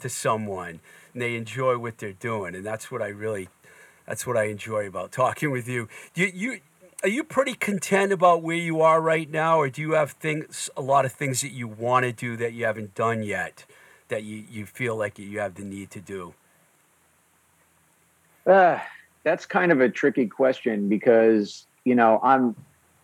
to 0.00 0.08
someone. 0.08 0.80
And 1.12 1.22
they 1.22 1.36
enjoy 1.36 1.76
what 1.78 1.98
they're 1.98 2.12
doing, 2.12 2.54
and 2.54 2.64
that's 2.64 2.90
what 2.90 3.02
I 3.02 3.08
really 3.08 3.48
that's 4.06 4.26
what 4.26 4.38
I 4.38 4.44
enjoy 4.44 4.86
about 4.86 5.12
talking 5.12 5.50
with 5.50 5.68
you. 5.68 5.88
You 6.14 6.30
you 6.34 6.60
are 7.02 7.08
you 7.10 7.22
pretty 7.22 7.54
content 7.54 8.12
about 8.12 8.42
where 8.42 8.56
you 8.56 8.80
are 8.80 9.00
right 9.00 9.30
now, 9.30 9.58
or 9.58 9.68
do 9.68 9.82
you 9.82 9.92
have 9.92 10.12
things 10.12 10.70
a 10.74 10.80
lot 10.80 11.04
of 11.04 11.12
things 11.12 11.42
that 11.42 11.52
you 11.52 11.68
want 11.68 12.04
to 12.04 12.12
do 12.12 12.36
that 12.38 12.54
you 12.54 12.64
haven't 12.64 12.94
done 12.94 13.22
yet 13.22 13.66
that 14.08 14.24
you 14.24 14.42
you 14.50 14.64
feel 14.64 14.96
like 14.96 15.18
you 15.18 15.38
have 15.38 15.56
the 15.56 15.64
need 15.64 15.90
to 15.90 16.00
do? 16.00 16.32
Uh, 18.48 18.80
that's 19.24 19.44
kind 19.44 19.70
of 19.70 19.80
a 19.82 19.90
tricky 19.90 20.26
question 20.26 20.88
because 20.88 21.66
you 21.84 21.94
know 21.94 22.18
I'm 22.22 22.56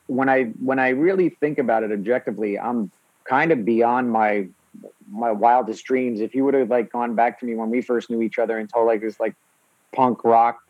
when 0.06 0.28
I 0.28 0.44
when 0.44 0.78
I 0.78 0.88
really 0.90 1.28
think 1.28 1.58
about 1.58 1.82
it 1.82 1.92
objectively, 1.92 2.58
I'm 2.58 2.90
kind 3.24 3.52
of 3.52 3.64
beyond 3.64 4.10
my 4.10 4.48
my 5.10 5.30
wildest 5.32 5.84
dreams. 5.84 6.20
If 6.20 6.34
you 6.34 6.44
would 6.44 6.54
have 6.54 6.70
like 6.70 6.90
gone 6.90 7.14
back 7.14 7.40
to 7.40 7.46
me 7.46 7.54
when 7.54 7.68
we 7.68 7.82
first 7.82 8.08
knew 8.08 8.22
each 8.22 8.38
other 8.38 8.58
and 8.58 8.72
told 8.72 8.86
like 8.86 9.02
this 9.02 9.20
like 9.20 9.34
punk 9.92 10.24
rock 10.24 10.60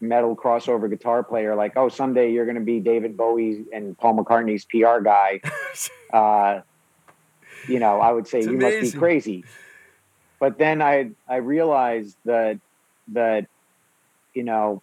metal 0.00 0.36
crossover 0.36 0.90
guitar 0.90 1.22
player, 1.22 1.54
like 1.54 1.76
oh 1.76 1.88
someday 1.88 2.32
you're 2.32 2.44
going 2.44 2.58
to 2.58 2.64
be 2.64 2.80
David 2.80 3.16
Bowie 3.16 3.66
and 3.72 3.96
Paul 3.98 4.16
McCartney's 4.16 4.64
PR 4.64 5.00
guy, 5.00 5.40
uh, 6.12 6.62
you 7.68 7.78
know 7.78 8.00
I 8.00 8.10
would 8.10 8.26
say 8.26 8.42
you 8.42 8.58
must 8.58 8.80
be 8.80 8.90
crazy. 8.90 9.44
But 10.40 10.58
then 10.58 10.82
I 10.82 11.10
I 11.28 11.36
realized 11.36 12.16
that 12.24 12.58
that 13.12 13.46
you 14.34 14.44
know 14.44 14.82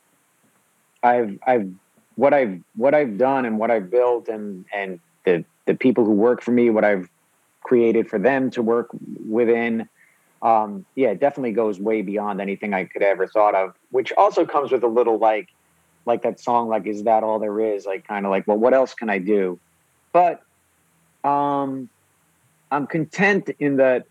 I've 1.03 1.37
I've 1.45 1.71
what 2.15 2.33
I've 2.33 2.61
what 2.75 2.93
I've 2.93 3.17
done 3.17 3.45
and 3.45 3.59
what 3.59 3.71
I've 3.71 3.89
built 3.89 4.27
and 4.27 4.65
and 4.73 4.99
the 5.25 5.45
the 5.65 5.75
people 5.75 6.05
who 6.05 6.11
work 6.11 6.41
for 6.41 6.51
me, 6.51 6.69
what 6.69 6.83
I've 6.83 7.09
created 7.61 8.09
for 8.09 8.19
them 8.19 8.49
to 8.51 8.61
work 8.61 8.89
within. 9.27 9.89
Um, 10.41 10.85
yeah, 10.95 11.09
it 11.09 11.19
definitely 11.19 11.53
goes 11.53 11.79
way 11.79 12.01
beyond 12.01 12.39
anything 12.39 12.73
I 12.73 12.85
could 12.85 13.01
ever 13.01 13.27
thought 13.27 13.55
of. 13.55 13.73
Which 13.91 14.11
also 14.13 14.45
comes 14.45 14.71
with 14.71 14.83
a 14.83 14.87
little 14.87 15.17
like 15.17 15.49
like 16.05 16.21
that 16.23 16.39
song, 16.39 16.69
like 16.69 16.85
is 16.85 17.03
that 17.03 17.23
all 17.23 17.39
there 17.39 17.59
is? 17.59 17.85
Like 17.85 18.07
kind 18.07 18.25
of 18.25 18.29
like, 18.29 18.47
well, 18.47 18.57
what 18.57 18.73
else 18.73 18.93
can 18.93 19.09
I 19.09 19.19
do? 19.19 19.59
But 20.13 20.41
um, 21.23 21.89
I'm 22.71 22.87
content 22.87 23.49
in 23.59 23.77
that 23.77 24.05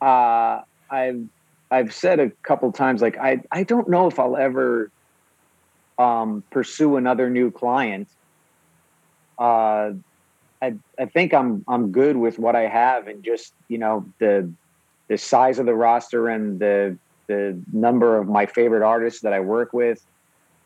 uh, 0.00 0.60
I've 0.90 1.24
I've 1.70 1.92
said 1.92 2.20
a 2.20 2.30
couple 2.42 2.70
times 2.72 3.02
like 3.02 3.18
I 3.18 3.40
I 3.50 3.64
don't 3.64 3.88
know 3.88 4.06
if 4.06 4.18
I'll 4.18 4.36
ever 4.36 4.90
um, 5.98 6.44
pursue 6.50 6.96
another 6.96 7.30
new 7.30 7.50
client. 7.50 8.08
Uh, 9.38 9.92
I 10.62 10.74
I 10.98 11.06
think 11.06 11.34
I'm 11.34 11.64
I'm 11.68 11.92
good 11.92 12.16
with 12.16 12.38
what 12.38 12.56
I 12.56 12.66
have 12.68 13.08
and 13.08 13.22
just 13.22 13.52
you 13.68 13.78
know 13.78 14.06
the 14.18 14.50
the 15.08 15.18
size 15.18 15.58
of 15.58 15.66
the 15.66 15.74
roster 15.74 16.28
and 16.28 16.58
the 16.58 16.96
the 17.26 17.60
number 17.72 18.18
of 18.18 18.28
my 18.28 18.46
favorite 18.46 18.82
artists 18.82 19.22
that 19.22 19.32
I 19.32 19.40
work 19.40 19.72
with. 19.72 20.04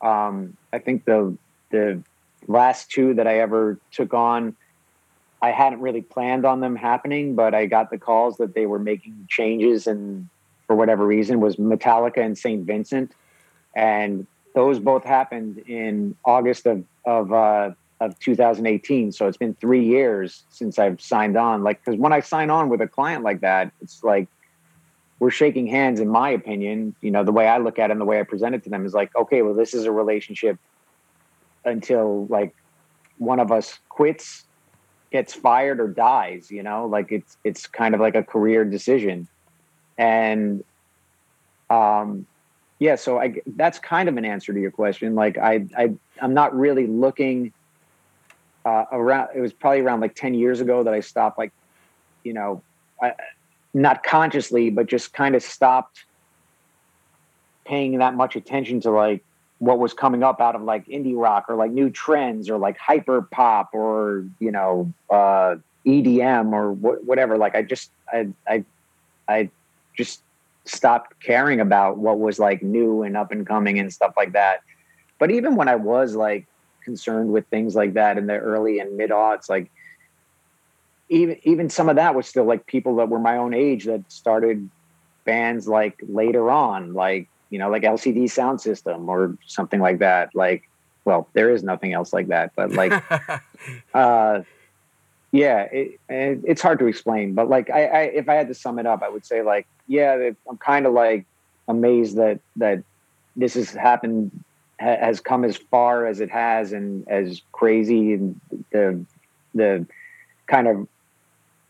Um, 0.02 0.56
I 0.72 0.78
think 0.78 1.04
the 1.04 1.36
the 1.70 2.02
last 2.46 2.90
two 2.90 3.14
that 3.14 3.26
I 3.26 3.38
ever 3.38 3.78
took 3.92 4.12
on, 4.12 4.56
I 5.40 5.50
hadn't 5.50 5.80
really 5.80 6.02
planned 6.02 6.44
on 6.44 6.60
them 6.60 6.76
happening, 6.76 7.34
but 7.34 7.54
I 7.54 7.66
got 7.66 7.90
the 7.90 7.98
calls 7.98 8.36
that 8.36 8.54
they 8.54 8.66
were 8.66 8.78
making 8.78 9.26
changes 9.28 9.86
and 9.86 10.28
for 10.70 10.76
whatever 10.76 11.04
reason 11.04 11.40
was 11.40 11.56
Metallica 11.56 12.24
and 12.24 12.38
St. 12.38 12.64
Vincent. 12.64 13.12
And 13.74 14.24
those 14.54 14.78
both 14.78 15.02
happened 15.02 15.58
in 15.66 16.14
August 16.24 16.64
of 16.64 16.84
of 17.04 17.32
uh, 17.32 17.72
of 17.98 18.16
2018. 18.20 19.10
So 19.10 19.26
it's 19.26 19.36
been 19.36 19.54
three 19.54 19.84
years 19.84 20.44
since 20.50 20.78
I've 20.78 21.00
signed 21.00 21.36
on. 21.36 21.64
Like, 21.64 21.84
because 21.84 21.98
when 21.98 22.12
I 22.12 22.20
sign 22.20 22.50
on 22.50 22.68
with 22.68 22.80
a 22.82 22.86
client 22.86 23.24
like 23.24 23.40
that, 23.40 23.72
it's 23.82 24.04
like 24.04 24.28
we're 25.18 25.32
shaking 25.32 25.66
hands. 25.66 25.98
In 25.98 26.08
my 26.08 26.30
opinion, 26.30 26.94
you 27.00 27.10
know, 27.10 27.24
the 27.24 27.32
way 27.32 27.48
I 27.48 27.58
look 27.58 27.80
at 27.80 27.90
it 27.90 27.94
and 27.94 28.00
the 28.00 28.04
way 28.04 28.20
I 28.20 28.22
present 28.22 28.54
it 28.54 28.62
to 28.62 28.70
them 28.70 28.86
is 28.86 28.94
like, 28.94 29.10
okay, 29.16 29.42
well, 29.42 29.54
this 29.54 29.74
is 29.74 29.86
a 29.86 29.90
relationship 29.90 30.56
until 31.64 32.26
like 32.26 32.54
one 33.18 33.40
of 33.40 33.50
us 33.50 33.80
quits, 33.88 34.44
gets 35.10 35.34
fired, 35.34 35.80
or 35.80 35.88
dies. 35.88 36.48
You 36.48 36.62
know, 36.62 36.86
like 36.86 37.10
it's 37.10 37.38
it's 37.42 37.66
kind 37.66 37.92
of 37.92 38.00
like 38.00 38.14
a 38.14 38.22
career 38.22 38.64
decision, 38.64 39.26
and 40.00 40.64
um 41.68 42.26
yeah 42.78 42.96
so 42.96 43.20
i 43.20 43.34
that's 43.54 43.78
kind 43.78 44.08
of 44.08 44.16
an 44.16 44.24
answer 44.24 44.52
to 44.52 44.60
your 44.60 44.70
question. 44.72 45.14
Like 45.14 45.38
i 45.38 45.66
i 45.76 45.90
i'm 46.20 46.34
not 46.34 46.56
really 46.56 46.86
looking 46.86 47.52
uh 48.64 48.84
around 48.90 49.28
it 49.36 49.40
was 49.40 49.52
probably 49.52 49.80
around 49.80 50.00
like 50.00 50.14
10 50.14 50.34
years 50.34 50.60
ago 50.60 50.82
that 50.82 50.94
i 50.94 51.00
stopped 51.00 51.38
like 51.38 51.52
you 52.24 52.32
know 52.32 52.62
I, 53.00 53.12
not 53.72 54.02
consciously 54.02 54.70
but 54.70 54.86
just 54.86 55.12
kind 55.12 55.34
of 55.34 55.42
stopped 55.42 56.04
paying 57.66 57.98
that 57.98 58.14
much 58.14 58.36
attention 58.36 58.80
to 58.80 58.90
like 58.90 59.22
what 59.58 59.78
was 59.78 59.92
coming 59.92 60.22
up 60.22 60.40
out 60.40 60.56
of 60.56 60.62
like 60.62 60.86
indie 60.86 61.16
rock 61.16 61.44
or 61.48 61.56
like 61.56 61.70
new 61.70 61.90
trends 61.90 62.48
or 62.48 62.58
like 62.58 62.78
hyper 62.78 63.28
pop 63.30 63.70
or 63.74 64.26
you 64.38 64.50
know 64.50 64.92
uh 65.10 65.56
edm 65.86 66.52
or 66.52 66.74
wh- 66.74 67.06
whatever. 67.06 67.38
Like 67.38 67.54
i 67.54 67.62
just 67.62 67.90
i 68.12 68.28
i 68.48 68.64
i 69.28 69.50
just 70.00 70.22
stopped 70.64 71.20
caring 71.20 71.60
about 71.60 71.98
what 71.98 72.18
was 72.18 72.38
like 72.38 72.62
new 72.62 73.02
and 73.02 73.16
up 73.16 73.32
and 73.32 73.46
coming 73.46 73.78
and 73.78 73.92
stuff 73.92 74.14
like 74.16 74.32
that. 74.32 74.62
But 75.18 75.30
even 75.30 75.56
when 75.56 75.68
I 75.68 75.76
was 75.76 76.14
like 76.14 76.46
concerned 76.82 77.30
with 77.32 77.46
things 77.48 77.74
like 77.74 77.94
that 77.94 78.16
in 78.16 78.26
the 78.26 78.38
early 78.38 78.78
and 78.78 78.96
mid 78.96 79.10
aughts, 79.10 79.50
like 79.50 79.70
even 81.10 81.36
even 81.42 81.68
some 81.68 81.90
of 81.90 81.96
that 81.96 82.14
was 82.14 82.26
still 82.26 82.44
like 82.44 82.64
people 82.64 82.96
that 82.96 83.10
were 83.10 83.18
my 83.18 83.36
own 83.36 83.52
age 83.52 83.84
that 83.84 84.10
started 84.10 84.70
bands 85.24 85.68
like 85.68 86.00
later 86.08 86.50
on, 86.50 86.94
like 86.94 87.28
you 87.50 87.58
know, 87.58 87.68
like 87.68 87.82
LCD 87.82 88.24
Soundsystem 88.24 89.08
or 89.08 89.36
something 89.46 89.80
like 89.80 89.98
that. 89.98 90.34
Like, 90.34 90.70
well, 91.04 91.28
there 91.34 91.50
is 91.50 91.62
nothing 91.62 91.92
else 91.92 92.12
like 92.12 92.28
that, 92.28 92.52
but 92.56 92.72
like 92.72 92.92
uh 93.94 94.40
yeah 95.32 95.62
it, 95.62 96.00
it, 96.08 96.40
it's 96.44 96.60
hard 96.60 96.78
to 96.78 96.86
explain 96.86 97.34
but 97.34 97.48
like 97.48 97.70
I, 97.70 97.84
I 97.84 98.00
if 98.00 98.28
i 98.28 98.34
had 98.34 98.48
to 98.48 98.54
sum 98.54 98.78
it 98.78 98.86
up 98.86 99.02
i 99.02 99.08
would 99.08 99.24
say 99.24 99.42
like 99.42 99.66
yeah 99.90 100.30
i'm 100.48 100.58
kind 100.58 100.86
of 100.86 100.92
like 100.92 101.26
amazed 101.68 102.16
that 102.16 102.40
that 102.56 102.82
this 103.36 103.54
has 103.54 103.70
happened 103.70 104.30
ha, 104.80 104.96
has 105.00 105.20
come 105.20 105.44
as 105.44 105.56
far 105.56 106.06
as 106.06 106.20
it 106.20 106.30
has 106.30 106.72
and 106.72 107.06
as 107.08 107.42
crazy 107.52 108.14
and 108.14 108.40
the 108.72 109.04
the 109.54 109.86
kind 110.48 110.66
of 110.68 110.88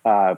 uh 0.04 0.34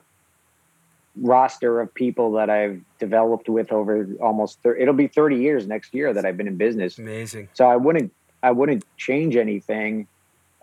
roster 1.21 1.81
of 1.81 1.93
people 1.95 2.33
that 2.33 2.49
i've 2.49 2.81
developed 2.99 3.49
with 3.49 3.71
over 3.71 4.09
almost 4.23 4.59
thir- 4.63 4.77
it'll 4.77 4.95
be 4.95 5.09
30 5.09 5.37
years 5.37 5.67
next 5.67 5.93
year 5.93 6.15
that 6.15 6.25
i've 6.25 6.37
been 6.37 6.49
in 6.49 6.57
business 6.57 6.99
Amazing. 6.99 7.49
so 7.53 7.67
I 7.67 7.77
wouldn't 7.77 8.13
I 8.43 8.51
wouldn't 8.51 8.85
change 8.97 9.37
anything. 9.37 10.09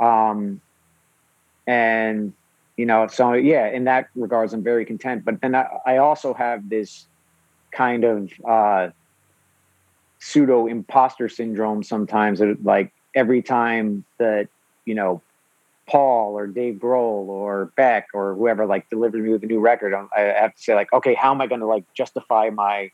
Um, 0.02 0.62
and 1.66 2.34
you 2.80 2.86
know, 2.86 3.08
so 3.08 3.34
yeah, 3.34 3.68
in 3.68 3.84
that 3.84 4.08
regards, 4.16 4.54
I'm 4.54 4.64
very 4.64 4.86
content. 4.86 5.26
But 5.26 5.42
then 5.42 5.54
I, 5.54 5.66
I 5.86 5.98
also 5.98 6.34
have 6.34 6.70
this 6.70 7.08
kind 7.74 8.06
of 8.06 8.32
uh, 8.48 8.88
pseudo 10.20 10.66
imposter 10.66 11.28
syndrome 11.28 11.84
sometimes. 11.84 12.40
That 12.40 12.64
like 12.64 12.94
every 13.14 13.42
time 13.42 14.06
that 14.18 14.48
you 14.86 14.96
know 14.96 15.22
Paul 15.90 16.38
or 16.38 16.48
Dave 16.48 16.76
Grohl 16.76 17.28
or 17.28 17.74
Beck 17.76 18.08
or 18.14 18.34
whoever 18.36 18.66
like 18.66 18.90
delivers 18.90 19.22
me 19.22 19.32
with 19.32 19.44
a 19.44 19.48
new 19.48 19.60
record, 19.60 19.94
I'm- 19.94 20.10
I 20.16 20.22
have 20.22 20.56
to 20.56 20.62
say 20.62 20.74
like, 20.74 20.94
okay, 20.94 21.16
how 21.16 21.32
am 21.34 21.42
I 21.42 21.48
going 21.48 21.60
to 21.60 21.68
like 21.68 21.84
justify 21.94 22.50
my 22.50 22.92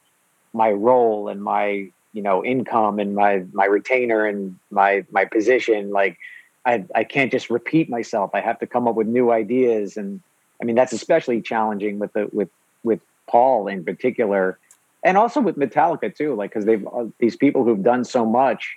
my 0.51 0.71
role 0.71 1.27
and 1.29 1.43
my 1.43 1.91
you 2.11 2.23
know 2.23 2.43
income 2.43 2.97
and 2.97 3.13
my 3.13 3.43
my 3.53 3.65
retainer 3.65 4.25
and 4.25 4.55
my 4.71 5.05
my 5.11 5.25
position 5.25 5.91
like 5.91 6.17
i 6.65 6.83
i 6.95 7.03
can't 7.03 7.31
just 7.31 7.49
repeat 7.49 7.89
myself. 7.89 8.31
I 8.33 8.41
have 8.41 8.59
to 8.59 8.67
come 8.67 8.87
up 8.87 8.95
with 8.95 9.07
new 9.07 9.31
ideas. 9.31 9.97
And 9.97 10.21
i 10.61 10.65
mean 10.65 10.75
that's 10.75 10.93
especially 10.93 11.41
challenging 11.41 11.99
with 11.99 12.13
the 12.13 12.27
with 12.31 12.49
with 12.83 12.99
paul 13.29 13.67
in 13.67 13.83
particular 13.83 14.59
and 15.03 15.17
also 15.17 15.41
with 15.41 15.55
metallica 15.57 16.13
too 16.15 16.35
like 16.35 16.51
because 16.51 16.65
they've 16.65 16.85
uh, 16.87 17.05
these 17.19 17.35
people 17.35 17.63
who've 17.63 17.83
done 17.83 18.03
so 18.03 18.25
much 18.25 18.75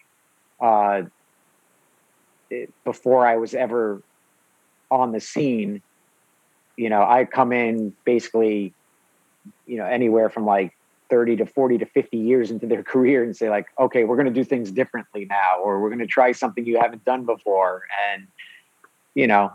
uh 0.63 1.03
it- 2.51 2.73
before 2.85 3.27
i 3.27 3.37
was 3.37 3.55
ever 3.55 4.03
on 4.91 5.13
the 5.13 5.21
scene 5.21 5.83
you 6.77 6.89
know 6.89 7.03
i 7.03 7.25
come 7.25 7.53
in 7.53 7.93
basically 8.07 8.75
you 9.67 9.77
know 9.77 9.85
anywhere 9.87 10.31
from 10.31 10.45
like 10.47 10.73
30 11.11 11.37
to 11.37 11.47
40 11.47 11.79
to 11.79 11.87
50 11.87 12.17
years 12.17 12.51
into 12.51 12.67
their 12.67 12.83
career 12.93 13.23
and 13.23 13.37
say 13.37 13.49
like 13.51 13.67
okay 13.79 14.05
we're 14.05 14.17
going 14.17 14.27
to 14.27 14.33
do 14.33 14.45
things 14.45 14.71
differently 14.71 15.25
now 15.25 15.61
or 15.63 15.81
we're 15.81 15.89
going 15.91 15.99
to 15.99 16.07
try 16.07 16.33
something 16.33 16.67
you 16.67 16.79
haven't 16.79 17.05
done 17.05 17.25
before 17.25 17.83
and 18.13 18.27
you 19.15 19.27
know 19.27 19.53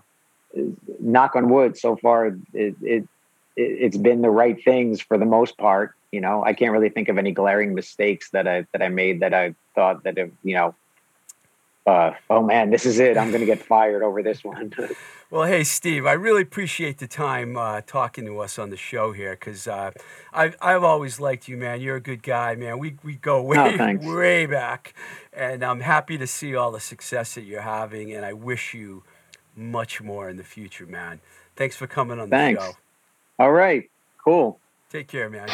knock 1.00 1.36
on 1.36 1.50
wood, 1.50 1.78
so 1.78 1.96
far 1.96 2.28
it, 2.28 2.36
it, 2.54 2.76
it 2.82 3.08
it's 3.56 3.98
been 3.98 4.22
the 4.22 4.30
right 4.30 4.64
things 4.64 5.00
for 5.00 5.18
the 5.18 5.26
most 5.26 5.58
part. 5.58 5.94
You 6.12 6.22
know, 6.22 6.44
I 6.44 6.54
can't 6.54 6.72
really 6.72 6.90
think 6.90 7.10
of 7.10 7.18
any 7.18 7.32
glaring 7.32 7.74
mistakes 7.74 8.30
that 8.32 8.48
I 8.48 8.66
that 8.72 8.82
I 8.82 8.90
made 8.90 9.20
that 9.22 9.34
I 9.34 9.56
thought 9.76 10.04
that 10.04 10.18
have, 10.18 10.32
you 10.44 10.56
know, 10.56 10.76
uh, 11.86 12.12
oh 12.30 12.42
man, 12.42 12.70
this 12.70 12.86
is 12.86 13.00
it. 13.00 13.18
I'm 13.18 13.30
going 13.30 13.42
to 13.42 13.46
get 13.46 13.62
fired 13.62 14.04
over 14.04 14.22
this 14.24 14.44
one. 14.44 14.74
Well, 15.34 15.46
hey, 15.46 15.64
Steve, 15.64 16.06
I 16.06 16.14
really 16.14 16.44
appreciate 16.44 17.00
the 17.00 17.08
time 17.08 17.58
uh, 17.58 17.82
talking 17.82 18.24
to 18.28 18.38
us 18.38 18.60
on 18.60 18.70
the 18.70 18.78
show 18.78 19.14
here 19.14 19.32
because 19.32 19.68
uh, 19.68 19.90
I've, 20.32 20.56
I've 20.62 20.84
always 20.84 21.20
liked 21.20 21.48
you, 21.48 21.58
man. 21.58 21.82
You're 21.82 21.96
a 21.96 22.02
good 22.02 22.22
guy, 22.22 22.54
man. 22.54 22.78
We, 22.78 22.98
we 23.02 23.16
go 23.16 23.42
way, 23.42 23.56
thanks. 23.78 24.06
way 24.06 24.46
back. 24.46 24.94
And 25.36 25.64
I'm 25.64 25.80
happy 25.80 26.20
to 26.20 26.28
see 26.28 26.56
all 26.56 26.72
the 26.72 26.80
success 26.80 27.34
that 27.34 27.46
you're 27.46 27.62
having. 27.62 28.14
And 28.14 28.24
I 28.24 28.34
wish 28.34 28.76
you 28.76 29.06
much 29.56 30.02
more 30.02 30.30
in 30.30 30.38
the 30.38 30.44
future, 30.44 30.86
man. 30.86 31.20
Thanks 31.56 31.76
for 31.76 31.88
coming 31.88 32.20
on 32.20 32.30
the 32.30 32.36
Thanks. 32.36 32.64
show. 32.64 32.74
All 33.40 33.52
right, 33.52 33.90
cool. 34.24 34.60
Take 34.92 35.08
care, 35.08 35.32
man. 35.32 35.50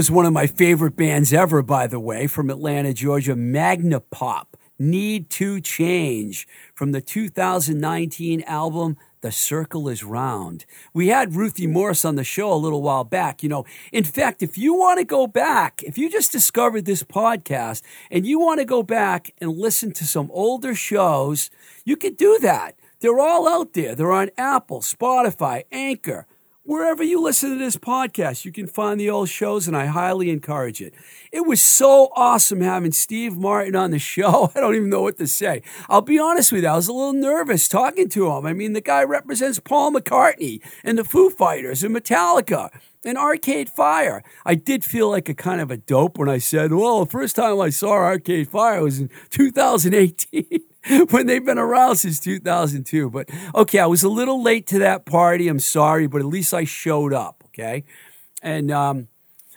Was 0.00 0.10
one 0.10 0.24
of 0.24 0.32
my 0.32 0.46
favorite 0.46 0.96
bands 0.96 1.30
ever, 1.30 1.60
by 1.60 1.86
the 1.86 2.00
way, 2.00 2.26
from 2.26 2.48
Atlanta, 2.48 2.94
Georgia, 2.94 3.34
Magnapop. 3.34 4.46
Need 4.78 5.28
to 5.28 5.60
Change 5.60 6.48
from 6.74 6.92
the 6.92 7.02
2019 7.02 8.42
album 8.44 8.96
The 9.20 9.30
Circle 9.30 9.90
is 9.90 10.02
Round. 10.02 10.64
We 10.94 11.08
had 11.08 11.34
Ruthie 11.34 11.66
Morris 11.66 12.06
on 12.06 12.14
the 12.14 12.24
show 12.24 12.50
a 12.50 12.54
little 12.54 12.80
while 12.80 13.04
back. 13.04 13.42
You 13.42 13.50
know, 13.50 13.66
in 13.92 14.04
fact, 14.04 14.42
if 14.42 14.56
you 14.56 14.72
want 14.72 15.00
to 15.00 15.04
go 15.04 15.26
back, 15.26 15.82
if 15.82 15.98
you 15.98 16.08
just 16.08 16.32
discovered 16.32 16.86
this 16.86 17.02
podcast 17.02 17.82
and 18.10 18.26
you 18.26 18.40
want 18.40 18.58
to 18.60 18.64
go 18.64 18.82
back 18.82 19.34
and 19.36 19.50
listen 19.50 19.92
to 19.92 20.06
some 20.06 20.30
older 20.32 20.74
shows, 20.74 21.50
you 21.84 21.98
could 21.98 22.16
do 22.16 22.38
that. 22.40 22.74
They're 23.00 23.20
all 23.20 23.46
out 23.46 23.74
there. 23.74 23.94
They're 23.94 24.12
on 24.12 24.30
Apple, 24.38 24.80
Spotify, 24.80 25.64
Anchor. 25.70 26.26
Wherever 26.70 27.02
you 27.02 27.20
listen 27.20 27.50
to 27.50 27.56
this 27.58 27.74
podcast, 27.74 28.44
you 28.44 28.52
can 28.52 28.68
find 28.68 29.00
the 29.00 29.10
old 29.10 29.28
shows, 29.28 29.66
and 29.66 29.76
I 29.76 29.86
highly 29.86 30.30
encourage 30.30 30.80
it. 30.80 30.94
It 31.32 31.44
was 31.44 31.60
so 31.60 32.12
awesome 32.14 32.60
having 32.60 32.92
Steve 32.92 33.36
Martin 33.36 33.74
on 33.74 33.90
the 33.90 33.98
show. 33.98 34.52
I 34.54 34.60
don't 34.60 34.76
even 34.76 34.88
know 34.88 35.02
what 35.02 35.18
to 35.18 35.26
say. 35.26 35.62
I'll 35.88 36.00
be 36.00 36.20
honest 36.20 36.52
with 36.52 36.62
you, 36.62 36.68
I 36.68 36.76
was 36.76 36.86
a 36.86 36.92
little 36.92 37.12
nervous 37.12 37.66
talking 37.66 38.08
to 38.10 38.30
him. 38.30 38.46
I 38.46 38.52
mean, 38.52 38.74
the 38.74 38.80
guy 38.80 39.02
represents 39.02 39.58
Paul 39.58 39.90
McCartney 39.90 40.60
and 40.84 40.96
the 40.96 41.02
Foo 41.02 41.28
Fighters 41.28 41.82
and 41.82 41.92
Metallica 41.92 42.70
and 43.04 43.18
Arcade 43.18 43.68
Fire. 43.68 44.22
I 44.46 44.54
did 44.54 44.84
feel 44.84 45.10
like 45.10 45.28
a 45.28 45.34
kind 45.34 45.60
of 45.60 45.72
a 45.72 45.76
dope 45.76 46.18
when 46.18 46.28
I 46.28 46.38
said, 46.38 46.72
well, 46.72 47.04
the 47.04 47.10
first 47.10 47.34
time 47.34 47.60
I 47.60 47.70
saw 47.70 47.94
Arcade 47.94 48.48
Fire 48.48 48.80
was 48.80 49.00
in 49.00 49.10
2018. 49.30 50.60
when 51.10 51.26
they've 51.26 51.44
been 51.44 51.58
around 51.58 51.96
since 51.96 52.20
2002. 52.20 53.10
But 53.10 53.28
okay, 53.54 53.78
I 53.78 53.86
was 53.86 54.02
a 54.02 54.08
little 54.08 54.42
late 54.42 54.66
to 54.68 54.78
that 54.80 55.06
party. 55.06 55.48
I'm 55.48 55.58
sorry, 55.58 56.06
but 56.06 56.20
at 56.20 56.26
least 56.26 56.54
I 56.54 56.64
showed 56.64 57.12
up. 57.12 57.44
Okay. 57.48 57.84
And 58.42 58.70
um, 58.70 59.08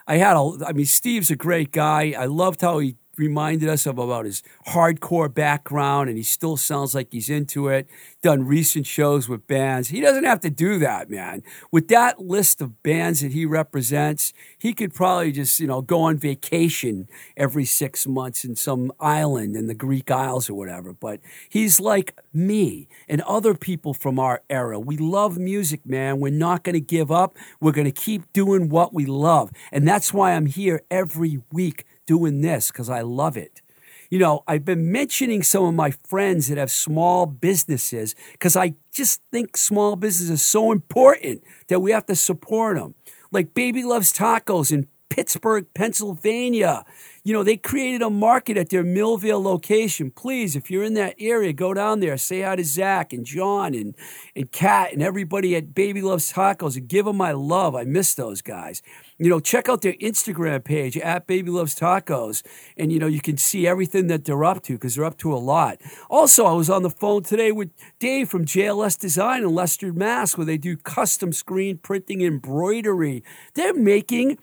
I 0.08 0.18
had 0.18 0.36
a, 0.36 0.52
I 0.66 0.74
mean, 0.74 0.86
Steve's 0.86 1.32
a 1.32 1.36
great 1.36 1.72
guy. 1.72 2.14
I 2.18 2.26
loved 2.26 2.62
how 2.62 2.80
he 2.80 2.98
reminded 3.18 3.70
us 3.70 3.86
of 3.86 3.98
about 4.00 4.26
his 4.26 4.42
hardcore 4.68 5.32
background 5.34 6.10
and 6.10 6.18
he 6.18 6.24
still 6.24 6.58
sounds 6.58 6.96
like 6.96 7.10
he's 7.12 7.30
into 7.30 7.68
it. 7.68 7.88
Done 8.22 8.46
recent 8.46 8.88
shows 8.88 9.30
with 9.30 9.46
bands. 9.48 9.90
He 9.90 10.02
doesn't 10.02 10.24
have 10.24 10.40
to 10.42 10.50
do 10.50 10.80
that 10.80 11.10
man. 11.10 11.44
With 11.72 11.90
that 11.90 12.20
list 12.20 12.62
of 12.62 12.82
bands 12.82 13.22
that 13.22 13.32
he 13.32 13.46
represents 13.46 14.34
he 14.58 14.74
could 14.74 14.94
probably 14.94 15.32
just 15.32 15.60
you 15.60 15.68
know 15.68 15.82
go 15.82 16.02
on 16.02 16.18
vacation 16.18 17.08
every 17.38 17.66
six 17.66 18.08
months 18.08 18.44
in 18.44 18.56
some 18.56 18.92
island 19.00 19.56
in 19.56 19.68
the 19.68 19.76
greek 19.76 20.10
isles 20.10 20.50
or 20.50 20.56
whatever. 20.56 20.94
But 20.94 21.20
he's 21.50 21.80
like 21.80 22.18
me 22.34 22.88
and 23.08 23.22
other 23.22 23.54
people 23.54 23.94
from 23.94 24.18
our 24.20 24.42
era. 24.50 24.80
We 24.80 24.98
love 24.98 25.38
music 25.38 25.86
man. 25.86 26.20
We're 26.20 26.32
not 26.32 26.64
going 26.64 26.74
to 26.74 26.80
give 26.80 27.12
up. 27.12 27.38
We're 27.60 27.72
going 27.72 27.86
to 27.86 27.92
keep 27.92 28.32
doing 28.34 28.70
what 28.70 28.94
we 28.94 29.06
love. 29.06 29.52
And 29.72 29.88
that's 29.88 30.14
why 30.14 30.34
i'm 30.34 30.46
here 30.46 30.82
every 30.90 31.42
week 31.52 31.86
doing 32.06 32.42
this 32.42 32.72
because 32.72 32.90
I 32.90 33.02
love 33.02 33.38
it. 33.38 33.62
You 34.10 34.20
know, 34.20 34.44
I've 34.48 34.64
been 34.64 34.92
mentioning 34.92 35.42
some 35.42 35.64
of 35.64 35.74
my 35.74 35.90
friends 35.90 36.48
that 36.48 36.58
have 36.60 36.70
small 36.70 37.26
businesses 37.26 38.14
because 38.34 38.56
I 38.56 38.76
just 38.92 39.22
think 39.32 39.58
small 39.58 39.96
business 39.96 40.30
is 40.30 40.44
so 40.44 40.72
important 40.72 41.44
that 41.68 41.80
we 41.80 41.92
have 41.92 42.06
to 42.06 42.16
support 42.16 42.78
them. 42.78 42.94
Like 43.32 43.56
Baby 43.56 43.84
Loves 43.84 44.14
Tacos 44.14 44.72
in 44.72 44.88
Pittsburgh, 45.14 45.68
Pennsylvania. 45.76 46.86
You 47.24 47.34
know, 47.34 47.44
they 47.44 47.56
created 47.56 48.02
a 48.02 48.10
market 48.10 48.58
at 48.58 48.70
their 48.70 48.84
Millvale 48.84 49.44
location. 49.44 50.10
Please, 50.10 50.56
if 50.56 50.72
you're 50.72 50.84
in 50.84 50.96
that 50.96 51.14
area, 51.20 51.54
go 51.54 51.74
down 51.76 52.00
there, 52.00 52.18
say 52.18 52.42
hi 52.42 52.56
to 52.56 52.64
Zach 52.64 53.14
and 53.14 53.24
John 53.24 53.76
and, 53.76 53.94
and 54.36 54.52
Kat 54.52 54.92
and 54.92 55.04
everybody 55.04 55.56
at 55.56 55.76
Baby 55.76 56.02
Loves 56.02 56.34
Tacos 56.34 56.78
and 56.78 56.88
give 56.88 57.06
them 57.06 57.18
my 57.18 57.32
love. 57.32 57.76
I 57.76 57.84
miss 57.84 58.16
those 58.16 58.42
guys. 58.42 58.82
You 59.20 59.30
know, 59.30 59.40
check 59.40 59.70
out 59.70 59.82
their 59.82 59.94
Instagram 59.94 60.64
page 60.64 60.98
at 60.98 61.28
Baby 61.28 61.52
Loves 61.52 61.76
Tacos, 61.76 62.44
and 62.76 62.92
you 62.92 63.00
know 63.00 63.08
you 63.08 63.22
can 63.22 63.38
see 63.38 63.68
everything 63.68 64.08
that 64.08 64.26
they're 64.26 64.44
up 64.44 64.64
to 64.64 64.74
because 64.74 64.96
they're 64.96 65.06
up 65.06 65.18
to 65.20 65.34
a 65.34 65.38
lot. 65.38 65.80
Also, 66.10 66.46
I 66.46 66.54
was 66.54 66.70
on 66.70 66.84
the 66.84 66.90
phone 66.90 67.24
today 67.24 67.52
with 67.52 67.70
Dave 68.00 68.30
from 68.30 68.46
JLS 68.46 68.98
Design 68.98 69.44
in 69.44 69.54
Leicester, 69.54 69.94
Mass, 69.94 70.36
where 70.38 70.46
they 70.46 70.58
do 70.58 70.76
custom 70.78 71.32
screen 71.32 71.78
printing 71.78 72.22
embroidery. 72.22 73.24
They're 73.54 73.74
making 73.76 74.40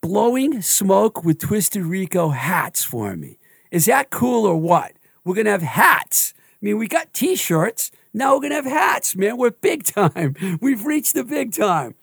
blowing 0.00 0.62
smoke 0.62 1.24
with 1.24 1.38
Twisted 1.38 1.84
Rico 1.84 2.30
hats 2.30 2.84
for 2.84 3.16
me. 3.16 3.38
Is 3.70 3.86
that 3.86 4.10
cool 4.10 4.46
or 4.46 4.56
what? 4.56 4.92
We're 5.24 5.34
to 5.44 5.50
have 5.50 5.62
hats. 5.62 6.34
I 6.36 6.66
mean, 6.66 6.78
we 6.78 6.88
got 6.88 7.12
t 7.14 7.36
shirts. 7.36 7.90
Now 8.12 8.36
we're 8.36 8.48
to 8.48 8.54
have 8.56 8.64
hats, 8.64 9.14
man. 9.14 9.36
We're 9.36 9.50
big 9.50 9.84
time. 9.84 10.34
We've 10.60 10.84
reached 10.84 11.14
the 11.14 11.24
big 11.24 11.52
time. 11.52 11.94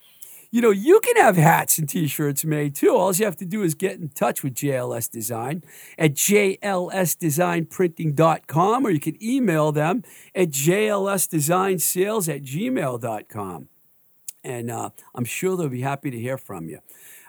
You 0.50 0.62
know, 0.62 0.70
you 0.70 0.98
can 1.00 1.16
have 1.16 1.36
hats 1.36 1.76
and 1.76 1.86
t 1.86 2.06
shirts 2.06 2.42
made 2.44 2.74
too. 2.74 2.96
All 2.96 3.14
you 3.14 3.26
have 3.26 3.36
to 3.36 3.44
do 3.44 3.62
is 3.62 3.74
get 3.74 4.00
in 4.00 4.08
touch 4.08 4.42
with 4.42 4.54
JLS 4.54 5.10
Design 5.10 5.62
at 5.98 6.14
jlsdesignprinting.com 6.14 8.86
or 8.86 8.90
you 8.90 9.00
can 9.00 9.22
email 9.22 9.72
them 9.72 10.04
at 10.34 10.48
jlsdesignsales 10.48 12.34
at 12.34 12.42
gmail.com. 12.42 13.68
And 14.42 14.70
uh, 14.70 14.88
I'm 15.14 15.26
sure 15.26 15.54
they'll 15.56 15.68
be 15.68 15.82
happy 15.82 16.10
to 16.10 16.18
hear 16.18 16.38
from 16.38 16.68
you. 16.68 16.78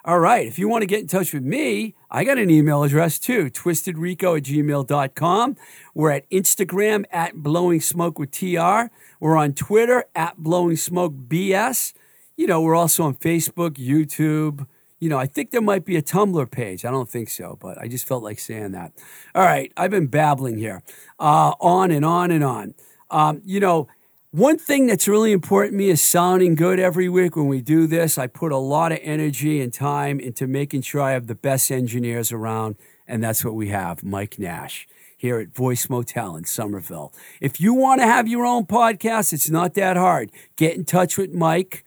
All 0.05 0.19
right. 0.19 0.47
If 0.47 0.57
you 0.57 0.69
want 0.69 0.83
to 0.83 0.85
get 0.85 1.01
in 1.01 1.07
touch 1.07 1.33
with 1.33 1.43
me, 1.43 1.95
I 2.09 2.23
got 2.23 2.37
an 2.37 2.49
email 2.49 2.83
address 2.83 3.19
too, 3.19 3.49
twistedrico 3.49 4.37
at 4.37 4.43
gmail.com. 4.43 5.57
We're 5.93 6.11
at 6.11 6.29
Instagram 6.29 7.03
at 7.11 7.35
blowing 7.35 7.81
smoke 7.81 8.17
with 8.17 8.31
TR. 8.31 8.83
We're 9.19 9.35
on 9.35 9.51
Twitter 9.53 10.05
at 10.15 10.37
blowing 10.37 10.77
smoke 10.77 11.13
BS. 11.27 11.91
You 12.39 12.47
know, 12.47 12.61
we're 12.61 12.73
also 12.73 13.03
on 13.03 13.15
Facebook, 13.15 13.71
YouTube. 13.71 14.65
You 15.01 15.09
know, 15.09 15.17
I 15.17 15.25
think 15.25 15.51
there 15.51 15.59
might 15.59 15.83
be 15.83 15.97
a 15.97 16.01
Tumblr 16.01 16.49
page. 16.51 16.85
I 16.85 16.89
don't 16.89 17.09
think 17.09 17.27
so, 17.27 17.57
but 17.59 17.77
I 17.77 17.89
just 17.89 18.07
felt 18.07 18.23
like 18.23 18.39
saying 18.39 18.71
that. 18.71 18.93
All 19.35 19.43
right. 19.43 19.73
I've 19.75 19.91
been 19.91 20.07
babbling 20.07 20.57
here, 20.57 20.81
uh, 21.19 21.51
on 21.59 21.91
and 21.91 22.05
on 22.05 22.31
and 22.31 22.41
on. 22.41 22.75
Um, 23.11 23.41
you 23.43 23.59
know, 23.59 23.89
one 24.31 24.57
thing 24.57 24.87
that's 24.87 25.05
really 25.05 25.33
important 25.33 25.73
to 25.73 25.77
me 25.79 25.89
is 25.89 26.01
sounding 26.01 26.55
good 26.55 26.79
every 26.79 27.09
week 27.09 27.35
when 27.35 27.47
we 27.47 27.59
do 27.59 27.87
this. 27.87 28.17
I 28.17 28.27
put 28.27 28.53
a 28.53 28.57
lot 28.57 28.93
of 28.93 28.99
energy 29.01 29.59
and 29.59 29.73
time 29.73 30.21
into 30.21 30.47
making 30.47 30.83
sure 30.83 31.01
I 31.01 31.11
have 31.11 31.27
the 31.27 31.35
best 31.35 31.69
engineers 31.69 32.31
around, 32.31 32.77
and 33.05 33.21
that's 33.21 33.43
what 33.43 33.53
we 33.53 33.67
have 33.67 34.01
Mike 34.01 34.39
Nash 34.39 34.87
here 35.17 35.39
at 35.39 35.53
Voice 35.53 35.89
Motel 35.89 36.37
in 36.37 36.45
Somerville. 36.45 37.11
If 37.41 37.59
you 37.59 37.73
want 37.73 37.99
to 37.99 38.07
have 38.07 38.29
your 38.29 38.45
own 38.45 38.65
podcast, 38.65 39.33
it's 39.33 39.49
not 39.49 39.73
that 39.73 39.97
hard. 39.97 40.31
Get 40.55 40.77
in 40.77 40.85
touch 40.85 41.17
with 41.17 41.33
Mike. 41.33 41.83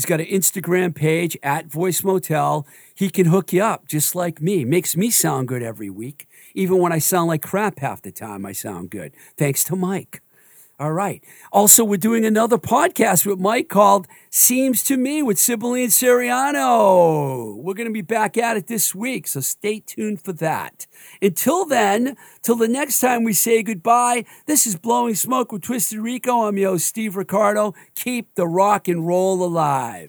He's 0.00 0.06
got 0.06 0.18
an 0.18 0.28
Instagram 0.28 0.94
page 0.94 1.36
at 1.42 1.66
Voice 1.66 2.02
Motel. 2.02 2.66
He 2.94 3.10
can 3.10 3.26
hook 3.26 3.52
you 3.52 3.62
up 3.62 3.86
just 3.86 4.14
like 4.14 4.40
me. 4.40 4.64
Makes 4.64 4.96
me 4.96 5.10
sound 5.10 5.46
good 5.46 5.62
every 5.62 5.90
week. 5.90 6.26
Even 6.54 6.78
when 6.78 6.90
I 6.90 6.98
sound 6.98 7.28
like 7.28 7.42
crap 7.42 7.80
half 7.80 8.00
the 8.00 8.10
time, 8.10 8.46
I 8.46 8.52
sound 8.52 8.88
good. 8.88 9.12
Thanks 9.36 9.62
to 9.64 9.76
Mike. 9.76 10.22
All 10.80 10.92
right. 10.94 11.22
Also, 11.52 11.84
we're 11.84 11.98
doing 11.98 12.24
another 12.24 12.56
podcast 12.56 13.26
with 13.26 13.38
Mike 13.38 13.68
called 13.68 14.08
Seems 14.30 14.82
to 14.84 14.96
Me 14.96 15.22
with 15.22 15.38
Sibylline 15.38 15.88
Siriano. 15.88 17.54
We're 17.54 17.74
going 17.74 17.86
to 17.86 17.92
be 17.92 18.00
back 18.00 18.38
at 18.38 18.56
it 18.56 18.66
this 18.66 18.94
week, 18.94 19.26
so 19.26 19.40
stay 19.40 19.80
tuned 19.80 20.22
for 20.22 20.32
that. 20.32 20.86
Until 21.20 21.66
then, 21.66 22.16
till 22.40 22.56
the 22.56 22.66
next 22.66 22.98
time 22.98 23.24
we 23.24 23.34
say 23.34 23.62
goodbye, 23.62 24.24
this 24.46 24.66
is 24.66 24.76
Blowing 24.76 25.16
Smoke 25.16 25.52
with 25.52 25.60
Twisted 25.60 25.98
Rico. 25.98 26.46
I'm 26.46 26.56
your 26.56 26.70
host, 26.70 26.86
Steve 26.86 27.14
Ricardo. 27.14 27.74
Keep 27.94 28.34
the 28.34 28.48
rock 28.48 28.88
and 28.88 29.06
roll 29.06 29.44
alive. 29.44 30.08